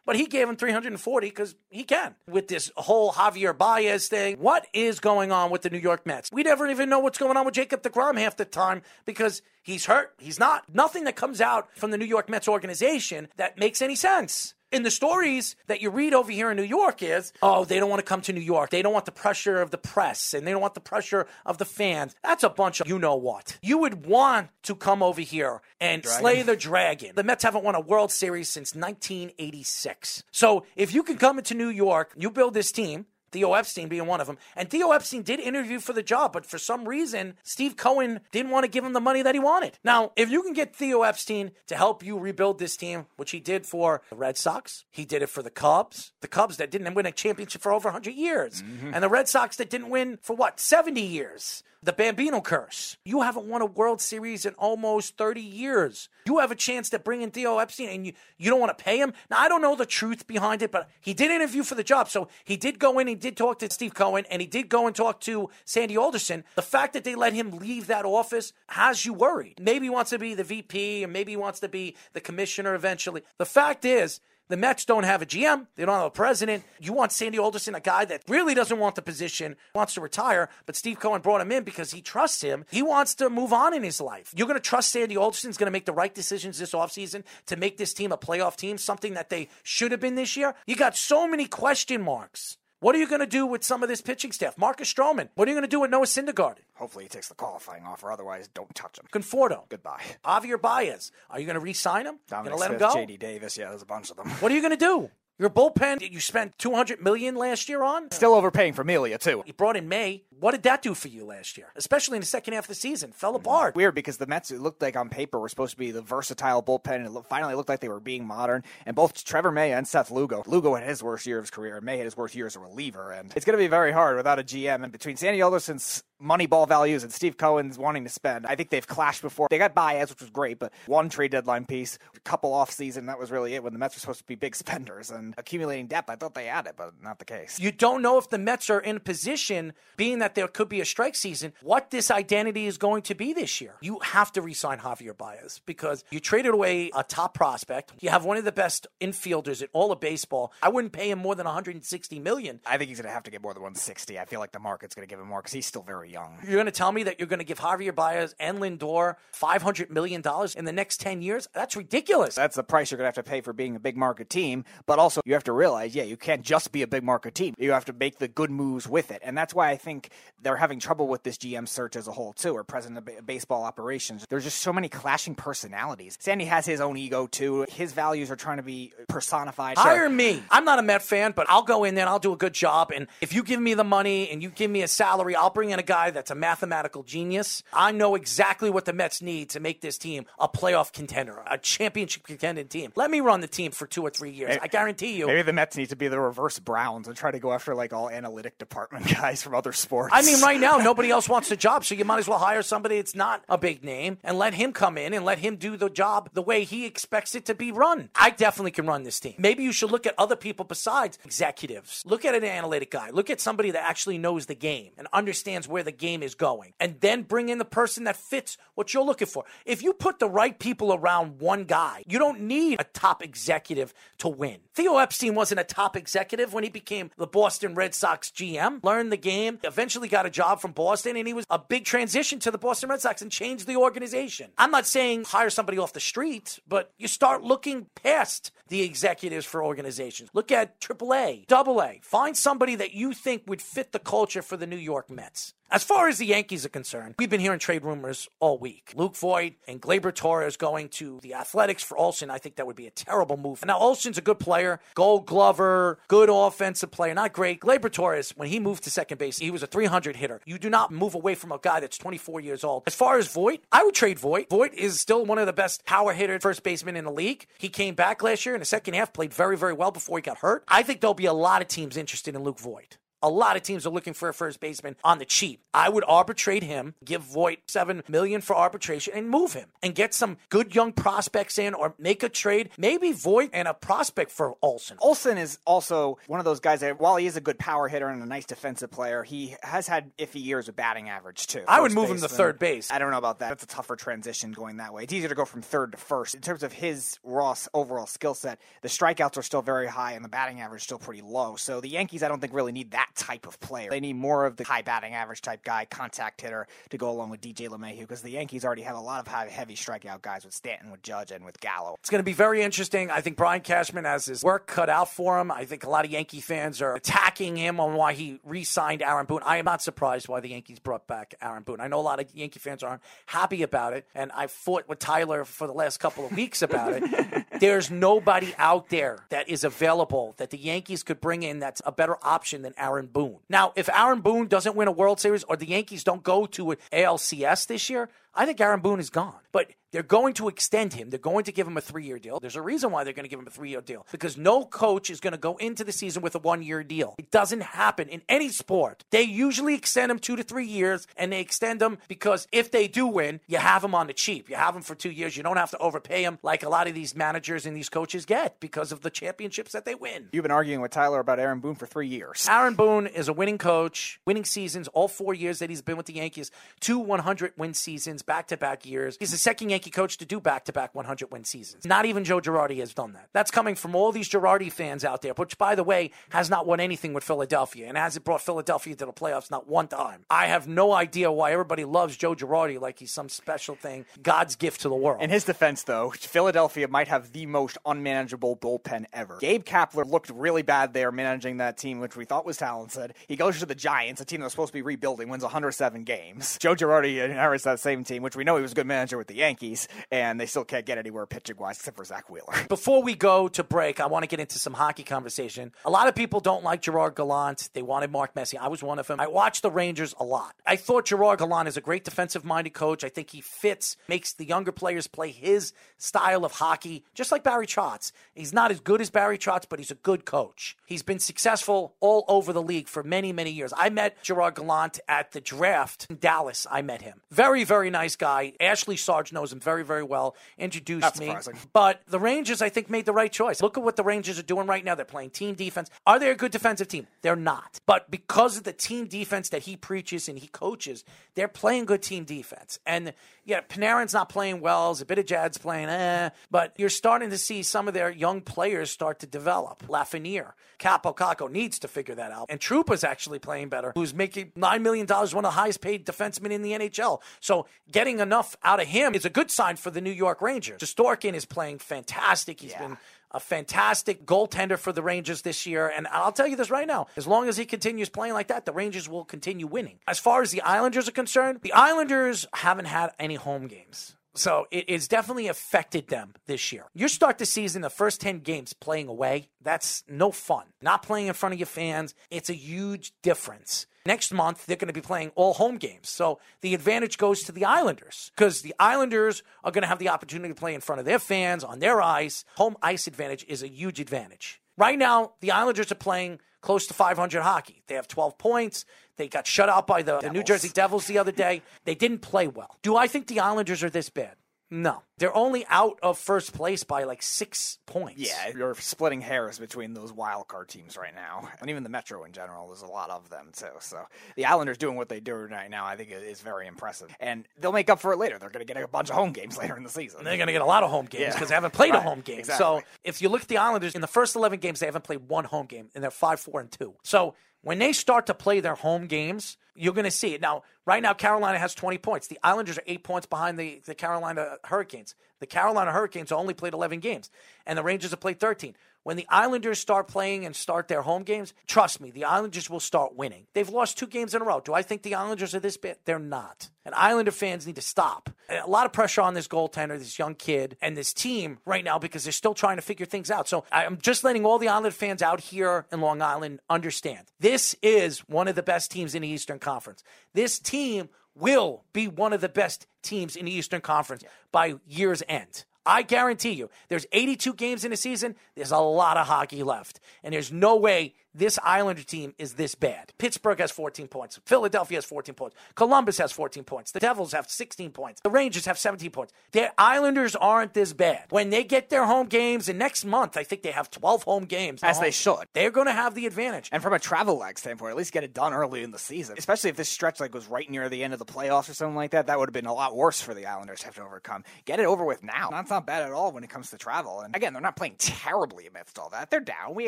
[0.06, 2.16] but he gave him 340 because he can.
[2.30, 6.32] With this whole Javier Baez thing, what is going on with the New York Mets?
[6.32, 9.86] We never even know what's going on with Jacob DeGrom half the time because he's
[9.86, 10.14] hurt.
[10.18, 10.74] He's not.
[10.74, 14.55] Nothing that comes out from the New York Mets organization that makes any sense.
[14.72, 17.90] In the stories that you read over here in New York is, oh, they don't
[17.90, 18.72] want to come to New York.
[18.72, 21.58] They don't want the pressure of the press and they don't want the pressure of
[21.60, 22.16] the fans.
[22.24, 23.58] That's a bunch of you know what.
[23.62, 27.12] You would want to come over here and slay the dragon.
[27.16, 30.24] The Mets haven't won a World Series since 1986.
[30.32, 33.06] So if you can come into New York, you build this team,
[33.36, 34.38] Theo Epstein being one of them.
[34.56, 38.50] And Theo Epstein did interview for the job, but for some reason, Steve Cohen didn't
[38.50, 39.78] want to give him the money that he wanted.
[39.84, 43.42] Now, if you can get Theo Epstein to help you rebuild this team, which he
[43.42, 46.94] did for the Red Sox, he did it for the Cubs, the Cubs that didn't
[46.94, 48.94] win a championship for over 100 years, mm-hmm.
[48.94, 52.98] and the Red Sox that didn't win for what, 70 years the Bambino curse.
[53.06, 56.10] You haven't won a World Series in almost 30 years.
[56.26, 58.84] You have a chance to bring in Theo Epstein and you, you don't want to
[58.84, 59.14] pay him.
[59.30, 62.10] Now, I don't know the truth behind it, but he did interview for the job.
[62.10, 64.88] So he did go in, he did talk to Steve Cohen, and he did go
[64.88, 66.44] and talk to Sandy Alderson.
[66.56, 69.60] The fact that they let him leave that office has you worried.
[69.62, 72.74] Maybe he wants to be the VP and maybe he wants to be the commissioner
[72.74, 73.22] eventually.
[73.38, 75.68] The fact is, the Mets don't have a GM.
[75.76, 76.64] They don't have a president.
[76.80, 80.50] You want Sandy Alderson, a guy that really doesn't want the position, wants to retire,
[80.66, 82.66] but Steve Cohen brought him in because he trusts him.
[82.70, 84.34] He wants to move on in his life.
[84.36, 87.56] You're going to trust Sandy Alderson's going to make the right decisions this offseason to
[87.56, 90.56] make this team a playoff team, something that they should have been this year?
[90.66, 92.58] You got so many question marks.
[92.86, 94.60] What are you going to do with some of this pitching staff?
[94.60, 95.30] Marcus Stroman.
[95.34, 96.58] What are you going to do with Noah Syndergaard?
[96.76, 98.12] Hopefully, he takes the qualifying offer.
[98.12, 99.06] Otherwise, don't touch him.
[99.12, 99.68] Conforto.
[99.70, 100.04] Goodbye.
[100.24, 101.12] Javier Baez.
[101.32, 102.20] Are you going to re-sign him?
[102.30, 102.94] Going to let him go?
[102.94, 103.18] J.D.
[103.18, 103.58] Davis.
[103.58, 104.30] Yeah, there's a bunch of them.
[104.30, 105.10] What are you going to do?
[105.38, 108.10] Your bullpen that you spent 200 million last year on?
[108.12, 109.44] Still overpaying for Melia too.
[109.46, 110.24] You brought in May.
[110.40, 112.76] What did that do for you last year, especially in the second half of the
[112.76, 113.12] season?
[113.12, 113.46] Fell mm-hmm.
[113.46, 113.76] apart.
[113.76, 116.64] Weird because the Mets, it looked like on paper, were supposed to be the versatile
[116.64, 118.64] bullpen, and it finally looked like they were being modern.
[118.86, 121.76] And both Trevor May and Seth Lugo, Lugo had his worst year of his career,
[121.76, 123.12] and May had his worst year as a reliever.
[123.12, 124.84] And it's going to be very hard without a GM.
[124.84, 128.46] And between Sandy Alderson's money ball values and Steve Cohen's wanting to spend.
[128.46, 129.48] I think they've clashed before.
[129.50, 133.08] They got Baez, which was great, but one trade deadline piece, a couple off season,
[133.08, 135.88] that was really it when the Mets were supposed to be big spenders and accumulating
[135.88, 136.10] depth.
[136.10, 137.60] I thought they had it, but not the case.
[137.60, 140.82] You don't know if the Mets are in a position, being that there could be
[140.82, 143.76] a strike season, what this identity is going to be this year.
[143.82, 147.94] You have to re-sign Javier Baez because you traded away a top prospect.
[148.00, 150.54] You have one of the best infielders in all of baseball.
[150.62, 152.60] I wouldn't pay him more than 160 million.
[152.66, 154.20] I think he's going to have to get more than 160.
[154.20, 156.38] I feel like the market's going to give him more because he's still very young.
[156.44, 159.90] You're going to tell me that you're going to give Javier Baez and Lindor $500
[159.90, 160.22] million
[160.58, 161.48] in the next 10 years?
[161.54, 162.36] That's ridiculous.
[162.36, 164.66] That's the price you're going to have to pay for being a big market team.
[164.86, 167.54] But also, you have to realize, yeah, you can't just be a big market team.
[167.58, 169.22] You have to make the good moves with it.
[169.24, 170.10] And that's why I think
[170.42, 173.64] they're having trouble with this GM search as a whole, too, or president of baseball
[173.64, 174.26] operations.
[174.30, 176.18] There's just so many clashing personalities.
[176.20, 177.66] Sandy has his own ego, too.
[177.70, 179.78] His values are trying to be personified.
[179.78, 180.10] Hire Sure.
[180.10, 180.44] me.
[180.52, 182.54] I'm not a Met fan, but I'll go in there and I'll do a good
[182.54, 182.92] job.
[182.96, 185.72] And if you give me the money and you give me a salary, I'll bring
[185.72, 187.64] in a guy that's a mathematical genius.
[187.74, 191.58] I know exactly what the Mets need to make this team a playoff contender, a
[191.58, 192.92] championship contending team.
[192.96, 194.58] Let me run the team for two or three years.
[194.62, 195.28] I guarantee you.
[195.28, 197.94] Maybe the Mets need to be the reverse Browns and try to go after like
[197.94, 200.12] all analytic department guys from other sports.
[200.14, 202.62] I mean, right now, nobody else wants the job, so you might as well hire
[202.62, 205.78] somebody that's not a big name and let him come in and let him do
[205.78, 208.10] the job the way he expects it to be run.
[208.16, 209.36] I definitely can run this team.
[209.38, 212.04] Maybe you should look at other people besides executives.
[212.06, 213.10] Look at an analytic guy.
[213.12, 216.74] Look at somebody that actually knows the game and understands where the game is going.
[216.80, 219.46] And then bring in the person that fits what you're looking for.
[219.66, 223.94] If you put the right people around one guy, you don't need a top executive
[224.20, 224.58] to win.
[224.74, 229.12] Theo Epstein wasn't a top executive when he became the Boston Red Sox GM, learned
[229.12, 232.52] the game, eventually got a job from Boston, and he was a big transition to
[232.52, 234.52] the Boston Red Sox and changed the organization.
[234.58, 239.46] I'm not saying hire somebody off the street, but you start looking past the executives
[239.46, 240.30] for organizations.
[240.34, 242.00] Look at AAA, AA.
[242.02, 245.54] Find somebody that you think would fit the culture for the New York Mets.
[245.72, 248.94] As far as the Yankees are concerned, we've been hearing trade rumors all week.
[248.96, 252.30] Luke Voit and Gleyber Torres going to the Athletics for Olson.
[252.30, 253.66] I think that would be a terrible move.
[253.66, 257.60] Now, Olson's a good player, gold glover, good offensive player, not great.
[257.60, 260.40] Gleyber Torres, when he moved to second base, he was a 300 hitter.
[260.46, 262.84] You do not move away from a guy that's 24 years old.
[262.86, 264.50] As far as Voit, I would trade Voit.
[264.52, 267.48] Voit is still one of the best power hitter first basemen in the league.
[267.58, 270.22] He came back last year in the second half, played very, very well before he
[270.22, 270.64] got hurt.
[270.68, 272.98] I think there'll be a lot of teams interested in Luke Voit.
[273.26, 275.60] A lot of teams are looking for a first baseman on the cheap.
[275.74, 280.14] I would arbitrate him, give Voit seven million for arbitration, and move him and get
[280.14, 282.70] some good young prospects in, or make a trade.
[282.78, 284.98] Maybe Voit and a prospect for Olson.
[285.02, 288.08] Olson is also one of those guys that, while he is a good power hitter
[288.08, 291.64] and a nice defensive player, he has had iffy years of batting average too.
[291.68, 292.92] I would move him to third base.
[292.92, 293.54] I don't know about that.
[293.54, 295.02] It's a tougher transition going that way.
[295.02, 296.36] It's easier to go from third to first.
[296.36, 300.24] In terms of his raw overall skill set, the strikeouts are still very high and
[300.24, 301.56] the batting average is still pretty low.
[301.56, 303.90] So the Yankees, I don't think, really need that type of player.
[303.90, 307.30] They need more of the high batting average type guy, contact hitter, to go along
[307.30, 310.46] with DJ LeMahieu because the Yankees already have a lot of high, heavy strikeout guys
[310.46, 311.96] with Stanton, with Judge, and with Gallo.
[312.00, 313.10] It's going to be very interesting.
[313.10, 315.52] I think Brian Cashman has his work cut out for him.
[315.52, 319.02] I think a lot of Yankee fans are attacking him on why he re signed
[319.02, 319.42] Aaron Boone.
[319.46, 321.80] I am not surprised why the Yankees brought back Aaron Boone.
[321.80, 325.00] I know a lot of Yankee fans aren't happy about it, and I fought with
[325.00, 327.46] Tyler for the last couple of weeks about it.
[327.60, 331.92] There's nobody out there that is available that the Yankees could bring in that's a
[331.92, 333.38] better option than Aaron Boone.
[333.50, 336.72] Now, if Aaron Boone doesn't win a World Series or the Yankees don't go to
[336.72, 339.36] an ALCS this year, I think Aaron Boone is gone.
[339.52, 341.10] But they're going to extend him.
[341.10, 342.42] They're going to give him a three year deal.
[342.42, 344.66] There's a reason why they're going to give him a three year deal because no
[344.66, 347.16] coach is going to go into the season with a one year deal.
[347.18, 349.06] It doesn't happen in any sport.
[349.12, 352.90] They usually extend them two to three years and they extend them because if they
[352.90, 354.50] do win, you have them on the cheap.
[354.50, 355.38] You have them for two years.
[355.38, 358.26] You don't have to overpay them like a lot of these managers and these coaches
[358.26, 360.28] get because of the championships that they win.
[360.34, 362.46] You've been arguing with Tyler about Aaron Boone for three years.
[362.50, 366.08] Aaron Boone is a winning coach, winning seasons all four years that he's been with
[366.08, 366.52] the Yankees,
[366.82, 369.18] two 100 win seasons back to back years.
[369.20, 371.86] He's the second Yankee coach to do back to back 100 win seasons.
[371.86, 373.30] Not even Joe Girardi has done that.
[373.34, 376.66] That's coming from all these Girardi fans out there, which, by the way, has not
[376.66, 380.26] won anything with Philadelphia and hasn't brought Philadelphia to the playoffs not one time.
[380.30, 384.56] I have no idea why everybody loves Joe Girardi like he's some special thing, God's
[384.56, 385.22] gift to the world.
[385.22, 389.38] In his defense, though, Philadelphia might have the most unmanageable bullpen ever.
[389.40, 393.14] Gabe Kapler looked really bad there managing that team, which we thought was talented.
[393.28, 396.04] He goes to the Giants, a team that was supposed to be rebuilding, wins 107
[396.04, 396.58] games.
[396.60, 398.15] Joe Girardi inherits that same team.
[398.16, 400.64] Team, which we know he was a good manager with the Yankees, and they still
[400.64, 402.54] can't get anywhere pitching wise except for Zack Wheeler.
[402.70, 405.74] Before we go to break, I want to get into some hockey conversation.
[405.84, 407.70] A lot of people don't like Gerard Gallant.
[407.74, 408.60] They wanted Mark Messier.
[408.62, 409.20] I was one of them.
[409.20, 410.56] I watched the Rangers a lot.
[410.66, 413.04] I thought Gerard Gallant is a great defensive minded coach.
[413.04, 417.44] I think he fits, makes the younger players play his style of hockey, just like
[417.44, 418.12] Barry Trotz.
[418.34, 420.78] He's not as good as Barry Trotz, but he's a good coach.
[420.86, 423.74] He's been successful all over the league for many, many years.
[423.76, 426.66] I met Gerard Gallant at the draft in Dallas.
[426.72, 427.22] I met him.
[427.32, 428.54] Very, very nice guy.
[428.60, 430.36] Ashley Sarge knows him very, very well.
[430.58, 431.28] Introduced Not me.
[431.28, 431.56] surprising.
[431.72, 433.62] But the Rangers, I think, made the right choice.
[433.62, 434.96] Look at what the Rangers are doing right now.
[434.96, 435.90] They're playing team defense.
[436.06, 437.08] Are they a good defensive team?
[437.22, 437.80] They're not.
[437.86, 441.06] But because of the team defense that he preaches and he coaches,
[441.36, 442.80] they're playing good team defense.
[442.86, 443.14] And
[443.46, 444.96] yeah, Panarin's not playing well.
[444.96, 446.30] Zibanejad's playing eh.
[446.50, 449.88] But you're starting to see some of their young players start to develop.
[449.88, 452.48] Lafreniere, Kaapo Kakko needs to figure that out.
[452.50, 456.52] And Trouba's actually playing better, who's making $9 million, one of the highest paid defensemen
[456.52, 457.22] in the NHL.
[457.40, 460.82] So getting enough out of him is a good sign for the New York Rangers.
[460.82, 462.60] Shesterkin is playing fantastic.
[462.60, 462.98] He's been
[463.32, 465.88] a fantastic goaltender for the Rangers this year.
[465.88, 468.66] And I'll tell you this right now as long as he continues playing like that,
[468.66, 470.00] the Rangers will continue winning.
[470.08, 474.16] As far as the Islanders are concerned, the Islanders haven't had any home games.
[474.36, 476.86] So it, it's definitely affected them this year.
[476.94, 479.50] You start the season, the first 10 games playing away.
[479.62, 480.66] That's no fun.
[480.82, 483.88] Not playing in front of your fans, it's a huge difference.
[484.06, 486.10] Next month, they're going to be playing all home games.
[486.10, 490.10] So the advantage goes to the Islanders because the Islanders are going to have the
[490.10, 492.46] opportunity to play in front of their fans on their ice.
[492.58, 494.62] Home ice advantage is a huge advantage.
[494.78, 497.82] Right now, the Islanders are playing close to 500 hockey.
[497.88, 498.86] They have 12 points.
[499.18, 501.62] They got shut out by the, the New Jersey Devils the other day.
[501.86, 502.78] They didn't play well.
[502.82, 504.36] Do I think the Islanders are this bad?
[504.84, 505.02] No.
[505.18, 508.20] They're only out of first place by like six points.
[508.20, 512.26] Yeah, you're splitting hairs between those wild card teams right now, and even the Metro
[512.26, 512.68] in general.
[512.68, 513.68] There's a lot of them too.
[513.80, 514.02] So
[514.36, 517.72] the Islanders doing what they do right now, I think, is very impressive, and they'll
[517.72, 518.38] make up for it later.
[518.38, 520.26] They're going to get a bunch of home games later in the season.
[520.26, 521.34] They're going to get a lot of home games Yeah.
[521.34, 522.40] because they haven't played a home game.
[522.40, 522.64] exactly.
[522.66, 525.30] So if you look at the Islanders, in the first 11 games, they haven't played
[525.30, 526.94] one home game, and they're 5 4 and 2.
[527.04, 527.36] So
[527.66, 530.40] when they start to play their home games, you're going to see it.
[530.40, 532.28] Now, right now, Carolina has 20 points.
[532.28, 535.16] The Islanders are eight points behind the, the Carolina Hurricanes.
[535.40, 537.32] The Carolina Hurricanes only played 11 games,
[537.66, 538.76] and the Rangers have played 13.
[539.06, 542.80] When the Islanders start playing and start their home games, trust me, the Islanders will
[542.80, 543.46] start winning.
[543.54, 544.62] They've lost two games in a row.
[544.62, 545.98] Do I think the Islanders are this bad?
[546.06, 546.72] They're not.
[546.84, 548.32] And Islander fans need to stop.
[548.50, 552.00] A lot of pressure on this goaltender, this young kid, and this team right now
[552.00, 553.48] because they're still trying to figure things out.
[553.48, 557.76] So I'm just letting all the Islander fans out here in Long Island understand this
[557.84, 560.04] is one of the best teams in the Eastern Conference.
[560.34, 565.22] This team will be one of the best teams in the Eastern Conference by year's
[565.30, 565.66] end.
[565.86, 568.36] I guarantee you, there's 82 games in a season.
[568.56, 570.00] There's a lot of hockey left.
[570.24, 573.14] And there's no way this Islander team is this bad.
[573.18, 574.40] Pittsburgh has 14 points.
[574.46, 575.56] Philadelphia has 14 points.
[575.76, 576.92] Columbus has 14 points.
[576.92, 578.22] The Devils have 16 points.
[578.22, 579.34] The Rangers have 17 points.
[579.52, 581.26] The Islanders aren't this bad.
[581.30, 584.46] When they get their home games, and next month, I think they have 12 home
[584.46, 584.82] games.
[584.82, 585.48] As they oh, should.
[585.54, 586.70] They're going to have the advantage.
[586.72, 589.36] And from a travel lag standpoint, at least get it done early in the season.
[589.38, 591.96] Especially if this stretch like was right near the end of the playoffs or something
[591.96, 594.04] like that, that would have been a lot worse for the Islanders to have to
[594.04, 594.44] overcome.
[594.64, 595.50] Get it over with now.
[595.52, 597.22] That's not bad at all when it comes to travel.
[597.22, 599.30] And again, they're not playing terribly amidst all that.
[599.30, 599.76] They're down.
[599.76, 599.88] We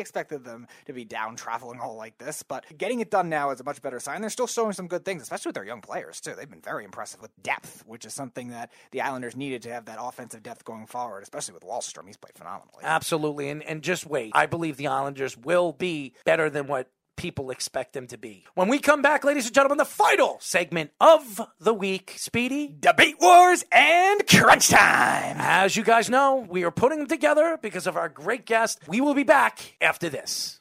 [0.00, 3.60] expected them to be down traveling all like this, but getting it done now is
[3.60, 4.20] a much better sign.
[4.20, 6.34] They're still showing some good things, especially with their young players too.
[6.34, 9.86] They've been very impressive with depth, which is something that the Islanders needed to have
[9.86, 12.06] that offensive depth going forward, especially with Wahlstrom.
[12.06, 12.82] He's played phenomenally.
[12.82, 13.48] Absolutely.
[13.48, 14.32] And, and just wait.
[14.34, 18.44] I believe the Islanders will be better than what people expect them to be.
[18.54, 22.74] When we come back, ladies and gentlemen, the final segment of the week, Speedy.
[22.78, 25.36] Debate wars and crunch time.
[25.38, 28.80] As you guys know, we are putting them together because of our great guest.
[28.86, 30.57] We will be back after this.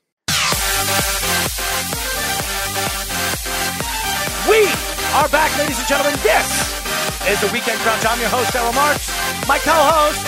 [4.47, 4.63] We
[5.13, 6.15] are back, ladies and gentlemen.
[6.23, 6.47] This
[7.27, 8.05] is the Weekend Crunch.
[8.05, 9.09] I'm your host, Errol Marks.
[9.47, 10.23] My co-host,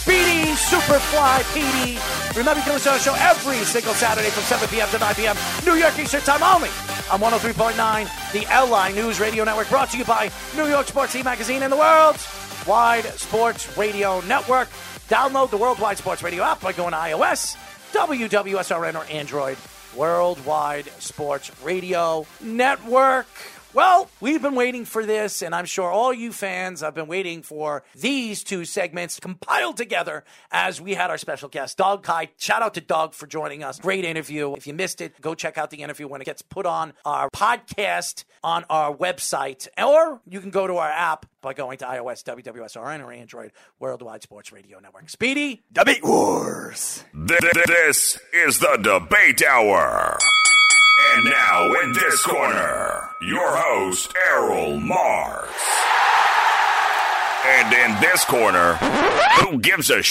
[0.00, 2.00] Speedy Superfly Petey.
[2.38, 4.88] Remember, you can listen to our show every single Saturday from 7 p.m.
[4.90, 5.36] to 9 p.m.
[5.66, 6.68] New York Eastern Time only
[7.10, 11.22] on 103.9, the LI News Radio Network, brought to you by New York Sports E
[11.22, 12.26] Magazine and the World's
[12.66, 14.68] Wide Sports Radio Network.
[15.08, 17.56] Download the Worldwide Sports Radio app by going to iOS,
[17.92, 19.58] WWSRN, or Android.
[19.96, 23.26] Worldwide Sports Radio Network.
[23.72, 27.40] Well, we've been waiting for this, and I'm sure all you fans have been waiting
[27.42, 32.30] for these two segments compiled together as we had our special guest, Doug Kyed.
[32.36, 33.78] Shout out to Doug for joining us.
[33.78, 34.54] Great interview.
[34.54, 37.30] If you missed it, go check out the interview when it gets put on our
[37.30, 42.24] podcast on our website, or you can go to our app by going to iOS,
[42.24, 45.08] WWSRN, or Android Worldwide Sports Radio Network.
[45.08, 47.04] Speedy, Debate wars.
[47.14, 50.18] Th- th- This is the debate hour.
[51.00, 55.50] And now in this corner, your host, Errol Marks.
[57.46, 58.74] And in this corner,
[59.40, 60.10] who gives a sht?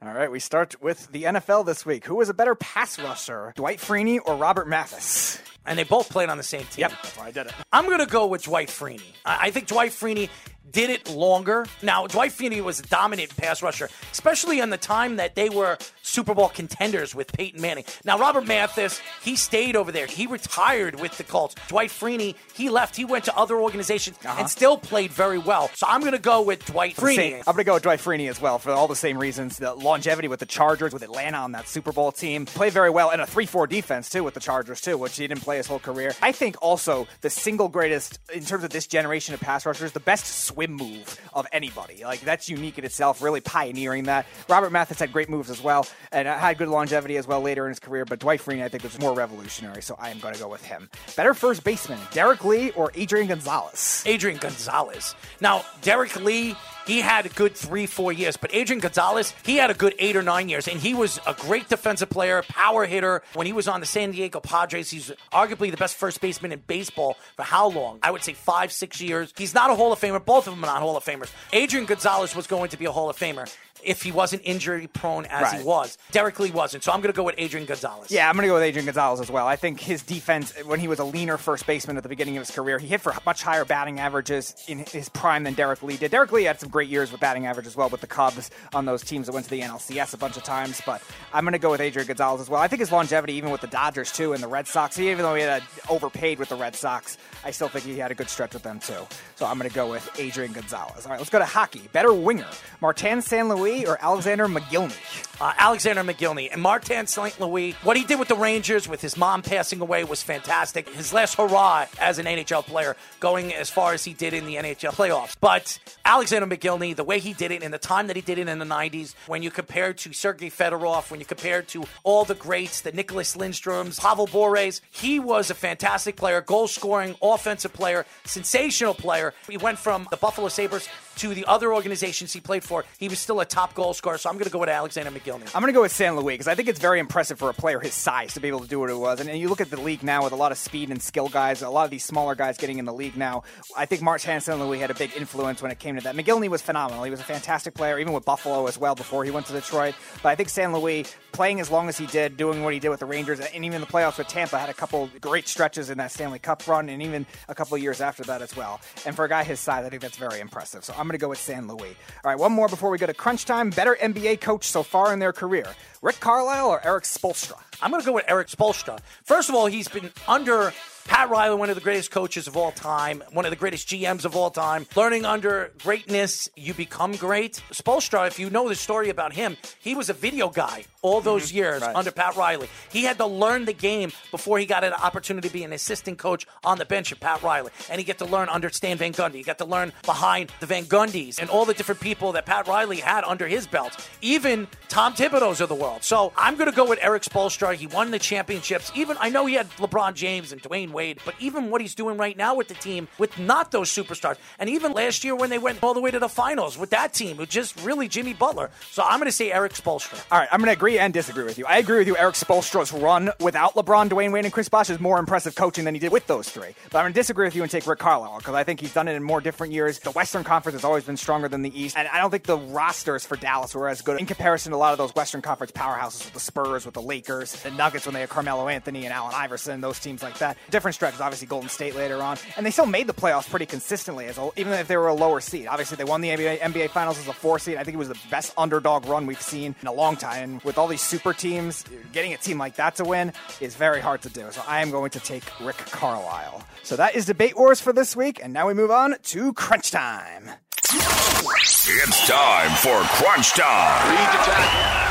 [0.00, 2.04] All right, we start with the NFL this week.
[2.06, 5.40] Who was a better pass rusher, Dwight Freeney or Robert Mathis?
[5.66, 6.82] And they both played on the same team.
[6.82, 7.52] Yep, that's why I did it.
[7.72, 9.02] I'm going to go with Dwight Freeney.
[9.26, 10.30] I I think Dwight Freeney
[10.70, 11.66] did it longer.
[11.82, 15.78] Now, Dwight Freeney was a dominant pass rusher, especially in the time that they were
[16.02, 17.84] Super Bowl contenders with Peyton Manning.
[18.04, 20.06] Now, Robert Mathis, he stayed over there.
[20.06, 21.54] He retired with the Colts.
[21.68, 22.96] Dwight Freeney, he left.
[22.96, 24.46] He went to other organizations and uh-huh.
[24.46, 25.70] still played very well.
[25.74, 27.06] So I'm going to go with Dwight Same.
[27.06, 27.38] Freeney.
[27.38, 29.58] I'm going to go with Dwight Freeney as well for all the same reasons.
[29.58, 32.46] The longevity with the Chargers, with Atlanta on that Super Bowl team.
[32.46, 35.26] Played very well in a 3 4 defense, too, with the Chargers, too, which he
[35.26, 36.12] didn't play his whole career.
[36.22, 40.00] I think also the single greatest, in terms of this generation of pass rushers, the
[40.00, 40.24] best
[40.58, 42.02] swim move of anybody.
[42.02, 44.26] Like, that's unique in itself, really pioneering that.
[44.48, 47.64] Robert Mathis had great moves as well, and uh, had good longevity as well later
[47.66, 50.34] in his career, but Dwight Freeney, I think, was more revolutionary, so I am going
[50.34, 50.90] to go with him.
[51.14, 54.02] Better first baseman, Derrek Lee or Adrian Gonzalez?
[54.04, 55.14] Adrian Gonzalez.
[55.40, 56.56] Now, Derrek Lee,
[56.88, 60.16] he had a good three, four years, but Adrian Gonzalez, he had a good eight
[60.16, 63.22] or nine years, and he was a great defensive player, power hitter.
[63.34, 66.62] When he was on the San Diego Padres, he's arguably the best first baseman in
[66.66, 67.98] baseball for how long?
[68.02, 69.34] I would say five, six years.
[69.36, 70.24] He's not a Hall of Famer.
[70.24, 71.30] Both of them are not Hall of Famers.
[71.52, 75.26] Adrian Gonzalez was going to be a Hall of Famer if he wasn't injury prone
[75.26, 75.98] as he was.
[76.10, 78.10] Derrek Lee wasn't, so I'm going to go with Adrian Gonzalez.
[78.10, 79.46] Yeah, I'm going to go with Adrian Gonzalez as well.
[79.46, 82.46] I think his defense, when he was a leaner first baseman at the beginning of
[82.46, 85.96] his career, he hit for much higher batting averages in his prime than Derrek Lee
[85.96, 86.10] did.
[86.10, 88.84] Derrek Lee had some great years with batting average as well with the Cubs on
[88.84, 90.80] those teams that went to the NLCS a bunch of times.
[90.84, 91.02] But
[91.32, 92.60] I'm going to go with Adrian Gonzalez as well.
[92.60, 95.34] I think his longevity, even with the Dodgers too, and the Red Sox, even though
[95.34, 98.54] he had overpaid with the Red Sox, I still think he had a good stretch
[98.54, 99.06] with them too.
[99.36, 101.06] So I'm going to go with Adrian Gonzalez.
[101.06, 101.88] All right, let's go to hockey.
[101.92, 102.46] Better winger,
[102.80, 104.96] Martin San Louis or Alexander Mogilny?
[105.40, 107.38] Uh, Alexander Mogilny and Martin St.
[107.40, 107.72] Louis.
[107.82, 110.88] What he did with the Rangers, with his mom passing away, was fantastic.
[110.88, 114.56] His last hurrah as an NHL player, going as far as he did in the
[114.56, 115.36] NHL playoffs.
[115.40, 118.48] But Alexander Mogilny, the way he did it in the time that he did it
[118.48, 122.34] in the 90s, when you compare to Sergei Fedorov, when you compare to all the
[122.34, 128.06] greats, the Nicholas Lindstroms, Pavel Bures, he was a fantastic player, goal scoring, offensive player,
[128.24, 129.34] sensational player.
[129.48, 130.88] He went from the Buffalo Sabres
[131.18, 132.84] to the other organizations he played for.
[132.98, 135.50] He was still a top goal scorer, so I'm going to go with Alexander Mogilny.
[135.54, 136.14] I'm going to go with St.
[136.16, 138.60] Louis because I think it's very impressive for a player his size to be able
[138.60, 139.20] to do what it was.
[139.20, 141.28] And, and you look at the league now with a lot of speed and skill
[141.28, 143.42] guys, a lot of these smaller guys getting in the league now.
[143.76, 144.58] I think Martin St.
[144.58, 146.14] Louis had a big influence when it came to that.
[146.14, 147.04] Mogilny was phenomenal.
[147.04, 149.94] He was a fantastic player, even with Buffalo as well before he went to Detroit.
[150.22, 150.72] But I think St.
[150.72, 153.64] Louis, playing as long as he did, doing what he did with the Rangers, and
[153.64, 156.88] even the playoffs with Tampa, had a couple great stretches in that Stanley Cup run,
[156.88, 158.80] and even a couple years after that as well.
[159.06, 160.84] And for a guy his size, I think that's very impressive.
[160.84, 161.66] So I'm going to go with St.
[161.66, 161.96] Louis.
[162.24, 163.70] All right, one more before we go to crunch time.
[163.70, 165.66] Better NBA coach so far in their career,
[166.02, 167.58] Rick Carlisle or Erik Spoelstra?
[167.80, 168.98] I'm going to go with Erik Spoelstra.
[169.24, 170.72] First of all, he's been under
[171.08, 174.26] Pat Riley, one of the greatest coaches of all time, one of the greatest GMs
[174.26, 174.86] of all time.
[174.94, 177.62] Learning under greatness, you become great.
[177.72, 181.48] Spoelstra, if you know the story about him, he was a video guy all those
[181.48, 181.56] mm-hmm.
[181.56, 181.94] years Right.
[181.94, 182.68] under Pat Riley.
[182.90, 186.18] He had to learn the game before he got an opportunity to be an assistant
[186.18, 187.70] coach on the bench at Pat Riley.
[187.88, 189.34] And he get to learn under Stan Van Gundy.
[189.34, 192.66] He got to learn behind the Van Gundys and all the different people that Pat
[192.66, 194.08] Riley had under his belt.
[194.20, 196.02] Even Tom Thibodeau's of the world.
[196.02, 197.74] So I'm going to go with Erik Spoelstra.
[197.74, 198.90] He won the championships.
[198.94, 202.16] Even I know he had LeBron James and Dwyane Wade, but even what he's doing
[202.16, 205.58] right now with the team with not those superstars, and even last year when they
[205.58, 208.70] went all the way to the finals with that team, with just really Jimmy Butler.
[208.90, 210.20] So I'm going to say Erik Spoelstra.
[210.32, 211.66] All right, I'm going to agree and disagree with you.
[211.66, 212.16] I agree with you.
[212.16, 215.94] Erik Spoelstra's run without LeBron, Dwyane Wade, and Chris Bosh is more impressive coaching than
[215.94, 216.74] he did with those three.
[216.90, 218.92] But I'm going to disagree with you and take Rick Carlisle because I think he's
[218.92, 220.00] done it in more different years.
[220.00, 222.58] The Western Conference has always been stronger than the East, and I don't think the
[222.58, 225.72] rosters for Dallas were as good in comparison to a lot of those Western Conference
[225.72, 229.12] powerhouses with the Spurs, with the Lakers, the Nuggets when they had Carmelo Anthony and
[229.12, 230.56] Allen Iverson, those teams like that.
[230.70, 234.26] Different stretches, obviously Golden State later on, and they still made the playoffs pretty consistently,
[234.26, 235.66] as a, even if they were a lower seed.
[235.66, 237.76] Obviously, they won the NBA, NBA Finals as a four seed.
[237.76, 240.38] I think it was the best underdog run we've seen in a long time.
[240.38, 244.00] And with all these super teams, getting a team like that to win is very
[244.00, 244.46] hard to do.
[244.50, 246.64] So I am going to take Rick Carlisle.
[246.82, 249.90] So that is debate wars for this week, and now we move on to crunch
[249.90, 250.50] time.
[250.90, 254.10] It's time for Crunch Time.
[254.10, 255.08] Read the tackle.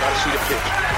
[0.00, 0.89] Got to see the pitch.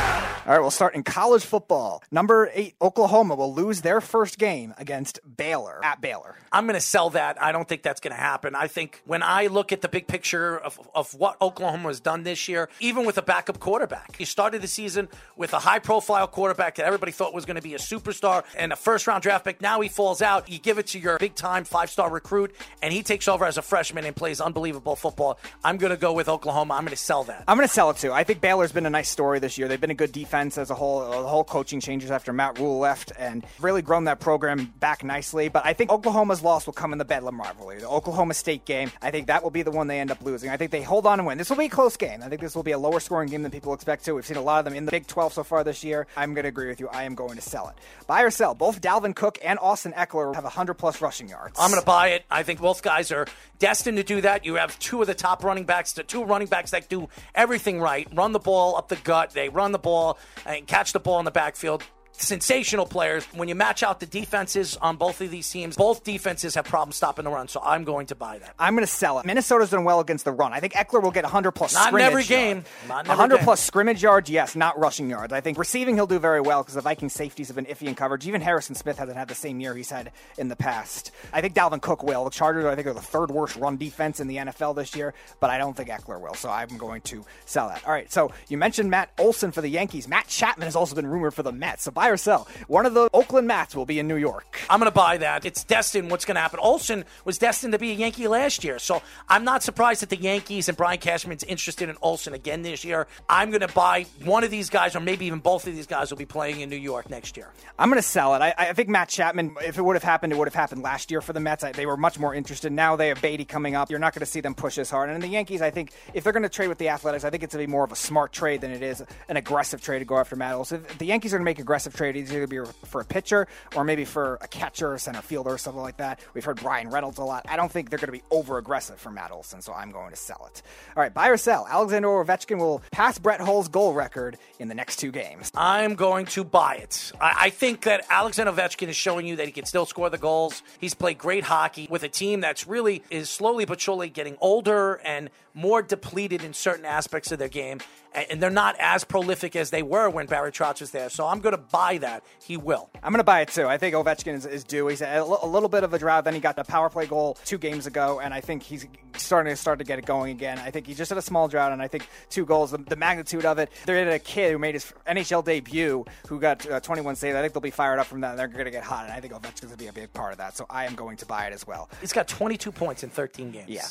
[0.45, 2.03] All right, we'll start in college football.
[2.11, 6.35] Number eight, Oklahoma will lose their first game against Baylor at Baylor.
[6.51, 7.41] I'm going to sell that.
[7.41, 8.57] I don't think that's going to happen.
[8.57, 12.25] I think when I look at the big picture of, of what Oklahoma has done
[12.25, 16.27] this year, even with a backup quarterback, he started the season with a high profile
[16.27, 19.45] quarterback that everybody thought was going to be a superstar and a first round draft
[19.45, 19.61] pick.
[19.61, 20.51] Now he falls out.
[20.51, 22.53] You give it to your big time five star recruit,
[22.83, 25.39] and he takes over as a freshman and plays unbelievable football.
[25.63, 26.75] I'm going to go with Oklahoma.
[26.75, 27.45] I'm going to sell that.
[27.47, 28.13] I'm going to sell it too.
[28.13, 29.69] I think Baylor's been a nice story this year.
[29.69, 31.01] They've been a good defense defense as a whole.
[31.03, 35.05] Uh, the whole coaching changes after Matt Rhule left and really grown that program back
[35.05, 35.49] nicely.
[35.49, 38.91] But I think Oklahoma's loss will come in the Bedlam rivalry, the Oklahoma State game.
[39.03, 40.49] I think that will be the one they end up losing.
[40.49, 41.37] I think they hold on and win.
[41.37, 42.23] This will be a close game.
[42.23, 44.15] I think this will be a lower scoring game than people expect to.
[44.15, 46.07] We've seen a lot of them in the Big 12 so far this year.
[46.17, 46.89] I'm going to agree with you.
[46.89, 47.75] I am going to sell it.
[48.07, 48.55] Buy or sell.
[48.55, 51.59] Both Dalvin Cook and Austin Ekeler have 100 plus rushing yards.
[51.61, 52.25] I'm going to buy it.
[52.31, 53.27] I think both guys are
[53.59, 54.47] destined to do that.
[54.47, 57.81] You have two of the top running backs, the two running backs that do everything
[57.81, 61.19] right run the ball up the gut, they run the ball and catch the ball
[61.19, 61.83] in the backfield
[62.13, 63.25] sensational players.
[63.33, 66.97] When you match out the defenses on both of these teams, both defenses have problems
[66.97, 67.49] stopping the run.
[67.49, 68.55] So I'm going to buy that.
[68.59, 69.27] I'm going to sell it.
[69.27, 70.53] Minnesota's done well against the run.
[70.53, 71.75] I think Ekeler will get 100 plus.
[71.75, 72.57] Not in every scrimmage game.
[72.57, 72.69] yards.
[72.89, 73.45] Not in every 100 game.
[73.45, 75.33] plus scrimmage yards, yes, not rushing yards.
[75.33, 77.95] I think receiving he'll do very well because the Viking safeties have been iffy in
[77.95, 78.27] coverage.
[78.27, 81.11] Even Harrison Smith hasn't had the same year he's had in the past.
[81.33, 82.25] I think Dalvin Cook will.
[82.25, 85.15] The Chargers, I think, are the third worst run defense in the NFL this year,
[85.41, 86.35] but I don't think Ekeler will.
[86.35, 87.85] So I'm going to sell that.
[87.87, 88.11] All right.
[88.13, 90.09] So you mentioned Matt Olson for the Yankees.
[90.09, 91.85] Matt Chapman has also been rumored for the Mets.
[91.85, 92.49] So buy or sell.
[92.67, 94.59] One of the Oakland Mats will be in New York.
[94.69, 95.45] I'm going to buy that.
[95.45, 96.59] It's destined what's going to happen.
[96.61, 98.79] Olson was destined to be a Yankee last year.
[98.79, 102.85] So I'm not surprised that the Yankees and Brian Cashman's interested in Olson again this
[102.85, 103.07] year.
[103.29, 106.11] I'm going to buy one of these guys, or maybe even both of these guys,
[106.11, 107.49] will be playing in New York next year.
[107.79, 108.43] I'm going to sell it.
[108.43, 111.11] I, I think Matt Chapman, if it would have happened, it would have happened last
[111.11, 111.63] year for the Mets.
[111.63, 112.73] I, they were much more interested.
[112.73, 113.91] Now they have Baty coming up.
[113.91, 115.09] You're not going to see them push as hard.
[115.09, 117.45] And the Yankees, I think if they're going to trade with the Athletics, I think
[117.45, 120.01] it's going to be more of a smart trade than it is an aggressive trade
[120.01, 120.85] to go after Matt Olson.
[120.89, 123.47] If the Yankees are going to make aggressive trade, it's either be for a pitcher
[123.77, 126.21] or maybe for a catcher, or center fielder, or something like that.
[126.35, 127.47] We've heard Bryan Reynolds a lot.
[127.49, 130.11] I don't think they're going to be over aggressive for Matt Olson, so I'm going
[130.11, 130.63] to sell it.
[130.97, 131.67] All right, buy or sell.
[131.69, 135.51] Alexander Ovechkin will pass Brett Hull's goal record in the next two games.
[135.55, 137.13] I'm going to buy it.
[137.21, 140.19] I, I think that Alexander Ovechkin is showing you that he can still score the
[140.19, 140.63] goals.
[140.81, 145.01] He's played great hockey with a team that's really is slowly but surely getting older
[145.05, 147.79] and more depleted in certain aspects of their game,
[148.15, 151.11] and, and they're not as prolific as they were when Barry Trotz was there.
[151.11, 152.23] So I'm going to buy that.
[152.43, 152.89] He will.
[153.03, 153.67] I'm going to buy it too.
[153.67, 154.87] I think Ovechkin is, is due.
[154.87, 156.25] He's a, a little bit of a drought.
[156.25, 158.87] Then he got the power play goal two games ago, and I think he's
[159.17, 160.59] starting to start to get it going again.
[160.59, 162.97] I think he just had a small drought, and I think two goals, the, the
[162.97, 163.71] magnitude of it.
[163.87, 167.37] There had a kid who made his NHL debut who got uh, 21 saves.
[167.37, 168.31] I think they'll be fired up from that.
[168.31, 170.13] and They're going to get hot, and I think Ovechkin's going to be a big
[170.13, 170.57] part of that.
[170.57, 171.89] So I am going to buy it as well.
[172.01, 173.69] He's got 22 points in 13 games.
[173.69, 173.83] Yeah.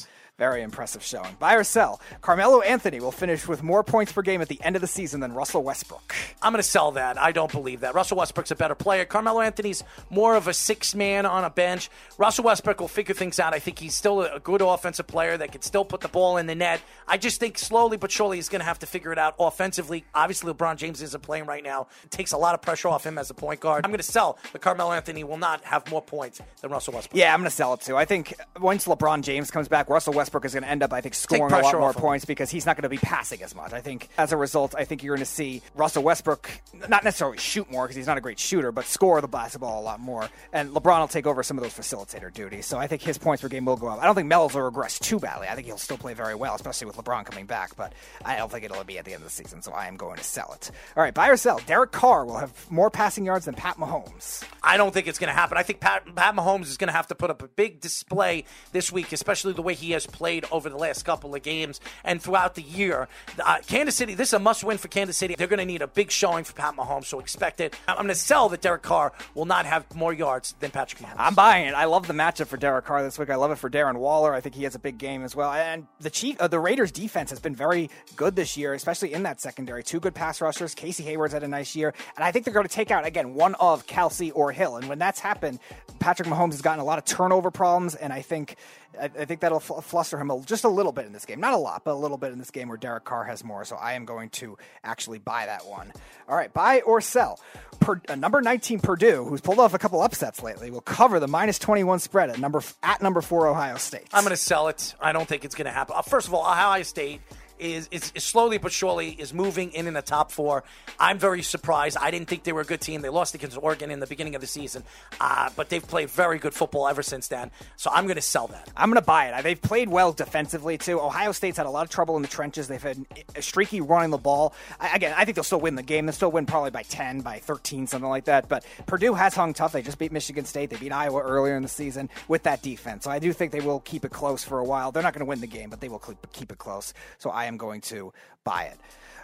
[0.41, 1.35] Very impressive showing.
[1.37, 2.01] Buy or sell.
[2.21, 5.19] Carmelo Anthony will finish with more points per game at the end of the season
[5.19, 6.15] than Russell Westbrook.
[6.41, 7.21] I'm going to sell that.
[7.21, 7.93] I don't believe that.
[7.93, 9.05] Russell Westbrook's a better player.
[9.05, 11.91] Carmelo Anthony's more of a six man on a bench.
[12.17, 13.53] Russell Westbrook will figure things out.
[13.53, 16.47] I think he's still a good offensive player that can still put the ball in
[16.47, 16.81] the net.
[17.07, 20.05] I just think slowly but surely he's going to have to figure it out offensively.
[20.15, 21.85] Obviously, LeBron James isn't playing right now.
[22.03, 23.85] It takes a lot of pressure off him as a point guard.
[23.85, 27.15] I'm going to sell that Carmelo Anthony will not have more points than Russell Westbrook.
[27.15, 27.95] Yeah, I'm going to sell it too.
[27.95, 31.01] I think once LeBron James comes back, Russell Westbrook is going to end up, I
[31.01, 32.01] think, scoring a lot more off him.
[32.01, 33.73] points because he's not going to be passing as much.
[33.73, 36.49] I think as a result, I think you're going to see Russell Westbrook
[36.89, 39.83] not necessarily shoot more because he's not a great shooter, but score the basketball a
[39.83, 40.29] lot more.
[40.53, 42.65] And LeBron will take over some of those facilitator duties.
[42.65, 44.01] So I think his points per game will go up.
[44.01, 45.47] I don't think Melo's will regress too badly.
[45.47, 47.75] I think he'll still play very well, especially with LeBron coming back.
[47.75, 47.93] But
[48.23, 49.61] I don't think it'll be at the end of the season.
[49.61, 50.71] So I am going to sell it.
[50.95, 51.59] All right, buy or sell.
[51.65, 54.43] Derek Carr will have more passing yards than Pat Mahomes.
[54.63, 55.57] I don't think it's going to happen.
[55.57, 58.45] I think Pat, Pat Mahomes is going to have to put up a big display
[58.71, 60.20] this week, especially the way he has played
[60.51, 63.07] over the last couple of games and throughout the year.
[63.43, 65.35] Uh, Kansas City, this is a must win for Kansas City.
[65.37, 67.75] They're going to need a big showing for Pat Mahomes, so expect it.
[67.87, 71.15] I'm going to sell that Derek Carr will not have more yards than Patrick Mahomes.
[71.17, 71.73] I'm buying it.
[71.73, 73.29] I love the matchup for Derek Carr this week.
[73.29, 74.33] I love it for Darren Waller.
[74.33, 75.51] I think he has a big game as well.
[75.51, 79.23] And the Chief, uh, the Raiders defense has been very good this year, especially in
[79.23, 79.83] that secondary.
[79.83, 80.75] Two good pass rushers.
[80.75, 83.33] Casey Hayward's had a nice year, and I think they're going to take out again
[83.33, 84.77] one of Kelce or Hill.
[84.77, 85.59] And when that's happened,
[85.99, 88.55] Patrick Mahomes has gotten a lot of turnover problems, and I think
[88.99, 91.39] I, I think that'll fl- fluster him a, just a little bit in this game.
[91.39, 93.63] Not a lot, but a little bit in this game where Derek Carr has more.
[93.65, 95.91] So I am going to actually buy that one.
[96.27, 97.39] All right, buy or sell.
[97.79, 101.27] Per, uh, number 19 Purdue, who's pulled off a couple upsets lately, will cover the
[101.27, 104.07] minus 21 spread at number at number four Ohio State.
[104.13, 104.93] I'm going to sell it.
[105.01, 105.95] I don't think it's going to happen.
[105.97, 107.21] Uh, First of all, Ohio State
[107.61, 110.63] is, is, is slowly but surely is moving in in the top four.
[110.99, 111.97] I'm very surprised.
[111.97, 113.01] I didn't think they were a good team.
[113.01, 114.83] They lost against Oregon in the beginning of the season,
[115.19, 117.51] uh, but they've played very good football ever since then.
[117.77, 118.69] So I'm going to sell that.
[118.75, 119.43] I'm going to buy it.
[119.43, 120.99] They've played well defensively too.
[120.99, 122.67] Ohio State's had a lot of trouble in the trenches.
[122.67, 123.05] They've had
[123.35, 124.53] a streaky running the ball.
[124.79, 126.05] I, again, I think they'll still win the game.
[126.05, 128.49] They'll still win probably by 10, by 13, something like that.
[128.49, 129.71] But Purdue has hung tough.
[129.73, 130.69] They just beat Michigan State.
[130.69, 133.03] They beat Iowa earlier in the season with that defense.
[133.03, 134.91] So I do think they will keep it close for a while.
[134.91, 136.93] They're not going to win the game, but they will keep keep it close.
[137.17, 138.13] So I am going to
[138.43, 138.79] buy it.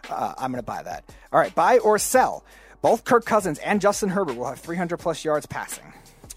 [0.09, 1.03] Uh, I'm going to buy that.
[1.31, 2.43] All right, buy or sell.
[2.81, 5.93] Both Kirk Cousins and Justin Herbert will have 300 plus yards passing.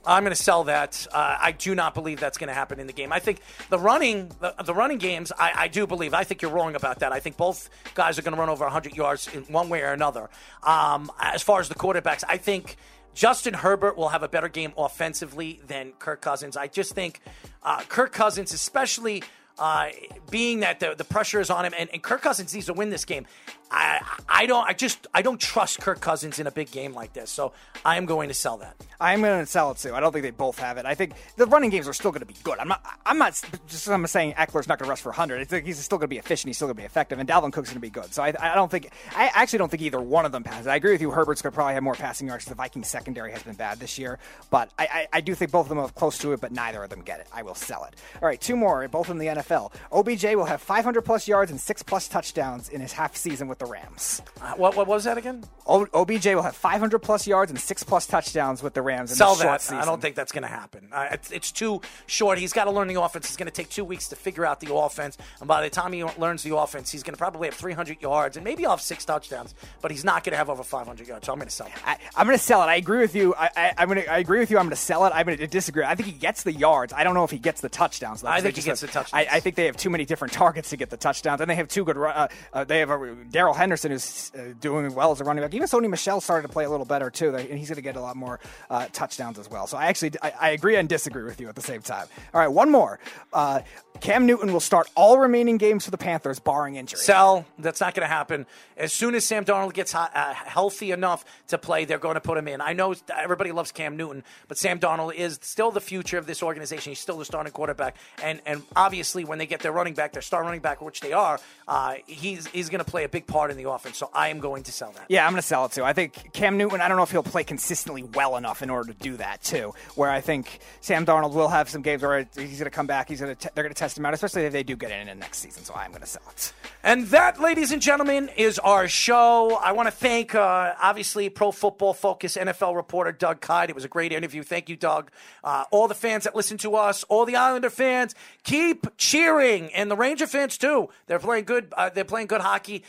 [0.07, 1.07] I'm going to sell that.
[1.12, 3.12] Uh, I do not believe that's going to happen in the game.
[3.12, 6.15] I think the running, the, the running games, I, I, do believe.
[6.15, 7.12] I think you're wrong about that.
[7.12, 9.93] I think both guys are going to run over 100 yards in one way or
[9.93, 10.31] another.
[10.62, 12.77] Um, as far as the quarterbacks, I think
[13.15, 16.57] Justin Herbert will have a better game offensively than Kirk Cousins.
[16.57, 17.21] I just think
[17.62, 19.23] uh, Kirk Cousins, especially
[19.61, 19.91] uh,
[20.31, 22.91] being that the, the pressure is on him, and, and Kirk Cousins needs to win
[22.91, 23.27] this game.
[23.71, 27.13] I I don't I just I don't trust Kirk Cousins in a big game like
[27.13, 27.53] this, so
[27.85, 28.75] I am going to sell that.
[29.01, 29.95] I'm going to sell it too.
[29.95, 30.87] I don't think they both have it.
[30.87, 32.59] I think the running games are still going to be good.
[32.59, 35.41] I'm not I'm not just I'm saying Ekeler's not going to rush for 100.
[35.41, 36.49] I think he's still going to be efficient.
[36.49, 38.13] He's still going to be effective, and Dalvin Cook's going to be good.
[38.13, 40.67] So I, I don't think I actually don't think either one of them passes.
[40.67, 41.13] I agree with you.
[41.13, 42.47] Herbert's going to probably have more passing yards.
[42.47, 44.19] The Vikings secondary has been bad this year,
[44.51, 46.83] but I, I, I do think both of them are close to it, but neither
[46.83, 47.29] of them get it.
[47.33, 47.95] I will sell it.
[48.21, 49.73] All right, two more, both in the NFL.
[49.93, 53.60] OBJ will have 500 plus yards and six plus touchdowns in his half season with
[53.61, 54.23] the Rams.
[54.41, 55.45] Uh, what, what was that again?
[55.66, 59.16] O- OBJ will have 500 plus yards and six plus touchdowns with the Rams in
[59.16, 59.61] Sell the short that.
[59.61, 59.78] season.
[59.78, 60.89] I don't think that's going to happen.
[60.91, 62.39] Uh, it's, it's too short.
[62.39, 63.27] He's got to learn the offense.
[63.27, 65.16] It's going to take two weeks to figure out the offense.
[65.39, 68.37] And by the time he learns the offense, he's going to probably have 300 yards
[68.37, 69.55] and maybe have six touchdowns.
[69.81, 71.27] But he's not going to have over 500 yards.
[71.27, 71.73] So I'm going to sell it.
[71.85, 72.66] I, am going to sell it.
[72.66, 73.35] I agree with you.
[73.35, 74.11] I, I, am going to.
[74.11, 74.57] I agree with you.
[74.57, 75.12] I'm going to sell it.
[75.15, 75.85] I'm going to disagree.
[75.85, 76.95] I think he gets the yards.
[76.95, 78.23] I don't know if he gets the touchdowns.
[78.23, 79.28] Though, I think he gets have- the touchdowns.
[79.28, 81.55] I, I think they have too many different targets to get the touchdowns, and they
[81.57, 81.99] have two good.
[81.99, 82.99] Uh, uh, they have uh,
[83.31, 85.55] Darrell Henderson is uh, doing well as a running back.
[85.55, 87.97] Even Sony Michel started to play a little better too, and he's going to get
[87.97, 89.66] a lot more uh, touchdowns as well.
[89.66, 92.06] So I actually I, I agree and disagree with you at the same time.
[92.35, 92.98] All right, one more.
[93.32, 93.60] Uh,
[94.01, 96.98] Cam Newton will start all remaining games for the Panthers, barring injury.
[96.98, 97.44] Sell.
[97.59, 98.47] That's not going to happen.
[98.77, 102.20] As soon as Sam Darnold gets hot, uh, healthy enough to play, they're going to
[102.20, 102.60] put him in.
[102.60, 106.43] I know everybody loves Cam Newton, but Sam Darnold is still the future of this
[106.43, 106.93] organization.
[106.93, 110.22] He's still the starting quarterback, and and obviously when they get their running back, their
[110.22, 113.40] star running back, which they are, uh, he's he's going to play a big part
[113.49, 113.97] in the offense.
[113.97, 115.07] So I am going to sell that.
[115.09, 115.85] Yeah, I'm going to sell it too.
[115.85, 118.93] I think Cam Newton, I don't know if he'll play consistently well enough in order
[118.93, 119.73] to do that too.
[119.95, 123.09] Where I think Sam Darnold will have some games where he's going to come back.
[123.09, 125.09] He's going to they're going to test him out, especially if they do get in
[125.09, 125.65] in next season.
[125.65, 126.53] So I'm going to sell it.
[126.83, 129.59] And that, ladies and gentlemen, is our show.
[129.62, 133.71] I want to thank, uh, obviously, Pro Football Focus NFL reporter Doug Kyed.
[133.71, 134.43] It was a great interview.
[134.43, 135.11] Thank you, Doug.
[135.45, 138.15] Uh, all the fans that listen to us, all the Islander fans,
[138.45, 140.89] keep cheering, and the Ranger fans too.
[141.07, 141.73] They're playing good.
[141.77, 142.83] Uh, they're playing good hockey.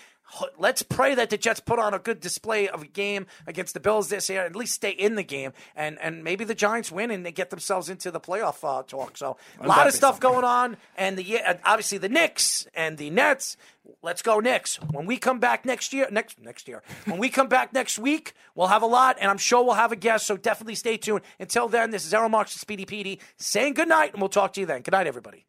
[0.58, 3.80] Let's pray that the Jets put on a good display of a game against the
[3.80, 7.12] Bills this year, at least stay in the game, and and maybe the Giants win
[7.12, 9.18] and they get themselves into the playoff uh, talk.
[9.18, 10.32] So a lot of stuff something?
[10.32, 13.58] going on, and the yeah, obviously the Knicks and the Nets.
[14.04, 14.78] Let's go Knicks.
[14.92, 18.34] When we come back next year, next next year, when we come back next week,
[18.56, 20.28] we'll have a lot, and I'm sure we'll have a guest.
[20.28, 21.22] So definitely stay tuned.
[21.40, 24.54] Until then, this is Errol Marks and Speedy Petey saying good night, and we'll talk
[24.54, 24.82] to you then.
[24.82, 25.46] Good night, everybody.